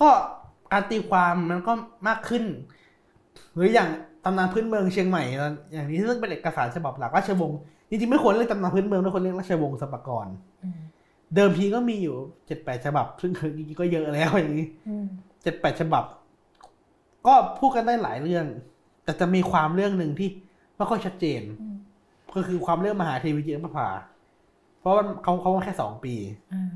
[0.00, 0.10] ก็
[0.72, 1.72] การตีความมันก็
[2.08, 2.44] มากขึ้น
[3.54, 3.88] หรืออย่าง
[4.24, 5.22] ตำนานพื้นเมืองเชียงใหม่
[5.72, 7.58] อย่างนี้ซึ่งเป็นเอกสารฉบับหลักราชวงศ์
[7.90, 10.26] จริงๆไม่ควรเรียกตำนานพื้นเมืองไม่ควรเรียกราชวงศ์สปกร
[10.64, 10.80] อืม
[11.34, 12.16] เดิมทีก็มีอยู่
[12.46, 15.06] เจ็ดแปดฉบับ ซึ่งคือจริงๆก็เยอะแล้วอย่างนี้อืม
[15.42, 16.04] เจ็ดแปดฉบับ
[17.26, 18.46] ก็พูดกันได้หลายเรื่อง
[19.04, 20.28] แต่จะมีความเรื่องหนึ่งที่
[20.76, 21.42] ไม่ค่อยชัดเจน
[22.34, 23.88] ก็คือความเรื่องมหาเทวีจิตรประภา
[24.80, 26.14] เพราะว่าเขาเขาแค่สองปี
[26.52, 26.74] อ่า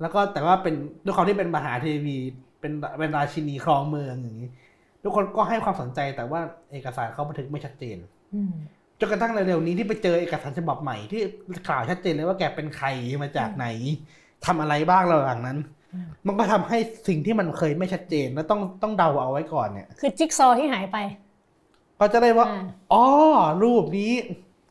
[0.00, 2.16] แล้วก็แต่ว่าเป็นด้วยความที่เป็นมหาเทวี
[2.60, 4.50] เป็นเป็นราชินีครองเมืองอย่างนี้
[5.06, 6.40] ทุกคนก็ให้ความสนใจแต่ว่า
[6.72, 7.96] เอกสารเขาบันทึกไม่ชัดเจน
[8.34, 8.52] อืม
[9.00, 11.22] จนกระทั่งเร็วๆนี้ที่ไปเจอเอกสารฉบับใหม่ที่
[11.68, 12.86] กล่าวชัดเจนเลยว่าแกเป็นใคร
[13.22, 13.66] มาจากไหน
[14.46, 15.58] ทำอะไรบ้างระหว่างนั้น
[16.26, 16.78] มันก็ทำให้
[17.08, 20.98] สิ่งที่มันเคยไม่ชัดเจน แล้วต้องต้องเดาเอาไว้ก่อนเนี่ย คือจิ๊กซอว์ที่หายไป
[21.98, 22.62] ก็จะได้ว่าอ่า
[22.92, 23.04] อ๋อ
[23.62, 24.12] รูปนี้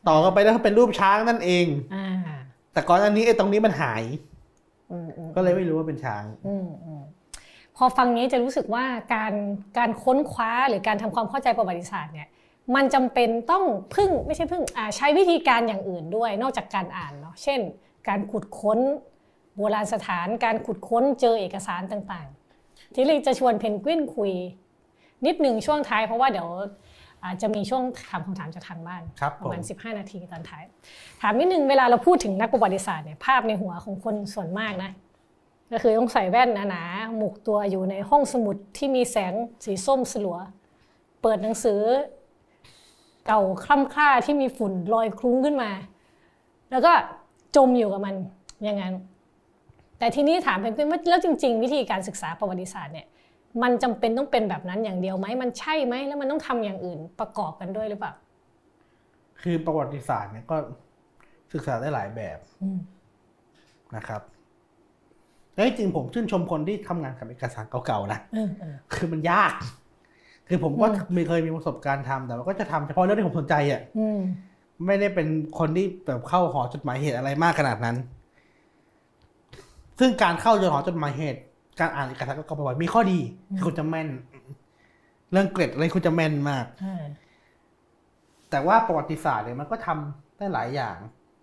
[0.08, 2.38] ต่อกันไปแล้วเป็นรูปช้างนั่นเองอ่า
[2.72, 4.02] แต่ก่อนอันนี้ไอ้ตรงนี้มันหาย
[4.90, 6.95] อืมอืมก็เลยไม่รู้ว่าเป็นช้างอืมอืม
[7.76, 8.84] พอฟังนี้จะรู้สึกว่า
[9.14, 9.34] การ
[9.78, 12.28] การค้นคว้าหรือการทำความเข้าใจประวัติศาสตร์เนี่ย
[12.74, 17.60] มันจำเป็นต้องพึ่งไม่ใช่พึ่งอ่าใช้วิธีการอย่างอื่นด้วย นอกจากการอ่านเนาะเช่น
[18.08, 18.78] การขุดค้น
[19.56, 24.32] โบราณสถานการขุดค้นเจอเอกสารต่างๆ ที่เลยจะชวนเพนกวินคุย
[25.26, 26.48] นิดหนึ่งช่วงท้ายเพราะว่าเดี๋ยว
[27.22, 30.64] อ่าจะมีช่วงถามคำถามจากทางบ้านครับประมาณผม15 นาทีตอนท้าย
[31.22, 34.90] ถามนิดนึงเวลาเราพูดถึงนักประวัติศาสตร์เนี่ยภาพในหัวของคนส่วนมากนะ
[35.72, 39.32] ก็คือต้องใส่แว่นหนาๆหมกตัวอยู่ในห้องสมุดที่มีแสง
[39.64, 40.38] สีส้มสลัว
[41.22, 41.80] เปิดหนังสือ
[43.26, 45.70] เก่าคล่ำคล้าที่มีฝุ่นลอยคลุ้งขึ้นมา
[46.70, 46.92] แล้วก็
[47.56, 48.14] จมอยู่กับมัน
[48.64, 48.94] อย่างนั้น
[49.98, 53.06] แต่ทีนี้ถามเพนกวินว่าแล้วจริง ๆ วิธีการศึกษาประวัติศาสตร์เนี่ย
[53.62, 58.12] มันจำเป็นต้องเป็นแบบนั้นอย่างเดียวไหมมันใช่ไหมแล้วมันต้องทำอย่างอื่นประกอบกันด้วยหรือเปล่า
[59.40, 60.56] คือประวัติศาสตร์เนี่ยก็
[61.52, 62.78] ศึกษาได้หลายแบบอืม
[63.96, 64.22] นะครับ
[65.56, 69.52] แล้วจริงๆผมชื่นชมคนที่ทำงานกับเอกสารเก่าๆนะเออเออคือมันยาก
[70.48, 74.18] คือผมก็อืมมีเคยมีประสบการณ์ทำแต่ว่าก็จะทำเฉพาะเรื่องที่ผมสนใจอะอืม
[74.86, 75.28] ไม่ได้เป็น
[75.58, 77.96] คนที่แบบเข้าหอจดหมายเหตุอะไรมากขนาดนั้น
[79.98, 81.40] ซึ่งการเข้าหอจดหมายเหตุ
[81.80, 83.18] การอ่านเอกสารเก่าๆบ่อยๆมีข้อดี
[83.56, 84.08] คือคุณจะแม่น
[85.32, 87.02] เรื่องเกร็ดอะไรคุณจะแม่นมากอ่า
[88.50, 90.96] แต่ว่าประวัติศาสตร์เนี่ยมันก็ทำได้หลายอย่าง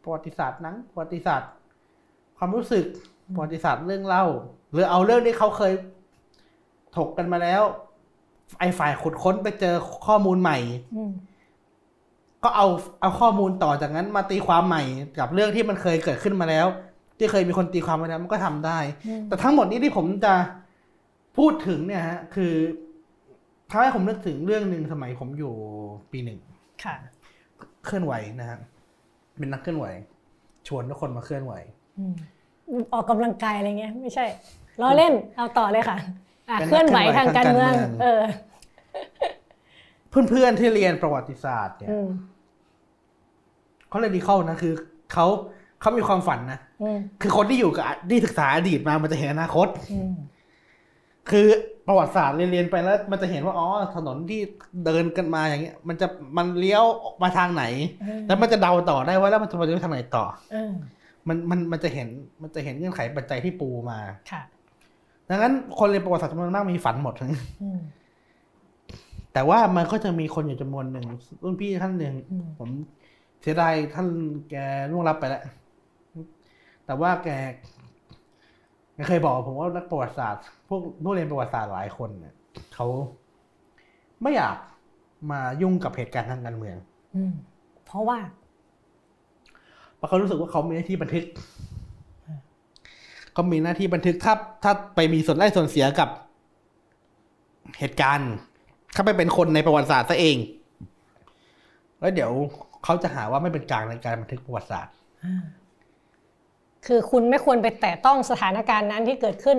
[0.04, 1.52] ประวัติศาสตร์หนังประวัติศาสตร์
[2.38, 2.86] ความรู้สึก
[3.34, 4.26] ประวัติศาสตร์เรื่องเล่า
[4.72, 5.74] หรือเอาเรื่องที่เขาเคย
[6.98, 7.62] ถกกันมาแล้ว
[8.60, 9.76] ไอ้ฝ่ายขุดค้นไปเจอ
[10.08, 10.58] ข้อมูลใหม่
[10.96, 11.12] อืม
[12.44, 12.68] ก็เอา
[13.02, 14.84] เอาข้อมูลต่อจากนั้นมาตีความใหม่
[15.20, 16.68] กับเรื่องที่มันเคยเกิดขึ้นมาแล้ว
[17.18, 20.34] ที่เคยมีคนตีความมาแล้วมันก็ทำได้อืมแต่ทั้งหมดนี้ที่ผมจะ
[21.38, 22.54] พูดถึงเนี่ยฮะ คือ
[23.70, 25.54] ทำให้ผมนึกถึงเรื่องหนึ่งสมัยผมอยู่
[26.12, 26.40] ปีหนึ่ง
[26.84, 26.96] ค่ะ
[27.86, 28.60] เคลื่อนไหวนะฮะ
[29.38, 29.86] เป็นนักเคลื่อนไหว
[30.68, 31.54] ชวนทุกคนมาเคลื่อนไหว
[32.70, 34.26] อืมออกกำลังกายอะไรเงี้ยไม่ใช่
[34.82, 35.98] ล้อเล่นเอาต่อเลยค่ะ
[36.68, 38.22] เคลื่อนไหวทางการเมือง เออ
[40.10, 41.90] เพื่อนๆที่เรียนประวัติศาสตร์เนี่ย
[43.90, 44.74] เขาเลยดีเข้านะคือ
[45.14, 45.26] เขา
[45.82, 46.60] เขามีความฝันนะ
[47.22, 49.68] คือคนที่อยู่กับที่ศึกษาอดีตมามันจะเห็นอนาคต
[51.30, 51.48] คือ
[51.88, 54.42] ประวัติศาสตร์เรียนไปแล้ว มันจะเห็นว่าอ๋อถนนที่
[54.86, 56.08] เดินกันมาอย่างเงี้ย มันจะ
[56.38, 56.84] มันเลี้ยว
[57.24, 57.64] มาทางไหน
[58.28, 60.26] แล้วมันจะเดาต่อได้ว่าแล้วมันจะไปทางไหนต่อ
[61.28, 62.08] มันมันมันจะเห็น
[62.42, 64.00] มันจะเห็นเงื่อนไขปัจจัยที่ปูมา
[64.32, 64.42] ค่ะ
[65.30, 67.14] ดังนั้นคนเรียนประวัติศาสตร์จำนวนมากมีฝันหมด
[69.34, 71.06] แต่ว่ามันก็จะมีคนอยู่จำนวนหนึ่ง
[71.44, 72.14] รุ่นพี่ท่านหนึ่ง
[72.60, 72.70] ผม
[73.42, 74.08] เสียดายท่าน
[74.50, 74.56] แก
[74.92, 75.44] ล่วงลับไปแล้ว
[76.86, 77.30] แต่ว่าแก
[79.08, 82.34] เคยบอกผมว่านักประวัติศาสตร์ พวกผู้เรียนประวัติศาสตร์หลายคนเนี่ย
[82.74, 82.88] เขา
[84.22, 84.58] ไม่อยาก
[85.32, 86.78] มายุ่งกับเหตุการณ์ทางการเมือง
[87.16, 87.22] อื
[87.86, 88.43] เพราะว่าเพ
[90.04, 91.26] ราะเขารู้สึกว่าเขามีหน้าที่บันทึก
[93.34, 96.10] เขามีหน้าที่บันทึกถ้าถ้าไปมีส่วนได้ส่วนเสียกับ
[97.80, 98.32] เหตุการณ์
[98.96, 100.38] ถ้าไปเป็นคนในประวัติศาสตร์ซะเอง
[102.00, 102.32] แล้วเดี๋ยว
[102.84, 104.94] เขาจะหาว่าไม่เป็นกลางในการบันทึกประวัติศาสตร์
[106.86, 109.58] คือคุณไม่ควรไปแตะต้องสถานการณ์นั้นที่เกิดขึ้น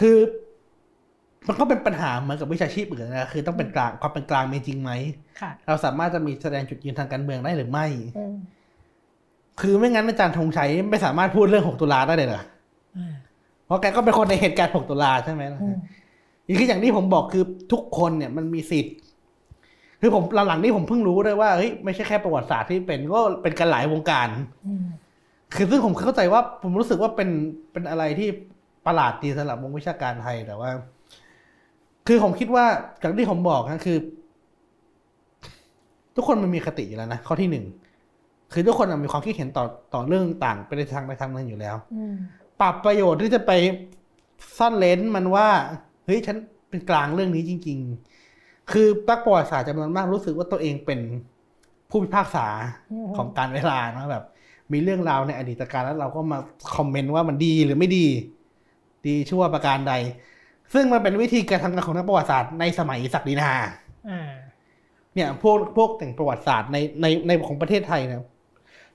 [0.00, 0.16] คือ
[1.50, 4.90] มันก็เป็นปัญหาเหมือนกับวิชาชีพอื่นนะคือต้องเป็นกลางความเป็นกลางมีจริงไหม
[5.66, 7.86] เราสามารถจะมีแสดงจุดยืนทางการเมืองได้หรือไม่
[9.60, 12.42] คือไม่งั้นอาจารย์ธงชัยไม่สามารถพูดเรื่องหกตุลาได้เลยเหรอ
[13.66, 15.60] เพราะแกก็เป็นคนในเหตุการณ์หกตุลาใช่ไหมล่ะ
[16.46, 18.94] อีกคืออย่างที่ผมบอกคือทุกคนเนี่ยมันมีสิทธิ์
[20.00, 24.28] คือผมหลังๆนี้ผมเพิ่งรู้ด้วยว่าเฮ้ยไม่ใช่แค่ประวัติศาสตร์ที่เป็นก็เป็นกันหลายวงการ
[25.54, 27.30] คือซึ่งผมเข้าใจว่าผมรู้สึกว่าเป็น
[27.72, 28.28] เป็นอะไรที่
[28.86, 30.70] ประหลาดดีสำหรับวงวิชาการไทยแต่ว่า
[32.06, 32.64] คือผมคิดว่า
[33.02, 33.98] จากที่ผมบอกนะคือ
[36.16, 37.64] ทุกคนมันมีคติอยู่แล้วนะข้อที่หนึ่ง
[38.52, 39.64] คือทุกคนมีความคิดเห็นต่อ
[39.94, 41.76] ต่อเรื่องต่างไปในทางในทางนั้นอยู่แล้ว
[42.60, 43.52] ปรับประโยชน์ที่จะไป
[44.58, 45.48] ซ่อนเลนมันว่า
[46.06, 46.36] เฮ้ยฉัน
[46.68, 47.78] เป็นกลางเรื่องนี้จริง
[48.24, 51.00] ๆ คือตักประวัติศาสตร์จำนวนมากรู้สึกว่าตัวเองเป็น
[51.90, 52.46] ผู้พิพากษา
[53.16, 54.24] ของการเวลานะแบบ
[54.72, 56.38] มีเรื่องราวในอดีตการแล้วเราก็มา
[56.76, 58.06] คอมเมนต์ว่ามันดีหรือไม่ดี
[59.06, 59.94] ดีชั่วประการใด
[60.74, 63.50] ซึ่งมันเป็นวิธีการทำงานของนักประวัติศาสตร์ในสมัยศักดินา
[65.14, 68.24] เนี่ย พวกพวกแต่งประวัติศาสตร์ในในในของประเทศไทยนะ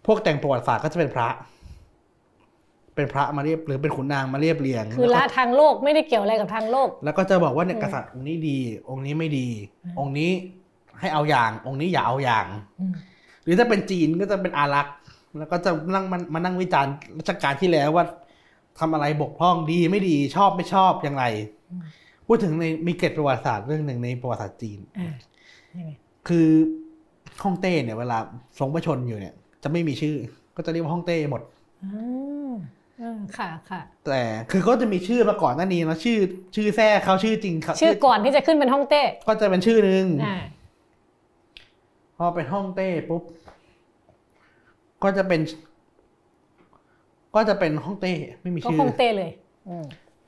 [0.05, 1.27] พวกแต่งประวัติศาสตร์ก็จะเป็นพระ
[2.95, 8.57] เป็นพระมาเรียบหรือเป็นขุนนางมาเรียบเรียง คือละทางโลกไม่ได้เกี่ยวอะไรกับทางโลก แล้วก็จะบอกว่าเนี่ยกษัตริย์องค์นี้ดี
[8.89, 9.47] องค์นี้ไม่ดี
[9.99, 10.31] องค์นี้
[10.99, 12.45] ให้เอาอย่าง องค์นี้อย่าเอาอย่าง
[13.43, 14.95] หรือถ้าเป็นจีนก็จะเป็นอารักษ์
[15.37, 18.05] แล้วก็จะนั่งมันมานั่งวิจารณ์รัชกาลที่แล้วว่า
[18.79, 21.25] ทำอะไรบกพร่องดีไม่ดีชอบไม่ชอบอย่างไร
[22.27, 24.79] พูดถึงในมีเกตประวัติศาสตร์เรื่องหนึ่งในประวัติศาสตร์จีน
[26.27, 26.47] คือ
[27.43, 28.17] ฮ่องเต้เนี่ยเวลา
[28.59, 29.33] ทรงพระชนอยู่เนี่ย
[29.63, 30.15] จะไม่มีชื่อ
[30.55, 31.41] ก็จะเรียกว่าฮ่องเต้หมด
[33.37, 34.21] ค่ะค่ะ แต่
[34.51, 36.19] คือเขาจะมีชื่อมาก่อนหน้านี้นะชื่อ
[36.55, 40.05] ชื่อแท้เขาชื่อจริงครับชื่อก่อนที่จะขึ้นเป็นฮ่องเต้ ก็จะเป็นชื่อหนึ่ง
[42.17, 43.23] พอเป็นฮ่องเต้ปุ๊บ
[45.03, 45.41] ก็จะเป็น
[47.35, 49.31] ก็จะเป็นฮ่องเต้ ไม่มีชื่อฮ่องเต้เลย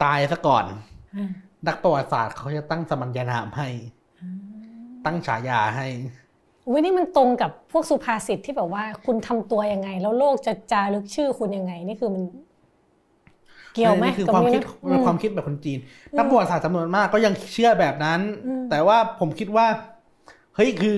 [0.03, 0.65] ตายซะก่อน
[1.67, 3.67] นักประวัติศาสตร์เขาจะตั้งสมัญญานามให้
[5.05, 5.87] ตั้งฉายาให้
[6.67, 12.23] อุ้ยนี่มันตรงกับพวกสุภาษิตที่แบบว่า คุณทำตัวยังไง แล้วโลกจะจารึกชื่อคุณยังไง นี่คือมัน
[13.73, 14.61] เกี่ยวไหมคือความคิด
[15.05, 15.79] ความคิดแบบคนจีน
[16.17, 18.19] นักประวัติศาสตร์จำนวนมากก็ยังเชื่อแบบนั้น
[18.69, 19.67] แต่ว่าผมคิดว่า
[20.55, 20.95] เฮ้ยคือ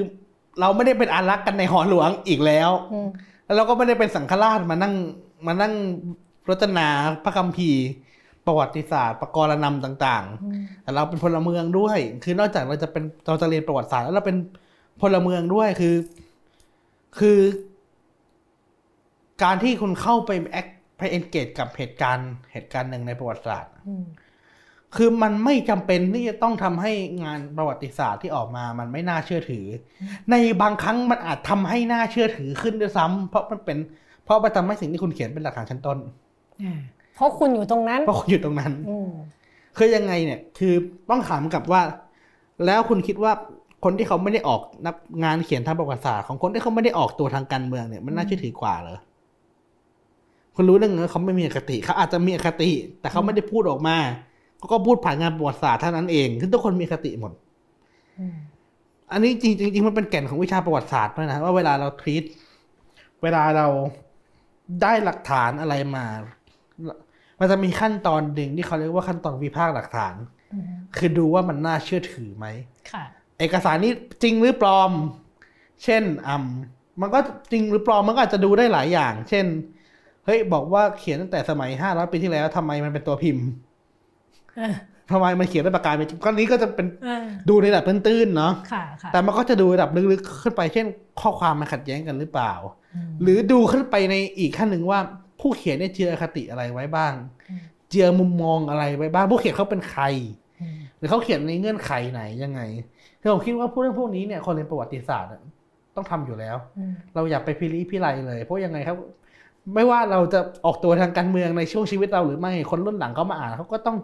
[0.60, 2.72] เราไม่ได้เป็นอารักษ์กันในหอหลวงอีกแล้ว
[3.46, 4.94] แล้วเราก็ไม่ได้เป็นสังฆราชมานั่ง
[5.48, 5.74] มานั่ง
[6.50, 6.88] รจนา
[7.24, 7.84] พระคัมภีร์
[8.50, 14.38] ประวัติศาสตร์ประกรณำต่างๆแต่เราเป็นพลเมืองด้วย คือนอกจากเราจะเป็นเราจะเรียนประวัติศาสตร์แล้วเราเป็น
[15.02, 15.96] พลเมืองด้วยคือ
[17.20, 17.40] คือ
[19.44, 20.68] การที่คุณเข้าไปแอค
[20.98, 23.74] ไปเอนเกจกับเหตุการณ์เหตุการณ์หนึ่งในประวัติศาสตร์
[24.96, 26.94] คือมันไม่จำเป็นที่จะต้องทำให้
[27.24, 29.66] งานประวัติศาสตร์ที่ออกมามันไม่น่าเชื่อถือ
[30.32, 33.78] ในบางครั้งมันอาจทำให้น่าเชื่อถือขึ้นด้วยซ้ำเพราะมันเป็น
[34.26, 35.98] เพราะไปทำให้สิ่งที่คุณเขียนเป็นหลักฐานชั้นต้น
[37.20, 38.74] เพราะคุณอยู่ตรงนั้น เพราะคุณอยู่ตรงนั้น
[39.78, 40.74] คือยังไงเนี่ยคือ
[41.10, 41.82] ต้องถามกับว่า
[42.66, 43.32] แล้วคุณคิดว่า
[43.84, 49.00] คนที่เขาไม่ได้ออกนักงานเขียนทางประวัติศาสตร์ของคนที่เขาไม่ได้ออกตัวทางการเมืองเนี่ยมันน่าเชื่อถือกว่าเหรอ
[50.56, 53.98] คุณรู้เรื่องนี้เขาไม่มีอคติเขาอาจจะมีอคติ แต่เขาไม่ได้พูดออกมา
[54.72, 57.32] ก็พูดผ่านงานประวัติศาสตร์เท่านั้นเองคือทุกคนมีคติหมด
[59.12, 62.24] อันนี้จริงจริงมันเป็นแก่นของวิชาประวัติศาสตร์ด้วยนะว่าเวลาเราทรีต
[63.24, 63.68] เวลาเรา
[64.82, 66.06] ได้หลักฐานอะไรมา
[67.40, 70.16] มันจะมีขั้นตอนหนึ่งที่เขาเรียกว่าขั้นตอนวิพากษ์หลักฐาน
[70.98, 72.46] คือดูว่ามันน่าเชื่อถือไหม
[73.40, 73.92] เอกสารนี้
[74.24, 74.92] จริงหรือปลอม
[75.84, 76.44] เช่นอ่า
[77.02, 77.20] มันก็
[77.52, 79.46] จริงหรือปลอมมันก็อาจจะดูได้หลายอย่าง เช่น
[80.26, 83.48] เฮ้ยบอกว่าเขียนตั้งแต่สมัยห้าร้อยปีที่แล้วทำไมมันเป็นตัวพิมพ์
[85.12, 86.88] ทำไมมันเขียนด้วยปากกาเมจิกก้อนนี้ก็จะเป็น
[87.50, 88.54] ดูในระดับตื้นๆเนาะ
[89.14, 90.86] แต่มันก็จะดูระดับลึกๆขึ้นไป เช่น
[91.22, 92.54] ข้อความมันขัดแย้งกันหรือเปล่า
[93.22, 95.00] หรือดูขึ้นไปในอีกขั้นหนึ่งว่า
[95.40, 97.14] ผู้เขียนเนี่ยเจือคติอะไรไว้บ้าง
[97.90, 100.04] เจือมุมมองอะไรไว้บ้าง ผู้เขียนเขาเป็นใคร
[100.98, 102.62] หรือเขาเขียนในเงื่อนไขไหนยังไง
[103.22, 105.32] คือผมคิดว่าพูดเรื่องพวกนี้เนี่ยคนเรียนประวัติศาสตร์
[105.96, 106.56] ต้องทำอยู่แล้ว
[107.16, 108.96] เราอยากไปพิริพิไรเลย เพราะยังไงครับ
[109.76, 113.98] ไม่ว่าเราจะออกตัวทางการเมืองในช่วงชีวิตเราหรือไม่คนรุ่นหลังเขามาอ่านเขาก็ต้อง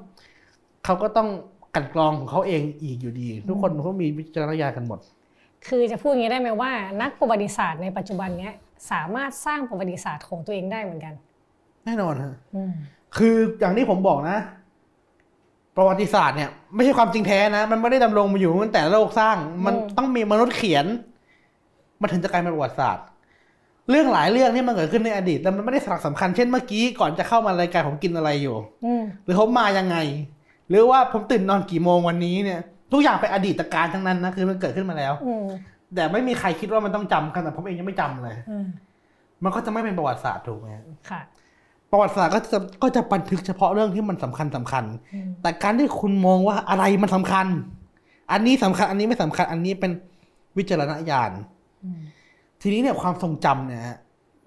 [0.85, 1.29] เขาก็ต้อง
[1.75, 4.99] กันกรองของเขาเองอีกอยู่ดี ทุกคนเขามีวิจารณญาณกันหมด
[5.67, 6.71] คือจะพูดอย่างนี้ได้ไหมว่า
[7.01, 8.53] นักประวัติศาสตร์ในปัจจุบันเนี้ย
[8.91, 11.13] สามารถสร้างประวัติศาสตร์ของตัวเองได้เหมือนกัน
[11.85, 12.33] แน่นอนฮะ
[13.17, 14.37] คืออย่างที่ผมบอกนะ
[15.77, 20.85] ประวัติศาสตร์เนี่ย ไม่ใช่ความจริงแท้นะ มันไม่ได้ดำรงมาอยู่ตั้งแต่โลกสร้าง มันต้องมีมนุษย์เขียน
[22.01, 23.05] มันถึงจะกลายเป็นประวัติศาสตร์
[23.89, 28.55] เรื่องหลายเรื่องที่มันเกิดขึ้นในอดีตแต่มันไม่ได้สลักสำคัญเช่นเมื่อกี้ก่อนจะเข้ามารายการผมกินอะไรอยู่
[29.23, 29.97] หรือเขามายังไง
[30.69, 32.59] หรือว่าผมตื่นนอนกี่โมงวันนี้เนี่ย
[32.91, 35.13] ทุกอย่างเป็นอดีตการทั้งนั้นนะคือมันเกิดขึ้นมาแล้ว
[35.95, 38.37] แต่ไม่มีใครคิดว่ามันต้องจำกันแต่ผมเองยังไม่จำเลย
[39.43, 40.67] มันก็จะไม่เป็นประวัติศาสตร์ถูกไหม
[41.09, 41.21] ค่ะ
[41.91, 44.83] ประวัติศาสตร์ก็จะก็จะบันทึกเฉพาะเรื่องที่มันสำคัญสำคัญ
[45.41, 47.47] แต่การที่คุณมองว่าอะไรมันสำคัญ
[48.31, 49.91] อันนี้สำคัญ อันนี้ไม่สำคัญ อันนี้เป็น
[50.57, 51.31] วิจารณญาณ
[52.61, 53.81] ทีนี้เนี่ยความทรงจำเนี่ย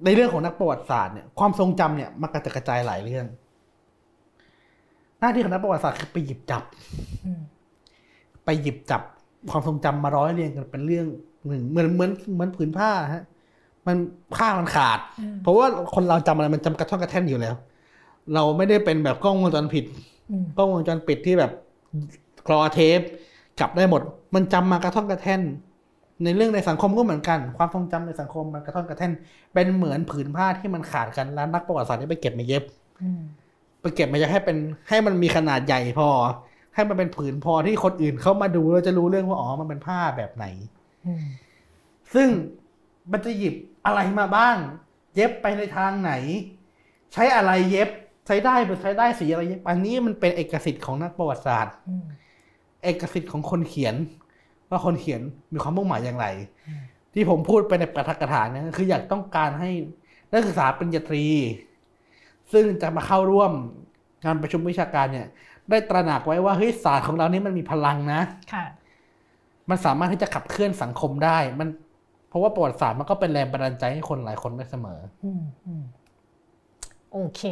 [0.05, 3.27] ในเรื่องของนักประวัติศาสตร์เนี่ยความทรงจำเนี่ยมันกระจายหลายเรื่อง
[5.20, 6.62] หน้าที่ของนักประวัติศาสตร์คือไปหยิบจับ
[8.44, 9.02] ไปหยิบจับ
[9.51, 11.06] ความทรงจำมาร้อยเรียงกันเป็นเรื่อง
[11.47, 13.24] หนึ่งเหมือนเหมือนเหมือนผืนผ้าฮะ
[13.89, 13.97] มัน
[14.35, 14.98] ผ้ามันขาด
[15.43, 17.55] เพราะว่าคนเราจำอะไรมันจำกระท่อนกระแท่นอยู่แล้ว
[18.35, 19.85] เราไม่ได้เป็นแบบกล้องวงจรปิด
[20.56, 21.52] กล้องวงจรปิดที่แบบ
[22.47, 23.01] คลอเทป
[23.60, 24.02] จับได้หมด
[24.35, 25.40] มันจำมากระท่อนกระแท่น
[26.24, 29.12] ในเรื่องในสังคมก็เหมือนกัน ความทรงจำในสังคมมันกระท่อนกระแท่น
[29.55, 32.65] เป็นเหมือนผืนผ้าที่มันขาดกันแล้วนักประวัติศาสตร์นี่ไปเก็บมาเย็บ
[33.81, 34.56] ไปเก็บมาจะให้เป็น
[34.89, 36.09] ให้มันมีขนาดใหญ่พอ
[36.74, 40.47] ให้มันเป็นผืนพอที่คนอื่นเขามาดูเราจะรู้เรื่องว่าอ๋อมันเป็นผ้าแบบไหน
[42.15, 42.28] ซึ่ง
[43.12, 43.55] มันจะหยิบ
[43.89, 44.56] อะไรมาบ้าง
[45.15, 46.12] เย็บไปในทางไหน
[47.12, 47.90] ใช้อะไรเย็บ
[48.27, 51.74] ใช้ได้หรือใช้ได้สีอะไรเย็บอันนี้มันเป็นเอกสิทธิ์ของนักประวัติศาสตร์
[52.85, 53.94] เอกสิทธิ์ของคนเขียน
[54.70, 55.20] ว่าคนเขียน
[55.52, 56.27] มีความมุ่งหมายอย่างไร
[57.15, 59.70] ที่ผมพูดไปในประทักถาเนี่ยคืออยากต้องการให้
[60.32, 61.24] นักศึกษาปริญญาตรี
[62.52, 63.52] ซึ่งจะมาเข้าร่วม
[64.24, 65.27] งานประชุมวิชาการเนี่ย
[65.70, 68.20] ได้ตระหนักไว้ว่าเฮ้ยศาสตร์ของเรานี่มันมีพลังนะ
[68.52, 68.65] ค่ะ
[69.70, 71.69] มันสามารถที่จะขับเคลื่อนสังคมได้ มัน
[72.28, 75.30] เพราะว่าประวัติศาสตร์มันก็เป็นแรงบันดาลใจให้คนหลายคนได้เสมออื
[77.12, 77.42] โอเค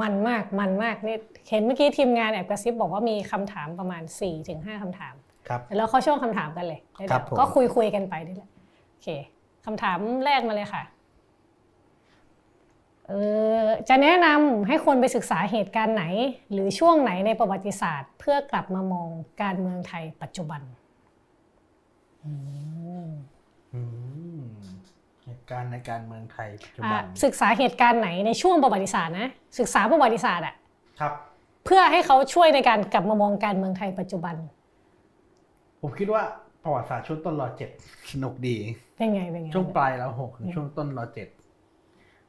[0.00, 1.16] มันมากมันมากนี่
[1.50, 5.14] เห็นเมื่อกี้ทีมงานแอบกระซิบบอกว่ามีคำถามประมาณสี่ถึงห้าคำถาม
[5.48, 6.80] ครับแล้วเข้าช่วงคำถามกันเลย
[7.38, 8.50] ก็คุยคุยกันไปนี่แหละ
[8.90, 9.08] โอเค
[9.66, 10.82] คำถามแรกมาเลยค่ะ
[13.08, 13.12] เอ
[13.56, 16.04] อจะแนะนำให้คนไปศึกษาเหตุการณ์ไหน
[16.52, 19.08] หรือช่วงไหนในประวัติศาสตร์ เพื่อกลับมามอง
[19.42, 20.62] การเมืองไทยปัจจุบัน
[25.26, 29.28] เหตุการณ์ในการเมืองไทยปัจจุบันศึกษาเหตุการณ์ไหนในช่วงประวัติศาสตร์นะ
[29.58, 30.54] ศึกษาประวัติศาสตร์อะ
[31.00, 31.12] ครับ
[31.64, 34.34] เพื่อให้เขาช่วยในการกลับมามองการเมืองไทยปัจจุบัน
[35.80, 36.22] ผมคิดว่า
[36.62, 37.70] ประวัติศาสตร์ช่วงต้นรอเจ็ด
[38.12, 38.56] สนุกดี
[38.96, 41.28] เป็นไงเป็นไงช่วงปลายแล้วหกช่วงต้นรอเจ็ด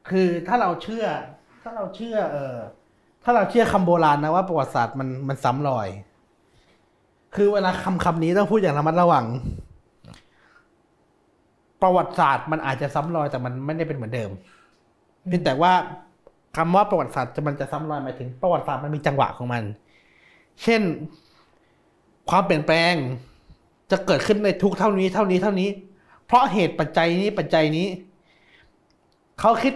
[0.10, 1.06] คือถ้าเราเชื่อ
[1.64, 2.56] ถ้าเราเชื่อ เออ
[3.24, 5.88] ถ้าเราเชื่อคำโบราณนะว่าประวัติศาสตร์มันมันซ้ำรอย
[7.36, 9.26] คือเวลาคำคำนี้ต้องพูดอย่างระมัดระวัง
[11.81, 14.31] ประวัติศาสตร์มันอาจจะซ้ำรอยแต่มันไม่ได้เป็นเหมือนเดิม
[15.27, 15.73] เพียงแต่ว่า
[16.57, 19.63] คำว่าประวัติศาสตร์จะมันจะซ้ำรอยหมายถึงประวัติศาสตร์มันมีจังหวะของมัน
[20.63, 20.81] เช่น
[22.29, 22.93] ความเปลี่ยนแปลง
[23.91, 25.69] จะเกิดขึ้นในทุกเท่านี้เท่านี้เท่านี้
[26.25, 27.87] เพราะเหตุปัจจัยนี้ปัจจัยนี้
[29.39, 29.73] เขาคิด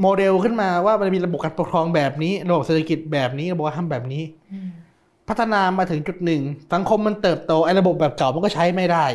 [0.00, 4.22] โมเดลขึ้นมาว่ามันมีระบบการปกครองแบบนี้ ระบบเศรษฐกิจแบบนี้ระบบการทำแบบนี้
[5.28, 6.42] พัฒนามาถึงจุดหนึ่ง
[6.72, 9.06] สังคมมันเติบโตไอ้ระบบแบบเก่ามันก็ใช้ไม่ได้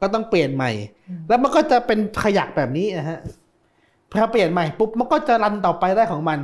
[0.00, 0.70] ก็ต้องเปลี่ยนใหม่
[1.28, 3.20] แล้วมันก็จะเป็นขยักแบบนี้นะฮะ
[4.10, 6.40] พอเปลี่ยนใหม่ปุ๊บมันก็จะ run ต่อไปได้ของมัน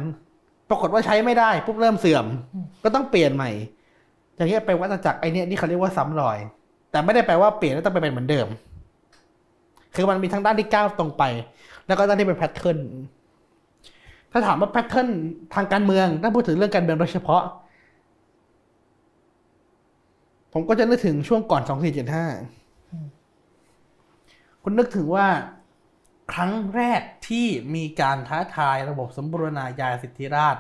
[0.69, 2.25] ปรากฏว่าใช้ไม่ได้ปุ๊บเริ่มเสื่อม
[2.85, 3.51] ก็ต้องเปลี่ยนใหม่
[4.37, 6.39] อย่างเงี้ยเป็นวัฏจักรไอ้เนี้ยนี่เขาเรียกว่าซ้ำรอย
[6.91, 8.47] แต่ไม่ได้แปลว่าเปลี่ยนแล้วต้องไปเป็นเหมือนเดิม
[9.95, 11.23] คือมันมีทั้งด้านที่ก้าวตรงไป
[11.87, 12.79] แล้วก็ด้านที่เป็น pattern
[14.33, 15.09] ถ้าถามว่า pattern
[15.55, 17.43] ทางการเมืองถ้าพูดถึงเรื่องการเมืองโดยเฉพาะ
[20.53, 22.27] ผมก็จะนึกถึงช่วงก่อนสองสี่เจ็ดห้า
[24.69, 25.29] คุณนึกถึงว่า
[26.33, 30.57] ครั้งแรกที่มีการท้าทายระบบสมบูรณาญาสิทธิราช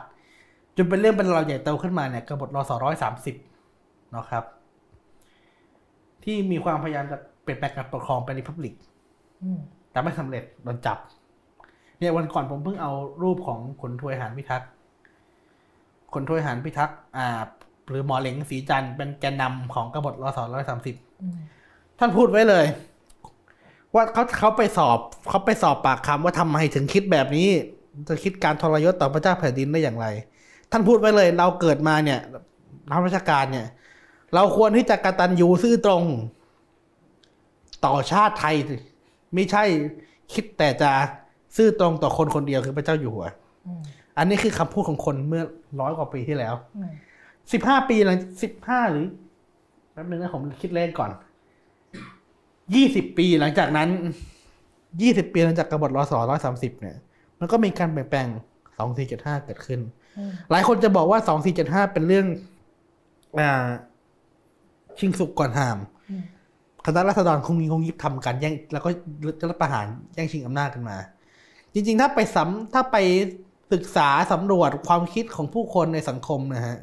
[0.77, 3.37] จนเป็นเรื่องเป็นราวใหญ่โตขึ้นมาเนี่ยกบฏรอสอร้อยสามสิบ
[4.15, 4.45] นะครับ
[6.25, 8.75] ที่มีความพยายามจะเปลี่ยนแปลงการปกครองเป็นริพับลิก
[9.91, 10.99] แต่ไม่สำเร็จโดนจับ
[11.99, 12.93] เนี่ยวันก่อนผมเพิ่งเอา
[13.23, 14.69] รูปของขุนทวยหานพิทักษ์
[16.15, 17.29] คนถ้วยหารพิทักษ์อ่า
[17.89, 20.95] หรือหมอเหลงสีจันทร์เป็นแกนนำของกบฏรศร้อยสามสิบ
[21.99, 22.67] ท่านพูดไว้เลย
[23.97, 24.99] ว่าเขาเขาไปสอบ
[25.29, 27.49] เขาไปสอบปากคำว่าทำไมถึงคิดแบบนี้
[28.09, 30.07] จะคิดการทรยศต่อพระเจ้าแผ่นดินได้อย่างไร
[30.71, 32.21] ท่านพูดไว้เลย เราเกิดมาเนี่ย
[32.91, 33.67] รับราชการเนี่ย
[34.35, 36.03] เราควรที่จะกตัญญูซื่อตรง
[37.85, 38.55] ต่อชาติไทย
[39.35, 39.65] ไม่ใช่
[40.33, 40.91] คิดแต่จะ
[41.57, 43.27] ซื่อตรงต่อคนคนเดียวคือพระเจ้าอยู่หัว
[44.19, 45.43] อันนี้คือคำพูดของคนเมื่อ
[45.81, 46.55] ร้อยกว่าปีที่แล้ว
[47.53, 49.07] สิบห้าปีหลังสิบห้าหรือ
[49.93, 51.11] แป๊บนึงนะผมคิดเลขก่อน
[52.75, 53.89] ยี่สิบปีหลังจากนั้น
[55.03, 56.97] ยี่สิบปีหลังจากกบฏรอสอร้อยสามสิบเนี่ย
[57.41, 58.29] มันก็มีการเปลี่ยนแปลง
[58.79, 59.81] สองสี่เจ็ดห้าเกิดขึ้น
[60.51, 62.27] หลายคนจะบอกว่าสองสี่เจ็ดห้าเป็นเรื่อง
[63.39, 63.67] อ่า
[64.99, 65.79] ชิงสุกก่อนหาม
[66.85, 68.89] คณะรัษฎรคงมีคงยิบทำการแย่งแล้วก็
[69.51, 70.97] รัฐประหารแย่งชิงอำนาจกันมา
[71.75, 72.97] จริง ๆ ถ้าไปสำถ้าไป
[73.73, 76.77] ศึกษาสำรวจความคิดของผู้คนในสังคมนะฮะ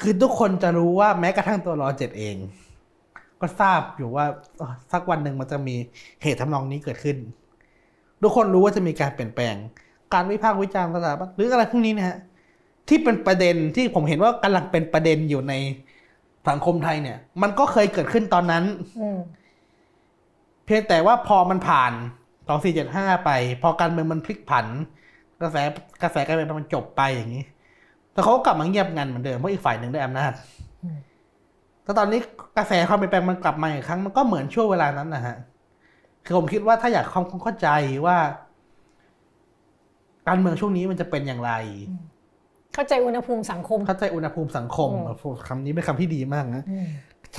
[0.00, 2.36] คือทุกคนจะรู้ว่าแม้กระทั่งตัวรอเจ็ดเอง
[3.40, 4.24] ก็ทราบอยู่ว่า
[4.92, 5.76] สักวันหนึ่งมันจะมี
[6.22, 7.16] เหตุทำนองนี้เกิดขึ้น
[8.22, 9.54] ทุกคนรู้ว่าจะมีการเปลี่ยนแปลง
[10.14, 12.18] การวิพากษ์วิจารณ์สถาบันหรืออะไรพวกนี้นะฮะ
[12.88, 15.54] ที่เป็นประเด็นที่ผมเห็นว่ากำลังเป็นประเด็นอยู่ใน
[16.48, 18.64] สังคมไทยเนี่ย มันก็เคยเกิดขึ้นตอนนั้น
[20.64, 21.92] เพียงแต่ว่าพอมันผ่าน
[22.48, 23.30] สองสี่เจ็ดห้าไป
[23.62, 24.66] พอการเมืองมันพลิกผัน
[25.40, 25.56] กระแส
[26.02, 27.44] กระแสการเมืองมันจบไปอย่างนี้
[28.12, 30.32] แต่เขาก็กลับมาเงียบงันเหมือนเดิมเพราะอีกฝ่ายหนึ่งได้อำนาจ
[31.86, 32.20] แต่ตอนนี้
[32.56, 35.36] กระแสความเปลี่ยนแปลงมันกลับมาอีกครั้งมันก็เหมือนช่วงเวลานั้นนะฮะ
[36.24, 37.68] คือผมคิดว่าถ้าอยากความเข้าใจ
[38.06, 38.16] ว่า
[40.28, 41.52] การเมืองช่วงนี้มันจะเป็นอย่างไร
[42.74, 44.90] เข้าใจอุณหภูมิสังคม เข้าใจอุณหภูมิสังคม
[45.48, 46.62] คำนี้เป็นคำที่ดีมากนะ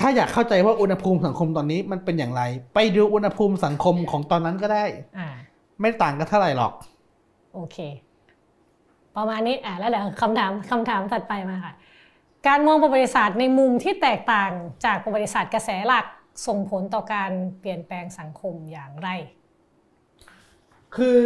[0.00, 2.42] ถ้าอยากเข้าใจว่าอุณหภูมิสังคมตอนนี้มันเป็นอย่างไร
[2.74, 4.84] ไปดูอุณหภูมิสังคมของตอนนั้นก็ได้
[5.18, 5.28] อ่า
[5.80, 6.72] ไม่ต่างกันเท่าไหร่หรอก
[7.54, 7.76] โอเค
[9.16, 11.72] ประมาณนี้อ่าแล้วเดี๋ยวคำถามคำถามถัดไปมาค่ะ
[12.48, 14.50] การมองประวัติศาสตร์ในมุมที่แตกต่าง
[14.84, 16.06] จากประวัติศาสตร์กระแสหลัก
[16.46, 17.30] ส่งผลต่อการ
[17.60, 19.08] เปลี่ยนแปลงสังคมอย่างไร
[20.96, 21.16] คือ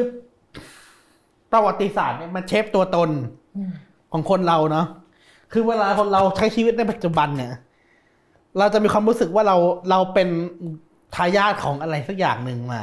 [1.52, 3.10] ประวัติศาสตร์เนี่ยมันเชฟตัวตน
[4.12, 4.86] ของคนเราเนาะ
[5.52, 7.52] คือเวลาคนเราใช้ชีวิตในปัจจุบันเนี่ย
[8.58, 9.56] เราจะมีความรู้สึกว่าเรา
[9.90, 10.28] เราเป็น
[11.14, 12.82] ทายาทของอะไรสักอย่างหนึ่งมา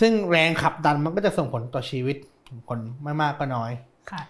[0.00, 2.16] ซึ่งแรงขับดันมันก็จะส่งผลต่อชีวิต
[2.48, 3.70] ของคนไม่มากก็น้อย
[4.10, 4.22] ค่ะ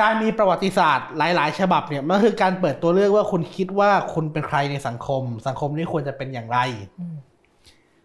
[0.00, 6.58] การมีประวัติศาสตร์หลาย ๆ ฉบับเนี่ยมันคือการเปิดตัวเลือกว่าคุณคิดว่าคุณเป็นใครในสังคม สังคมนี้ควรจะเป็นอย่างไร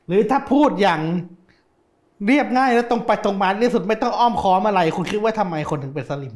[0.08, 1.02] หรือถ้าพูดอย่าง
[2.26, 6.36] เรียบง่ายแล้วตรงไปตรงมาที่สุดไม่ต้องอ้อมค้อมอะไร คุณคิดว่าทำไมคนถึงเป็นสลิม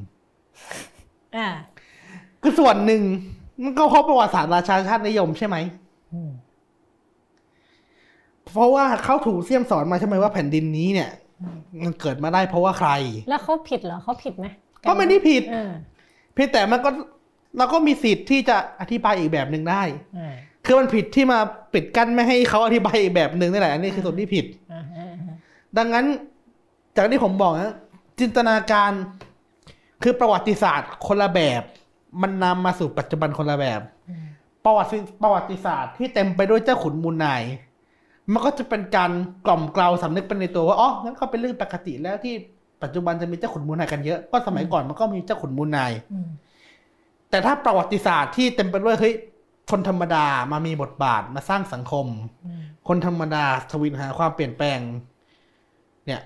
[1.36, 1.48] อ่า
[2.42, 3.02] คือส่วนหนึ่ง
[3.64, 5.58] มันก็เพราะประวัติศาสตร์ราชาชาตินิยมใช่ไหม
[8.48, 11.10] เพราะว่าเขาถูกเสี่ยมสอนมาใช่ไหมว่าแผ่นดินนี้เนี่ย
[11.84, 12.90] มันเกิดมาได้เพราะว่าใคร
[13.30, 14.46] แล้วเขาผิดเหรอเขาผิดไหม
[14.88, 15.43] ก็ไม่ได้ผิด
[16.34, 16.89] เพียงแต่มันก็
[17.57, 19.84] เราก็มีสิทธิ์ที่จะอธิบายอีกแบบหนึ่งได้
[20.65, 21.39] คือมันผิดที่มา
[21.73, 24.45] ปิดกั้นไม่ให้เขาอธิบายอีกแบบหนึ่งนี่แหละอันนี้คือส่วนที่ผิด
[25.77, 26.05] ดังนั้น
[26.95, 27.73] จากที่ผมบอกนะ
[28.19, 28.91] จินตนาการ
[30.03, 31.64] คือประวัติศาสตร์คนละแบบ
[32.22, 33.81] มันนำมาสู่ปัจจุบันคนละแบบ
[34.65, 37.43] ประวัติประวัติศาสตร์ที่เต็มไปด้วยเจ้าขุนมูลนาย
[38.31, 39.11] มันก็จะเป็นการ
[39.45, 42.34] กล่อมเกลาสำนึกเป็นในตัวว่าอ๋องั้นก็เป็นเรื่องปกติแล้วที่
[42.84, 45.91] ปัจจุบันจะมีเจ้าขุนมูลนายกันเยอะก็สมัยก่อนมันก็มีเจ้าขุนมูลนาย
[47.30, 49.16] แต่ถ้าประวัติศาสตร์ที่เต็มไปด้วยเฮ้ย
[49.72, 52.06] คนธรรมดามามีบทบาทมาสร้างสังคม
[52.88, 54.80] คนธรรมดาทวินหาความเปลี่ยนแปลง
[56.06, 56.22] เนี่ย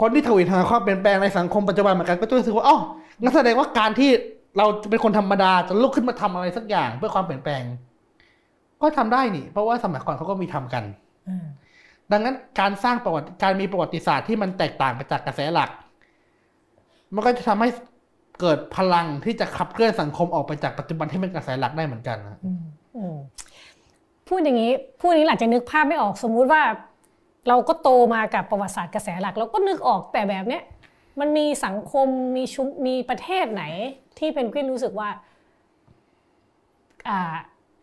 [0.00, 2.78] คนที่ทวินหาความเปลี่ยนแปลงในสังคมปัจจุบันเหมือนกันก็จะรู้สึกว่าอ๋อ
[3.20, 4.10] งั้นแสดงว่าการที่
[4.56, 7.62] เราเป็นคนธรรมดาจะลุกขึ้นมาทำอะไรสักอย่างเพื่อความเปลี่ยนแปลง
[8.82, 10.84] ก็ทำได้นี่ เพราะว่าสมัยก่อนเขาก็มีทำกัน
[12.12, 15.70] ดังนั้นการสร้างประวัติการมีประวัติศาสตร์ที่มันแตกต่างไปจากกระแสหลัก
[17.14, 17.68] มันก็จะทำให้
[18.40, 22.38] เกิดพลังที่จะขับเคลื่อนสังคมออกไปจากปัจจุบันที่เป็นกระแสหลักได้เหมือนกันนะ
[24.28, 26.62] พูดอย่างนี้พูดนี้หลังจะนึกภาพไม่ออกสมมุติว่า
[27.48, 30.62] เราก็โตมากับประวัติศาสตร์กระแสหลัก เราก็นึกออกแต่แบบเนี้ย
[31.20, 32.06] มันมีสังคม
[32.36, 33.64] มีชุมมีประเทศไหน
[34.18, 35.08] ที่เป็นกวินรู้สึกว่า
[37.08, 37.34] อ่า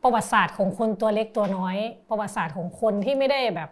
[0.03, 1.77] ประวัติศาสตร์ของคนตัวเล็กตัวน้อย
[2.09, 3.69] ประวัติศาสตร์ของคนที่ไม่ได้แบบ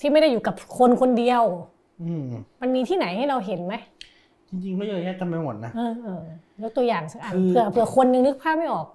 [0.00, 1.44] ที่ไม่ได้อยู่กับคนคนเดียว
[2.02, 2.12] อื
[2.60, 3.74] มันมีที่ไหนให้เราเห็นไหม
[4.48, 6.20] จริงๆก็เยอะแยะจำไม่หมดนะเออเออ
[6.62, 8.86] ยกตัวอย่างสักอันเผื่อเผื่อคนนึงนึกภาพไม่ออก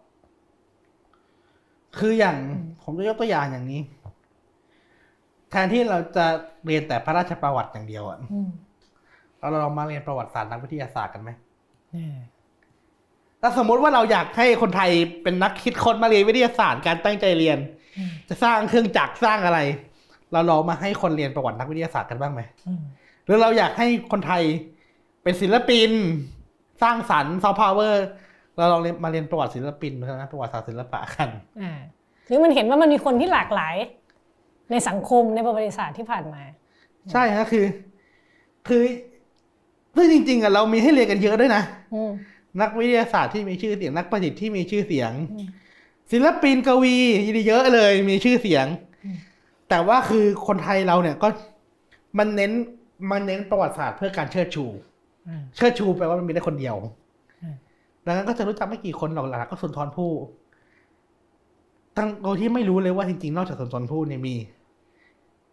[1.97, 2.35] คืออย่าง
[2.83, 3.81] ผมจะยกตัวอย่างอย่างนี้
[5.49, 6.25] แทนที่เราจะ
[6.65, 8.19] เรียนแต่พระราชประวัติอย่างเดียวอะ
[9.39, 11.29] เราลองมาเรียนประวัติศาสตร์นักวิทยาศาสตร์กันไหม
[13.41, 14.91] ถ้าสมมติว่าเราอยากให้คนไทย
[15.23, 17.57] เป็นนักคิดคนมาเรียนวิทยาศาสตร์การตั้งใจเรียน
[18.29, 19.59] จะสร้างเครื่องจักรสร้างอะไร
[20.33, 22.41] เราลองมาให้คนเรียนประวัตินักวิทยาศาสตร์กันบ้างไหม
[23.25, 24.43] หรือเราอยากให้คนไทย
[25.23, 25.91] เป็นศิลปิน
[26.81, 28.05] สร้างสรรค์ซอฟต์พาวเวอร์
[28.57, 31.29] เราลองเรียนมาเรียนประวัติศิลปินนะประวัติศาสตร์ศิลปะกัน
[31.61, 31.71] อ่า
[32.27, 33.75] หรือมันเห็นว่ามันมีคนที่หลากหลาย
[34.71, 36.41] ในสังคมในประวัติศาสตร์ที่ผ่านมา
[37.11, 37.65] ใช่ฮะคือ
[38.67, 38.83] คือ
[39.95, 42.11] ซึ่งจริงๆอะเรามีให้เรียนกันเยอะด้วยนะอืม
[42.61, 45.45] นักวิทยาศาสตร์ที่มีชื่อเสียงนักประดิษฐ์ที่มีชื่อเสียงอืม
[46.11, 46.95] ศิลปินกวี
[47.47, 48.88] เยอะเลยมีชื่อเสียงอืม
[49.69, 51.27] แต่ว่าคือคนไทยเราเนี่ยก็
[52.17, 52.51] มันเน้น
[53.11, 54.65] มันเน้นประวัติศาสตร์เพื่อการเชิดชู
[55.27, 56.75] อ่าเชิดชูแปลว่ามันมีได้คนเดียว
[57.41, 57.55] อืม
[58.05, 60.11] ดังนั้นก็จะรู้จักไม่กี่คนหรอกหลักๆก็สุนทรภู่
[61.97, 64.35] ตั้งโดยที่ไม่รู้เลยว่าจริงๆ นอกจากสุนทรภู่เนี่ยมี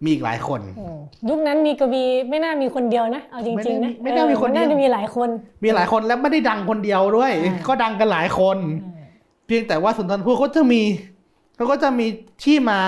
[0.04, 0.98] มีอีกหลายคนอืม
[1.28, 5.28] ยุคนั้นมีกวีไม่น่ามีคนเดียวนะเอาจริงๆนะไม่ได้ไม่น่ามีคนเดียวออน่าจะมีหลายคน
[5.64, 9.06] มีหลายคนและไม่ได้ดังคนเดียวด้วยอ่าก็ดังกันหลายคนอ่า
[9.46, 10.82] เพียงแต่ว่าสุนทรภู่เขาจะมี
[11.56, 12.06] เขาก็จะมี
[12.44, 12.80] ที่มา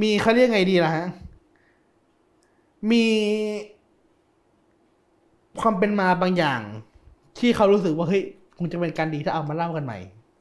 [0.00, 1.06] มีเขาเรียกไงดีล่ะฮะ
[2.90, 3.04] มี
[5.60, 6.60] ความเป็นมาบางอย่าง
[7.38, 8.22] ที่เขารู้สึกว่าเฮ้ย
[8.58, 9.98] คงจะเป็นการดีถ้าเอามาเล่ากันใหม่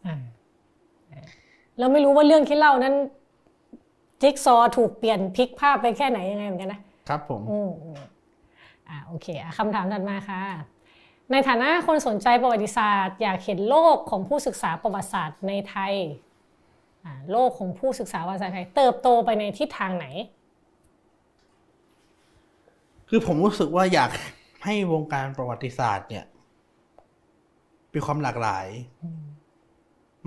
[0.07, 0.15] อ่า
[1.80, 2.95] เราไม่รู้ว่าเรื่องที่เล่านั้น
[4.22, 7.99] จิ๊กซอว์ถูกเปลี่ยนพลิกภาพไปแค่ไหนยังไงเหมือนกันนะครับ ผมอืมอืม
[8.90, 10.41] อ่าโอเคอะคำถามถัดมาค่ะ
[11.32, 16.31] ในฐานะคนสนใจประวัติศาสตร์ อยากเห็นโลกของผู้ศึกษาประวัติศาสตร์ในไทยอ่า
[17.32, 20.07] โลกของผู้ศึกษาประวัติศาสตร์ไทย เติบโตไปในทิศทางไหน
[23.10, 24.10] คือผมรู้สึกว่าอยาก
[24.65, 26.26] ให้วงการประวัติศาสตร์เนี่ย
[27.94, 28.68] มีความหลากหลาย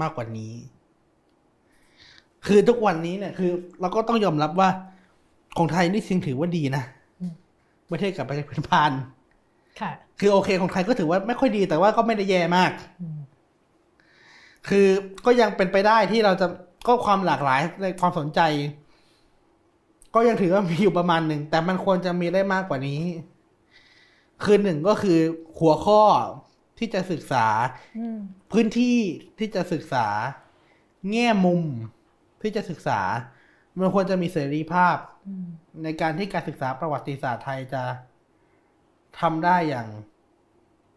[0.01, 0.55] มากกว่านี้
[2.47, 4.69] คือทุกวันนี้เนี่ย คือ เราก็ต้องยอมรับว่า
[5.57, 6.85] ของไทยนี่สิ่งถือว่าดีนะ
[7.21, 7.33] อืม
[7.87, 8.93] เมื่อเทียบกับประเทศเพื่อนพาน
[9.81, 9.91] ค่ะ
[10.21, 12.71] คือโอเคของไทยก็ถือว่าไม่ค่อยดีแต่ว่าก็ไม่ได้แย่มาก
[13.01, 13.19] อืม
[14.69, 14.87] คือ
[15.27, 16.47] ก็ยังเป็นไปได้ที่เราจะ
[16.87, 18.41] ก็ความหลากหลายในความสนใจ
[20.15, 23.03] ก็ยังถือว่ามีอยู่ประมาณหนึ่ง แต่มันควรจะมีได้มากกว่านี้
[24.45, 25.21] คือหนึ่งก็คือ
[25.59, 26.03] หัวข้อ
[26.79, 27.47] ที่จะศึกษา
[28.53, 28.99] พื้นที่
[29.39, 30.07] ที่จะศึกษา
[31.11, 31.63] แง่มุม
[32.43, 33.01] ที่จะศึกษา
[33.81, 34.97] มันควรจะมีเสรีภาพ
[35.83, 37.83] ในการที่การศึกษาประวัติศาสตร์ไทยจะ
[39.21, 39.89] ทำได้อย่าง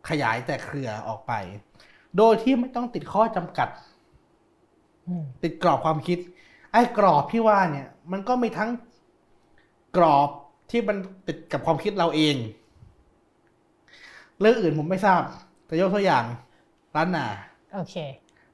[0.09, 1.33] ขยายแต่เครือออกไป
[2.17, 3.69] โดยที่ไม่ต้องติดข้อจำกัด
[5.07, 6.19] อืมติดกรอบความคิด
[6.71, 8.69] ไอ้กรอบที่ว่าเนี่ย มันก็มีทั้ง
[9.97, 10.29] กรอบ
[10.71, 10.97] ที่มัน
[11.27, 12.35] ติดกับความคิดเราเอง
[14.39, 15.21] เรื่องอื่นผมไม่ทราบ
[15.65, 16.23] แต่ยกตัวอย่าง
[16.95, 17.25] ร้านนา
[17.73, 17.95] โอเค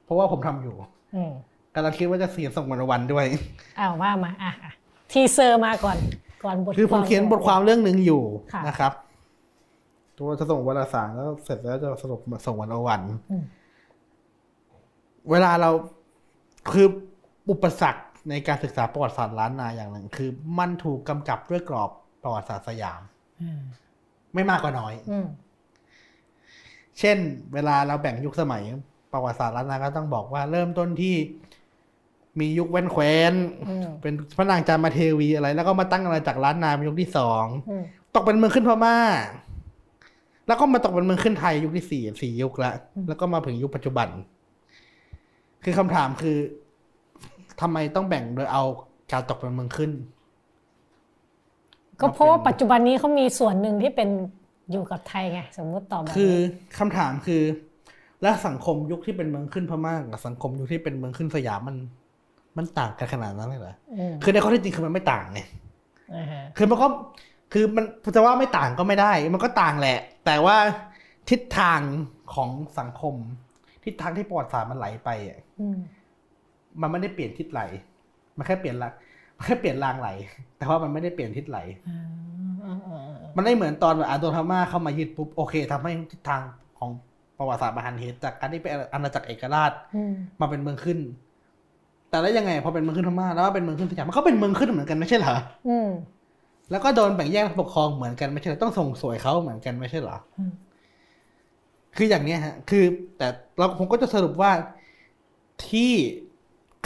[0.04, 0.76] เพราะว่าผมทำอยู่
[1.16, 1.32] อืม
[1.76, 3.26] กำลังคิดว่าจะเสียส่งวันวันด้วย
[3.80, 4.72] อ้าวว่ามาอะอะ
[5.12, 5.98] ทีเซอร์มาก่อน
[6.44, 8.24] ก่อนบทคือผมเขียนบทความเรื่องหนึ่งอยู่
[8.54, 8.92] ค่ะนะครับ
[10.18, 13.44] ตัวจะส่งวันละสารแล้วเสร็จแล้วจะสรุปมาส่งวันละวันอืม
[15.30, 15.70] เวลาเรา
[16.72, 16.88] คือ
[17.50, 21.90] อุปสรรคในการศึกษาประวัติศาสตร์ล้านนาอย่างหนึ่ง คือ มันถูกกำกับด้วยกรอบ
[22.24, 23.02] ประวัติศาสตร์สยาม
[23.42, 23.60] อืม
[24.34, 25.28] ไม่มากก็น้อยอืม
[27.00, 27.18] เช่น
[27.54, 28.64] เวลาเราแบ่งยุคสมัย
[29.12, 31.16] ประวัติศาสตร์ล้านนาก็ต้องบอกว่า เริ่มต้นที่
[32.40, 33.34] มียุคแว่นแคว้น
[33.70, 37.84] อืมเป็นพระนางจามาเทวีอะไร แล้วก็มาตั้งอะไรจากล้านนาเป็นยุคที่สองอืม
[38.16, 38.98] ตกเป็นเมืองขึ้นพม่า
[40.48, 42.72] แล้วก็มาตกเป็นเมืองขึ้นไทยยุคที่สี่สี่ยุคละ
[43.08, 44.08] แล้วก็มาถึงยุคปัจจุบัน
[45.64, 46.38] คือคำถามคือ
[47.62, 48.64] ทำไมต้องแบ่งโดยเอา
[49.12, 49.92] การตกเป็นเมืองขึ้น
[52.00, 54.10] ก็เพราะว่าปัจจุบันนี้เขามีส่วนหนึ่งที่เป็น
[54.72, 57.42] อยู่กับไทยไงสมมุติตอบแบบคือนี้คำถามคือ
[58.22, 61.78] แล้วสังคมยุคที่เป็นเมืองขึ้นพม่ากับสังคมยุคที่เป็นเมืองขึ้นสยามมัน
[62.58, 65.40] มันต่างกันขนาดนั้นเลยเหรออืมคือในข้อเท็จจริงคือมันไม่ต่างไง
[66.16, 66.88] อ่าฮะคือมันก็
[67.54, 67.86] คือมัน
[68.16, 70.58] จะว่าไม่ต่างก็ไม่ได้ มันก็ต่างแหละ แต่ว่า
[71.30, 71.80] ทิศทาง
[72.34, 72.50] ของ
[72.80, 73.16] สังคม
[73.86, 75.78] ทิศทางที่ประวัติศาสตร์มันไหลไปอะอืม
[76.82, 77.62] มันไม่ได้เปลี่ยนทิศไหล
[78.38, 78.92] มันแค่เปลี่ยนละ
[79.38, 80.10] มันแค่เปลี่ยนรางไหล
[80.58, 82.00] แต่ว่ามันไม่ได้เปลี่ยนทิศไหลอ่า
[82.66, 86.42] อ่าอ่าอ่ามันไม่เหมือนตอนแบบอาโดนพม่าเข้ามายึดปุ๊บโอเคทำให้ทิศทาง
[86.80, 86.90] ของ
[87.38, 91.00] ประวัติศาสตร์มหันเหตุจากการที่เป็นอาณาจักรเอกราชอืมมาเป็นเมืองขึ้น
[92.10, 95.36] แต่แล้วยังไงพอเป็นเมืองขึ้นพม่าแล้วว่าเป็นเมืองขึ้นสยามมันก็เป็นเมืองขึ้นเหมือนกันไม่ใช่เหรอ
[95.68, 95.90] อืม
[96.72, 100.54] แล้วก็โดนแบ่งแยกปกครองเหมือนกันไม่ใช่เหรอต้องส่งสวยเขาเหมือนกันไม่ใช่เหรออืม
[101.96, 102.84] คืออย่างเนี้ยฮะ คือ
[103.18, 103.28] แต่
[103.58, 104.52] เราผมก็จะสรุปว่า
[105.68, 105.94] ที่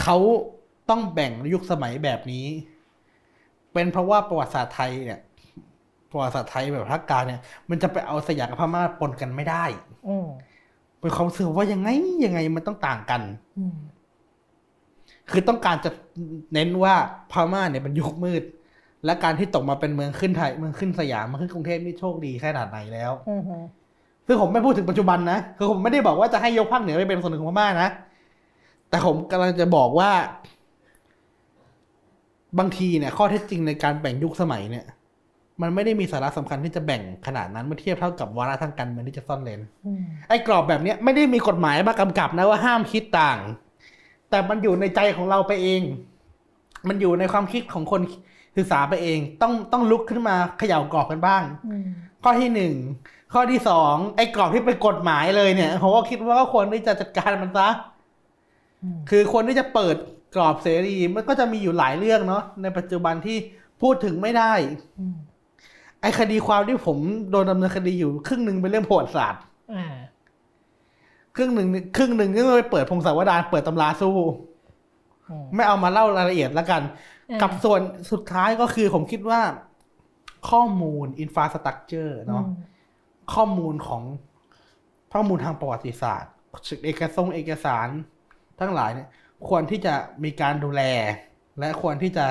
[0.02, 0.16] เขา
[0.90, 2.46] ต้องแบ่งยุคสมัยแบบนี้
[3.72, 5.20] เป็นเพราะว่าประวัติศาสตร์ไทยเนี่ย
[6.10, 7.40] ประวัติศาสตร์ไทยแบบภาคกลางเนี่ย
[7.70, 9.64] มันจะไปเอาสยามกับพม่าปนกันไม่ได้
[10.08, 10.28] อืม
[11.00, 11.88] เป็นความรู้สึกว่ายังไง
[12.24, 13.22] ยังไงมันต้องต่างกัน
[13.58, 13.76] อืม
[15.30, 15.90] คือต้องการจะ
[16.52, 16.94] เน้นว่า
[17.32, 18.42] พม่าเนี่ยเป็นยุคมืด
[19.04, 23.42] และการที่ตกมาเป็นเมืองขึ้นไทยเมืองขึ้นสยามเมืองขึ้นกรุงเทพนี่โชคดีแค่ขนาดไหนแล้วอืม
[24.26, 27.88] ซึ่งผมไม่พูดถึงปัจจุบันนะคือผมไม่ได้บอกว่าจะให้ยกภาคเหนือไปเป็นส่วนหนึ่งของพม่านะ
[28.90, 30.10] แต่ผมกำลังจะบอกว่า
[32.58, 34.84] บางทีเนี่ย ข้อเท็จจริงในการแบ่งยุคสมัยเนี่ย
[35.62, 43.38] มันไม่ได้มีสาระสำคัญที่จะแบ่งขนาดนั้นเมื่อเทียบเท่ากับวาระทางการเมืองที่จะซ่อนเลนอืมไอ้กรอบแบบเนี้ยไม่ได้มีกฎหมายมากำกับนะว่าห้ามคิดต่าง
[44.30, 45.82] แต่มันอยู่ในใจของเราไปเอง
[46.88, 48.00] มันอยู่ในความคิดของคน
[48.58, 51.86] ศึกษาไปเองต้องต้องลุกขึ้นมาเขย่ากรอบกันบ้างอืม
[52.22, 52.74] ข้อที่หนึ่ง
[53.32, 57.68] ข้อที่สองไอ้กรอบที่เป็นกฎหมายเลยเนี่ยผมก็คิดว่าก็ควรที่จะจัดการมันซะ
[58.82, 59.96] อืมคือคนที่จะเปิด
[60.34, 63.36] กรอบเสรีมันก็จะมีอยู่หลายเรื่องเนาะในปัจจุบันที่
[63.82, 64.52] พูดถึงไม่ได้
[65.00, 65.16] อืม
[66.00, 66.98] ไอ้คดีความที่ผม
[67.30, 69.42] โดนดำเนินคดีอยู่ครึ่งหนึ่งเป็นเรื่องประวัติศาสตร์
[69.74, 69.96] อ่า
[71.36, 74.16] ครึ่งหนึ่งครึ่งหนึ่งก็ไปเปิดพงศาวดารเปิดตำราสู้
[75.28, 77.80] อืมไม่เอามาเล่ารายละเอียดแล้วกันอ่า กับส่วน
[78.12, 79.40] สุดท้ายก็คือผมคิดว่า
[80.50, 82.66] ข้อมูลอินฟราสตรักเจอร์เนาะอืม
[83.34, 84.02] ข้อมูลของ
[85.12, 86.32] ข้อมูลทางประวัติศาสตร์
[86.84, 87.88] เอกสงเอกสาร
[88.60, 89.08] ทั้งหลายเนี่ย
[89.48, 89.94] ควรที่จะ
[90.24, 90.82] มีการดูแล
[91.58, 92.24] และควรที่จะ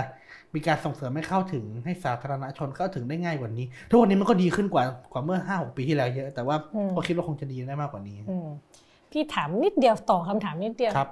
[0.56, 6.56] มีการส่งเสริมให้เข้าถึงให้สาธารณชนเข้าถึงได้ง่ายกว่านี้ ทุกวันนี้มันก็ดีขึ้นกว่ากว่าเมื่อห้าหกปีที่แล้วเยอะ แต่ว่า
[6.96, 8.48] ก็คิดว่าคงจะดีได้มากกว่านี้อืม
[9.12, 11.10] พี่ถามนิดเดียวต่อคำถามนิดเดียวครับ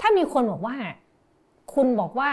[0.00, 0.76] ถ้ามีคนบอกว่า
[1.74, 2.30] คุณบอกว่า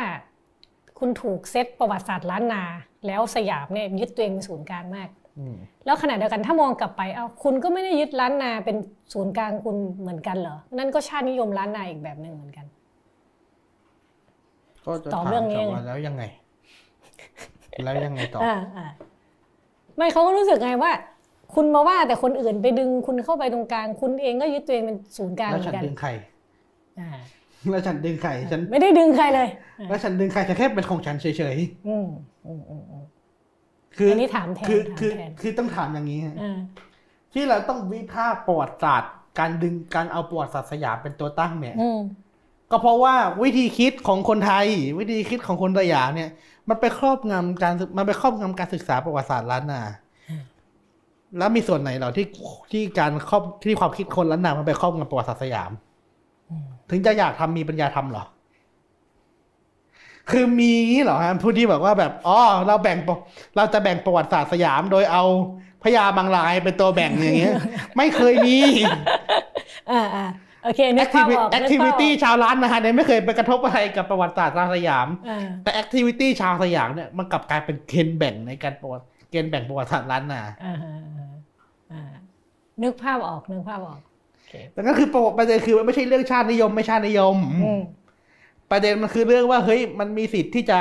[0.99, 2.63] คุณถูกเซตประวัติศาสตร์ล้านนา
[3.07, 5.09] แล้วสยามเนี่ยยึดตัวเองเป็นศูนย์กลางมาก
[5.39, 5.55] อืม
[5.85, 8.77] แล้วขณะเดียวกันถ้ามองกลับไปเอาคุณก็ไม่ได้ยึดล้านนาเป็น
[9.13, 12.65] ศูนย์กลางคุณเหมือนกันเหรอนั่นก็ชาตินิยมล้านนาอีกแบบหนึ่งเหมือนกัน
[14.85, 16.23] ก็จะตอบถามเรื่องนี้กลับไงมาแล้วยังไง
[17.83, 18.87] แล้วยังไงต่ออ่าอ่า
[19.97, 20.91] ไม่เขาก็รู้สึกไงว่า
[21.55, 26.09] คุณมาว่าแต่คนอื่นไปดึงคุณเข้าไปตรงกลาง คุณเองก็ยึดตัวเองเป็นศูนย์กลางแล้วเหมืฉัอนนกันดึงใคร
[26.99, 27.09] อ่า
[27.71, 29.47] แล้วฉันดึงใครฉัน ไม่ได้ดึงใครเลย
[29.79, 31.25] อ่าแล้วฉันดึงใครฉันแค่เป็นของฉันเฉ
[31.55, 31.57] ย
[31.87, 32.07] อืม
[32.45, 36.57] อืมอืมอืมๆคืออัอันนี้ถามแทนคือถามคือแทนคือต้องถามอย่างนี้ฮะอ่า
[37.33, 41.99] ที่เราต้องวิพากษ์ประวัติศาสตร์ การดึงการเอาประวัติศาสตร์สยามเป็นตัวตั้งเนี่ยอืม
[42.71, 44.67] ก็เพราะว่าวิธีคิดของคนไทย
[44.99, 46.29] วิธีคิดของคนสยามเนี่ย
[46.69, 49.81] มันไปครอบงำการศึกมันไปครอบงำการศึกษาประวัติศาสตร์ล้านนา
[51.37, 52.25] แล้วมีส่วนไหนเหรอที่
[52.71, 55.71] ที่การครอบที่ความคิดคนล้านนามันไปครอบงำประวัติศาสตร์สยาม
[56.89, 58.25] ถึงจะอยากทำมีปัญญาทำเหรอ
[60.31, 63.09] คือมีงี้เหรอฮะผู้ที่บอกว่าแบบอ๋อเราแบ่งป
[63.55, 65.23] เราจะแบ่งประวัติศาสตร์สยามโดยเอา
[65.83, 67.55] พญาบางรายเป็นตัวแบ่งอย่างเงี้ย
[67.97, 68.57] ไม่เคยมี
[69.91, 70.25] อ่าอ่า
[70.63, 81.33] โอเคนึแอกคทิภาพวิออกแอคทิวิตี้ชาวล้านนาเนี่ยไม่เคยไปกระทบอะไรกับประวัติศาสตร์ชาวสยามอ่าแต่แอคทิวิตี้ชาวสยามเนี่ยมันกลับกลายเป็นเกณฑ์แบ่งในการประวัติเกณฑ์แบ่งประวัติศาสตร์ล้านนาอ่าอ่าอ่า
[81.91, 82.01] อ่า
[82.83, 84.08] นึกภาพออกนึกภาพออกโอเค
[84.73, 87.81] แต่ก็คือประวัติประเด็นคือมันไม่ใช่เรื่องชาตินิยม ไม่ชาตินิยมอืม
[88.71, 90.79] ประเด็นมันคือเรื่องว่าเฮ้ยมันมีสิทธิ์ที่จะ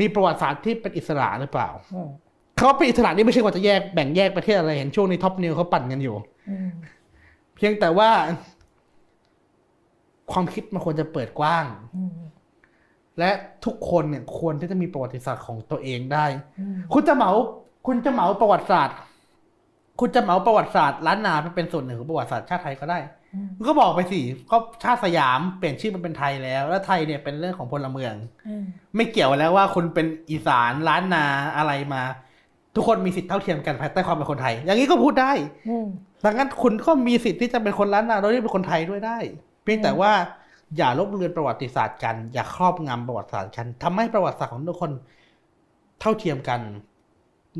[0.00, 2.08] มีประวัติศาสตร์ที่เป็นอิสระหรือเปล่าอืม
[2.56, 6.16] เขาเป็นอิสระนี่ไม่ใช่ว่าจะแยกแบ่งแยกประเทศอะไรเห็นช่วงนี้ท็อปนิวเขาปั่นกันอยู่
[6.50, 6.68] อืม
[7.56, 8.10] เพียงแต่ว่า
[10.32, 11.66] ความคิดมันควรจะเปิดกว้าง
[11.96, 12.18] อืม
[13.18, 13.30] และ
[13.64, 16.26] ทุกคนเนี่ยควรที่จะมีประวัติศาสตร์ของตัวเองได้
[16.60, 17.30] อืมคุณจะเหมา
[17.86, 18.96] คุณจะเหมาประวัติศาสตร์
[20.00, 22.98] คุณจะเหมาประวัติศาสตร์ล้านนาไปเป็นส่วนหนึ่งของประวัติศาสตร์ชาติไทยก็ได้
[23.34, 28.14] อืมก็บอกไปสิก็ชาติสยามเปลี่ยนชื่อมันเป็นไทยแล้ว แล้วไทยเนี่ยเป็นเรื่องของพลเมือง
[28.48, 28.64] อืม
[28.96, 31.24] ไม่เกี่ยวแล้วว่าคุณเป็นอีสานล้านนา
[31.56, 32.02] อะไรมา
[32.74, 35.32] ทุกคนมีสิทธิเท่าเทียมกันภายใต้ความเป็นคนไทย อย่างนี้ก็พูดได้
[35.68, 35.86] อืม
[36.24, 39.18] ดังนั้นคุณก็มีสิทธิ์ที่จะเป็นคนล้านนาโดยที่เป็นคนไทยด้วยได้
[39.62, 40.12] เพียงแต่ว่า
[40.76, 44.92] อย่าลบเลือนประวัติศาสตร์กัน อย่าครอบงำประวัติศาสตร์กันทำให้ประวัติศาสตร์ของทุกคน
[46.00, 46.60] เท่าเทียมกัน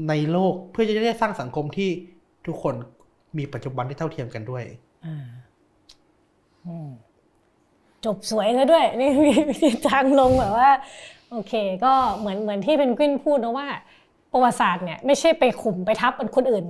[0.09, 1.91] ในโลกเพื่อจะได้สร้างสังคมที่
[2.47, 2.75] ทุกคน
[3.39, 4.65] มีปัจจุบันที่เท่าเทียมกันด้วย
[5.07, 5.27] อ่า
[6.67, 6.89] อืม
[8.05, 10.71] จบสวยซะด้วยนี่มีมีทางลงแบบว่า
[11.31, 11.53] โอเค
[11.85, 13.69] ก็เหมือนเหมือนที่เป็นกวินพูดนะว่า
[14.33, 16.65] ประวัติศาสตร์เนี่ยไม่ใช่ไปข่มไปทับคนอื่น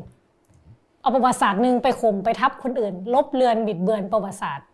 [1.01, 4.69] เอาประวัติศาสตร์หนึ่งไปข่มไปทับคนอื่น ลบเลือนบิดเบือนประวัติศาสตร์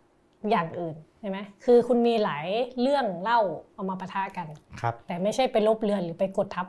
[0.50, 2.46] อย่างอื่นใช่ไหมคือคุณมีหลาย
[2.80, 3.40] เรื่องเล่า
[3.74, 4.46] เอามาปะทะกัน
[4.80, 6.66] ครับ แต่ไม่ใช่ไปลบเลือนหรือไปกดทับ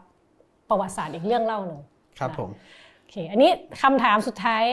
[0.70, 1.80] ประวัติศาสตร์อีกเรื่องเล่าหนึ่ง
[2.20, 2.56] ครับผมโอ
[3.12, 3.52] เค อันนี้
[3.82, 4.64] คำถามสุดท้าย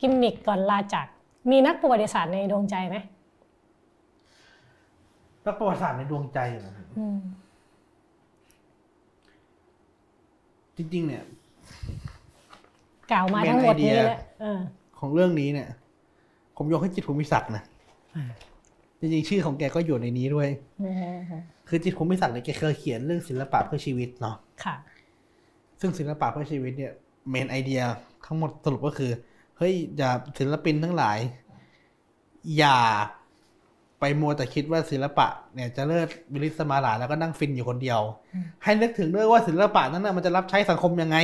[0.00, 1.06] กิมมิกก่อนลาจาก
[1.50, 2.96] มีนักประวัติศาสตร์ในดวงใจไหม
[5.46, 7.18] นักประวัติศาสตร์ในดวงใจเหรออืม
[10.76, 11.22] จริง ๆ เนี่ย
[13.12, 14.60] กล่าวมาทั้งหมดนี้ Main idea แล้วเออ
[14.98, 15.68] ของเรื่องนี้เนี่ย
[16.56, 17.62] ผมยกให้จิตรภูมิศักดิ์นะ
[18.16, 18.24] อ่า
[19.00, 20.48] จริงๆชื่อของแกก็อยู่ในนี้ด้วย
[20.82, 20.94] อืม
[21.68, 24.74] คือจิตรภูมิศักดิ์เนี่ยแกเคยเขียนเรื่องศิลปะเพื่อชีวิตเนาะค่ะ
[25.80, 26.92] ซึ่งศิลปะเพื่อชีวิตเนี่ย
[27.30, 27.82] main idea
[28.26, 29.10] ทั้งหมดสรุปก็คือ
[29.58, 31.18] เฮ้ย อย่าศิลปินทั้งหลาย
[32.58, 32.78] อย่า
[34.00, 38.00] ไปมัวแต่คิดว่าศิลปะ เนี่ยจะเลิศวิลิศมาหราแล้วก็นั่งฟินอยู่คนเดียว
[38.34, 41.16] อืมให้นึกถึงด้วยว่าศิลปะนั้นนะมันจะรับใช้สังคมยังไง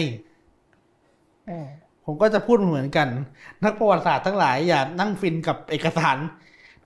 [1.49, 1.67] อืม
[2.07, 3.09] ผมก็จะพูดเหมือนกัน
[3.65, 6.17] นักประวัติศาสตร์ทั้งหลายอย่านั่งฟินกับเอกสาร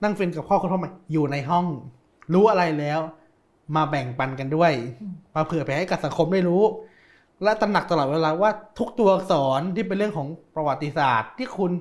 [0.02, 1.66] นั่งฟินกับข้อค้นพบใหม่อยู่ในห้อง
[2.32, 3.00] รู้อะไรแล้ว
[3.76, 4.72] มาแบ่งปันกันด้วย
[5.34, 6.62] มาเผื่อแผ่ให้กับสังคมได้รู้
[7.42, 11.72] และตระหนักตลอดเวลาว่าทุกตัวอักษรที่เป็นเรื่องของประวัติศาสตร์ ที่คุณ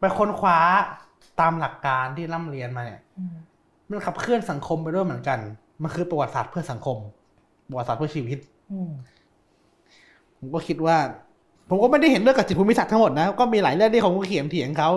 [0.00, 0.58] ไปค้นคว้า
[1.40, 3.34] ตามหลักการที่ร่ำเรียนมาเนี่ยอืม
[3.88, 5.38] มันขับเคลื่อนสังคมไปด้วยเหมือนกัน
[5.82, 6.96] มันคือประวัติศาสตร์เพื่อสังคม
[7.68, 8.38] ประวัติศาสตร์เพื่อชีวิต
[8.72, 8.90] อืม
[10.38, 10.96] ผมก็คิดว่า
[11.68, 14.90] ผมก็ไม่ได้เห็นเรื่องกับจิตภูมิศักดิ์ทั้งหมดนะ ก็มีหลายเรื่องที่ผมก็เขียนเถียงเขา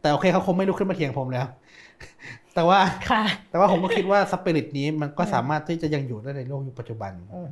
[0.00, 1.46] แต่โอเคเขาคงไม่ลุกขึ้นมาเถียงผมแล้ว
[2.54, 7.46] แต่ว่าค่ะแต่ว่าผมก็คิดว่าสปิริตนี้มันก็สามารถที่จะยังอยู่ได้ในโลกยุคปัจจุบันอืม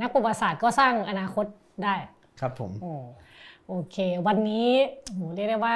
[0.00, 1.46] นักประวัติศาสตร์ก็สร้างอนาคต
[1.84, 1.94] ได้
[2.40, 2.92] ครับผมโอ้
[3.68, 3.96] โอเค
[4.26, 4.68] วันนี้
[5.14, 5.74] โหเรียกได้ว่า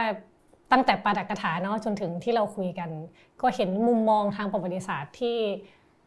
[0.73, 2.91] ตั้งแต่ปาดักกถาเนาะจนถึงที่เราคุยกัน
[3.41, 5.39] ก็เห็นมุมมองทางประวัติศาสตร์ที่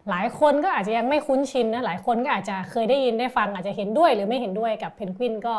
[0.10, 5.56] หลายคนก็อาจจะยังไม่คุ้นชินนะหลายคนก็อาจจะเคยได้ยินได้ฟังอาจจะเห็นด้วยหรือไม่เห็นด้วยกับเพนกวินก็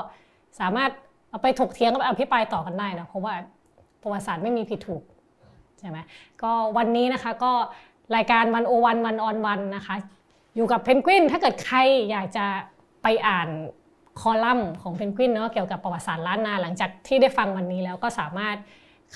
[0.60, 0.90] สามารถ
[1.30, 3.34] เอาไปถกเถียงกับอภิปรายต่อกันได้นะเพราะว่า
[4.02, 5.02] ประวัติศาสตร์ไม่มีผิดถูก
[5.80, 5.98] ใช่ไหม
[6.42, 7.52] ก็วันนี้นะคะก็
[8.16, 9.96] รายการวันโอวันวันออนวันนะคะ
[10.56, 11.78] อยู่กับเพนกวินถ้าเกิดใคร
[12.10, 12.46] อยากจะ
[13.02, 13.48] ไปอ่าน
[14.20, 18.56] คอลัมน์ของเพนกวินเนาะเกี่ยวกับประวัติศาสตร์ล้านนาหลังจากที่ได้ฟังวันนี้แล้วก็สามารถ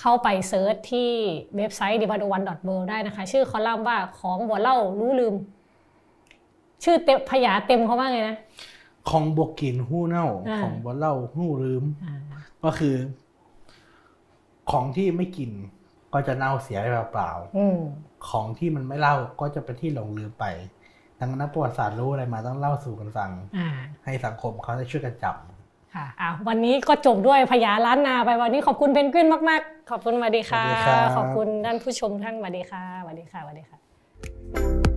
[0.00, 1.10] เข้าไป search ที่
[1.56, 5.34] เว็บไซต์ d 1 1 w o r l d ได้นะคะ ชื่อคอลัมน์ว่าของบ่เล่าฮู้ลืม
[6.84, 8.36] ชื่อเต็มพยาเต็มเขาว่าไงนะ
[9.10, 12.14] ของบ่กินฮู้เน่าอ่าของบ่เล่าฮู้ลืมอ่า
[12.64, 12.94] ก็คือ
[14.70, 15.50] ของที่ไม่กิน
[16.14, 20.44] ก็จะเน่าเสียไปเปล่าอืมๆของที่มันไม่เล่าก็จะเป็นที่หลงลืมไป
[21.18, 23.68] ดังนั้นนักประวัติศาสตร์รู้อะไรมาต้องเล่าสู่กันฟังอ่า
[24.04, 34.93] ให้สังคมเขาได้ช่วยกันจำค่ะอะวันนี้ก็จบด้วยพยาล้านนาไปวันนี้ขอบคุณเพนกวินมาก ๆ ขอบคุณสวัสดีค่ะสวัสดีครับขอบคุณท่านผู้ชมท่านสวัสดีค่ะสวัสดีค่ะสวัสดีค่ะ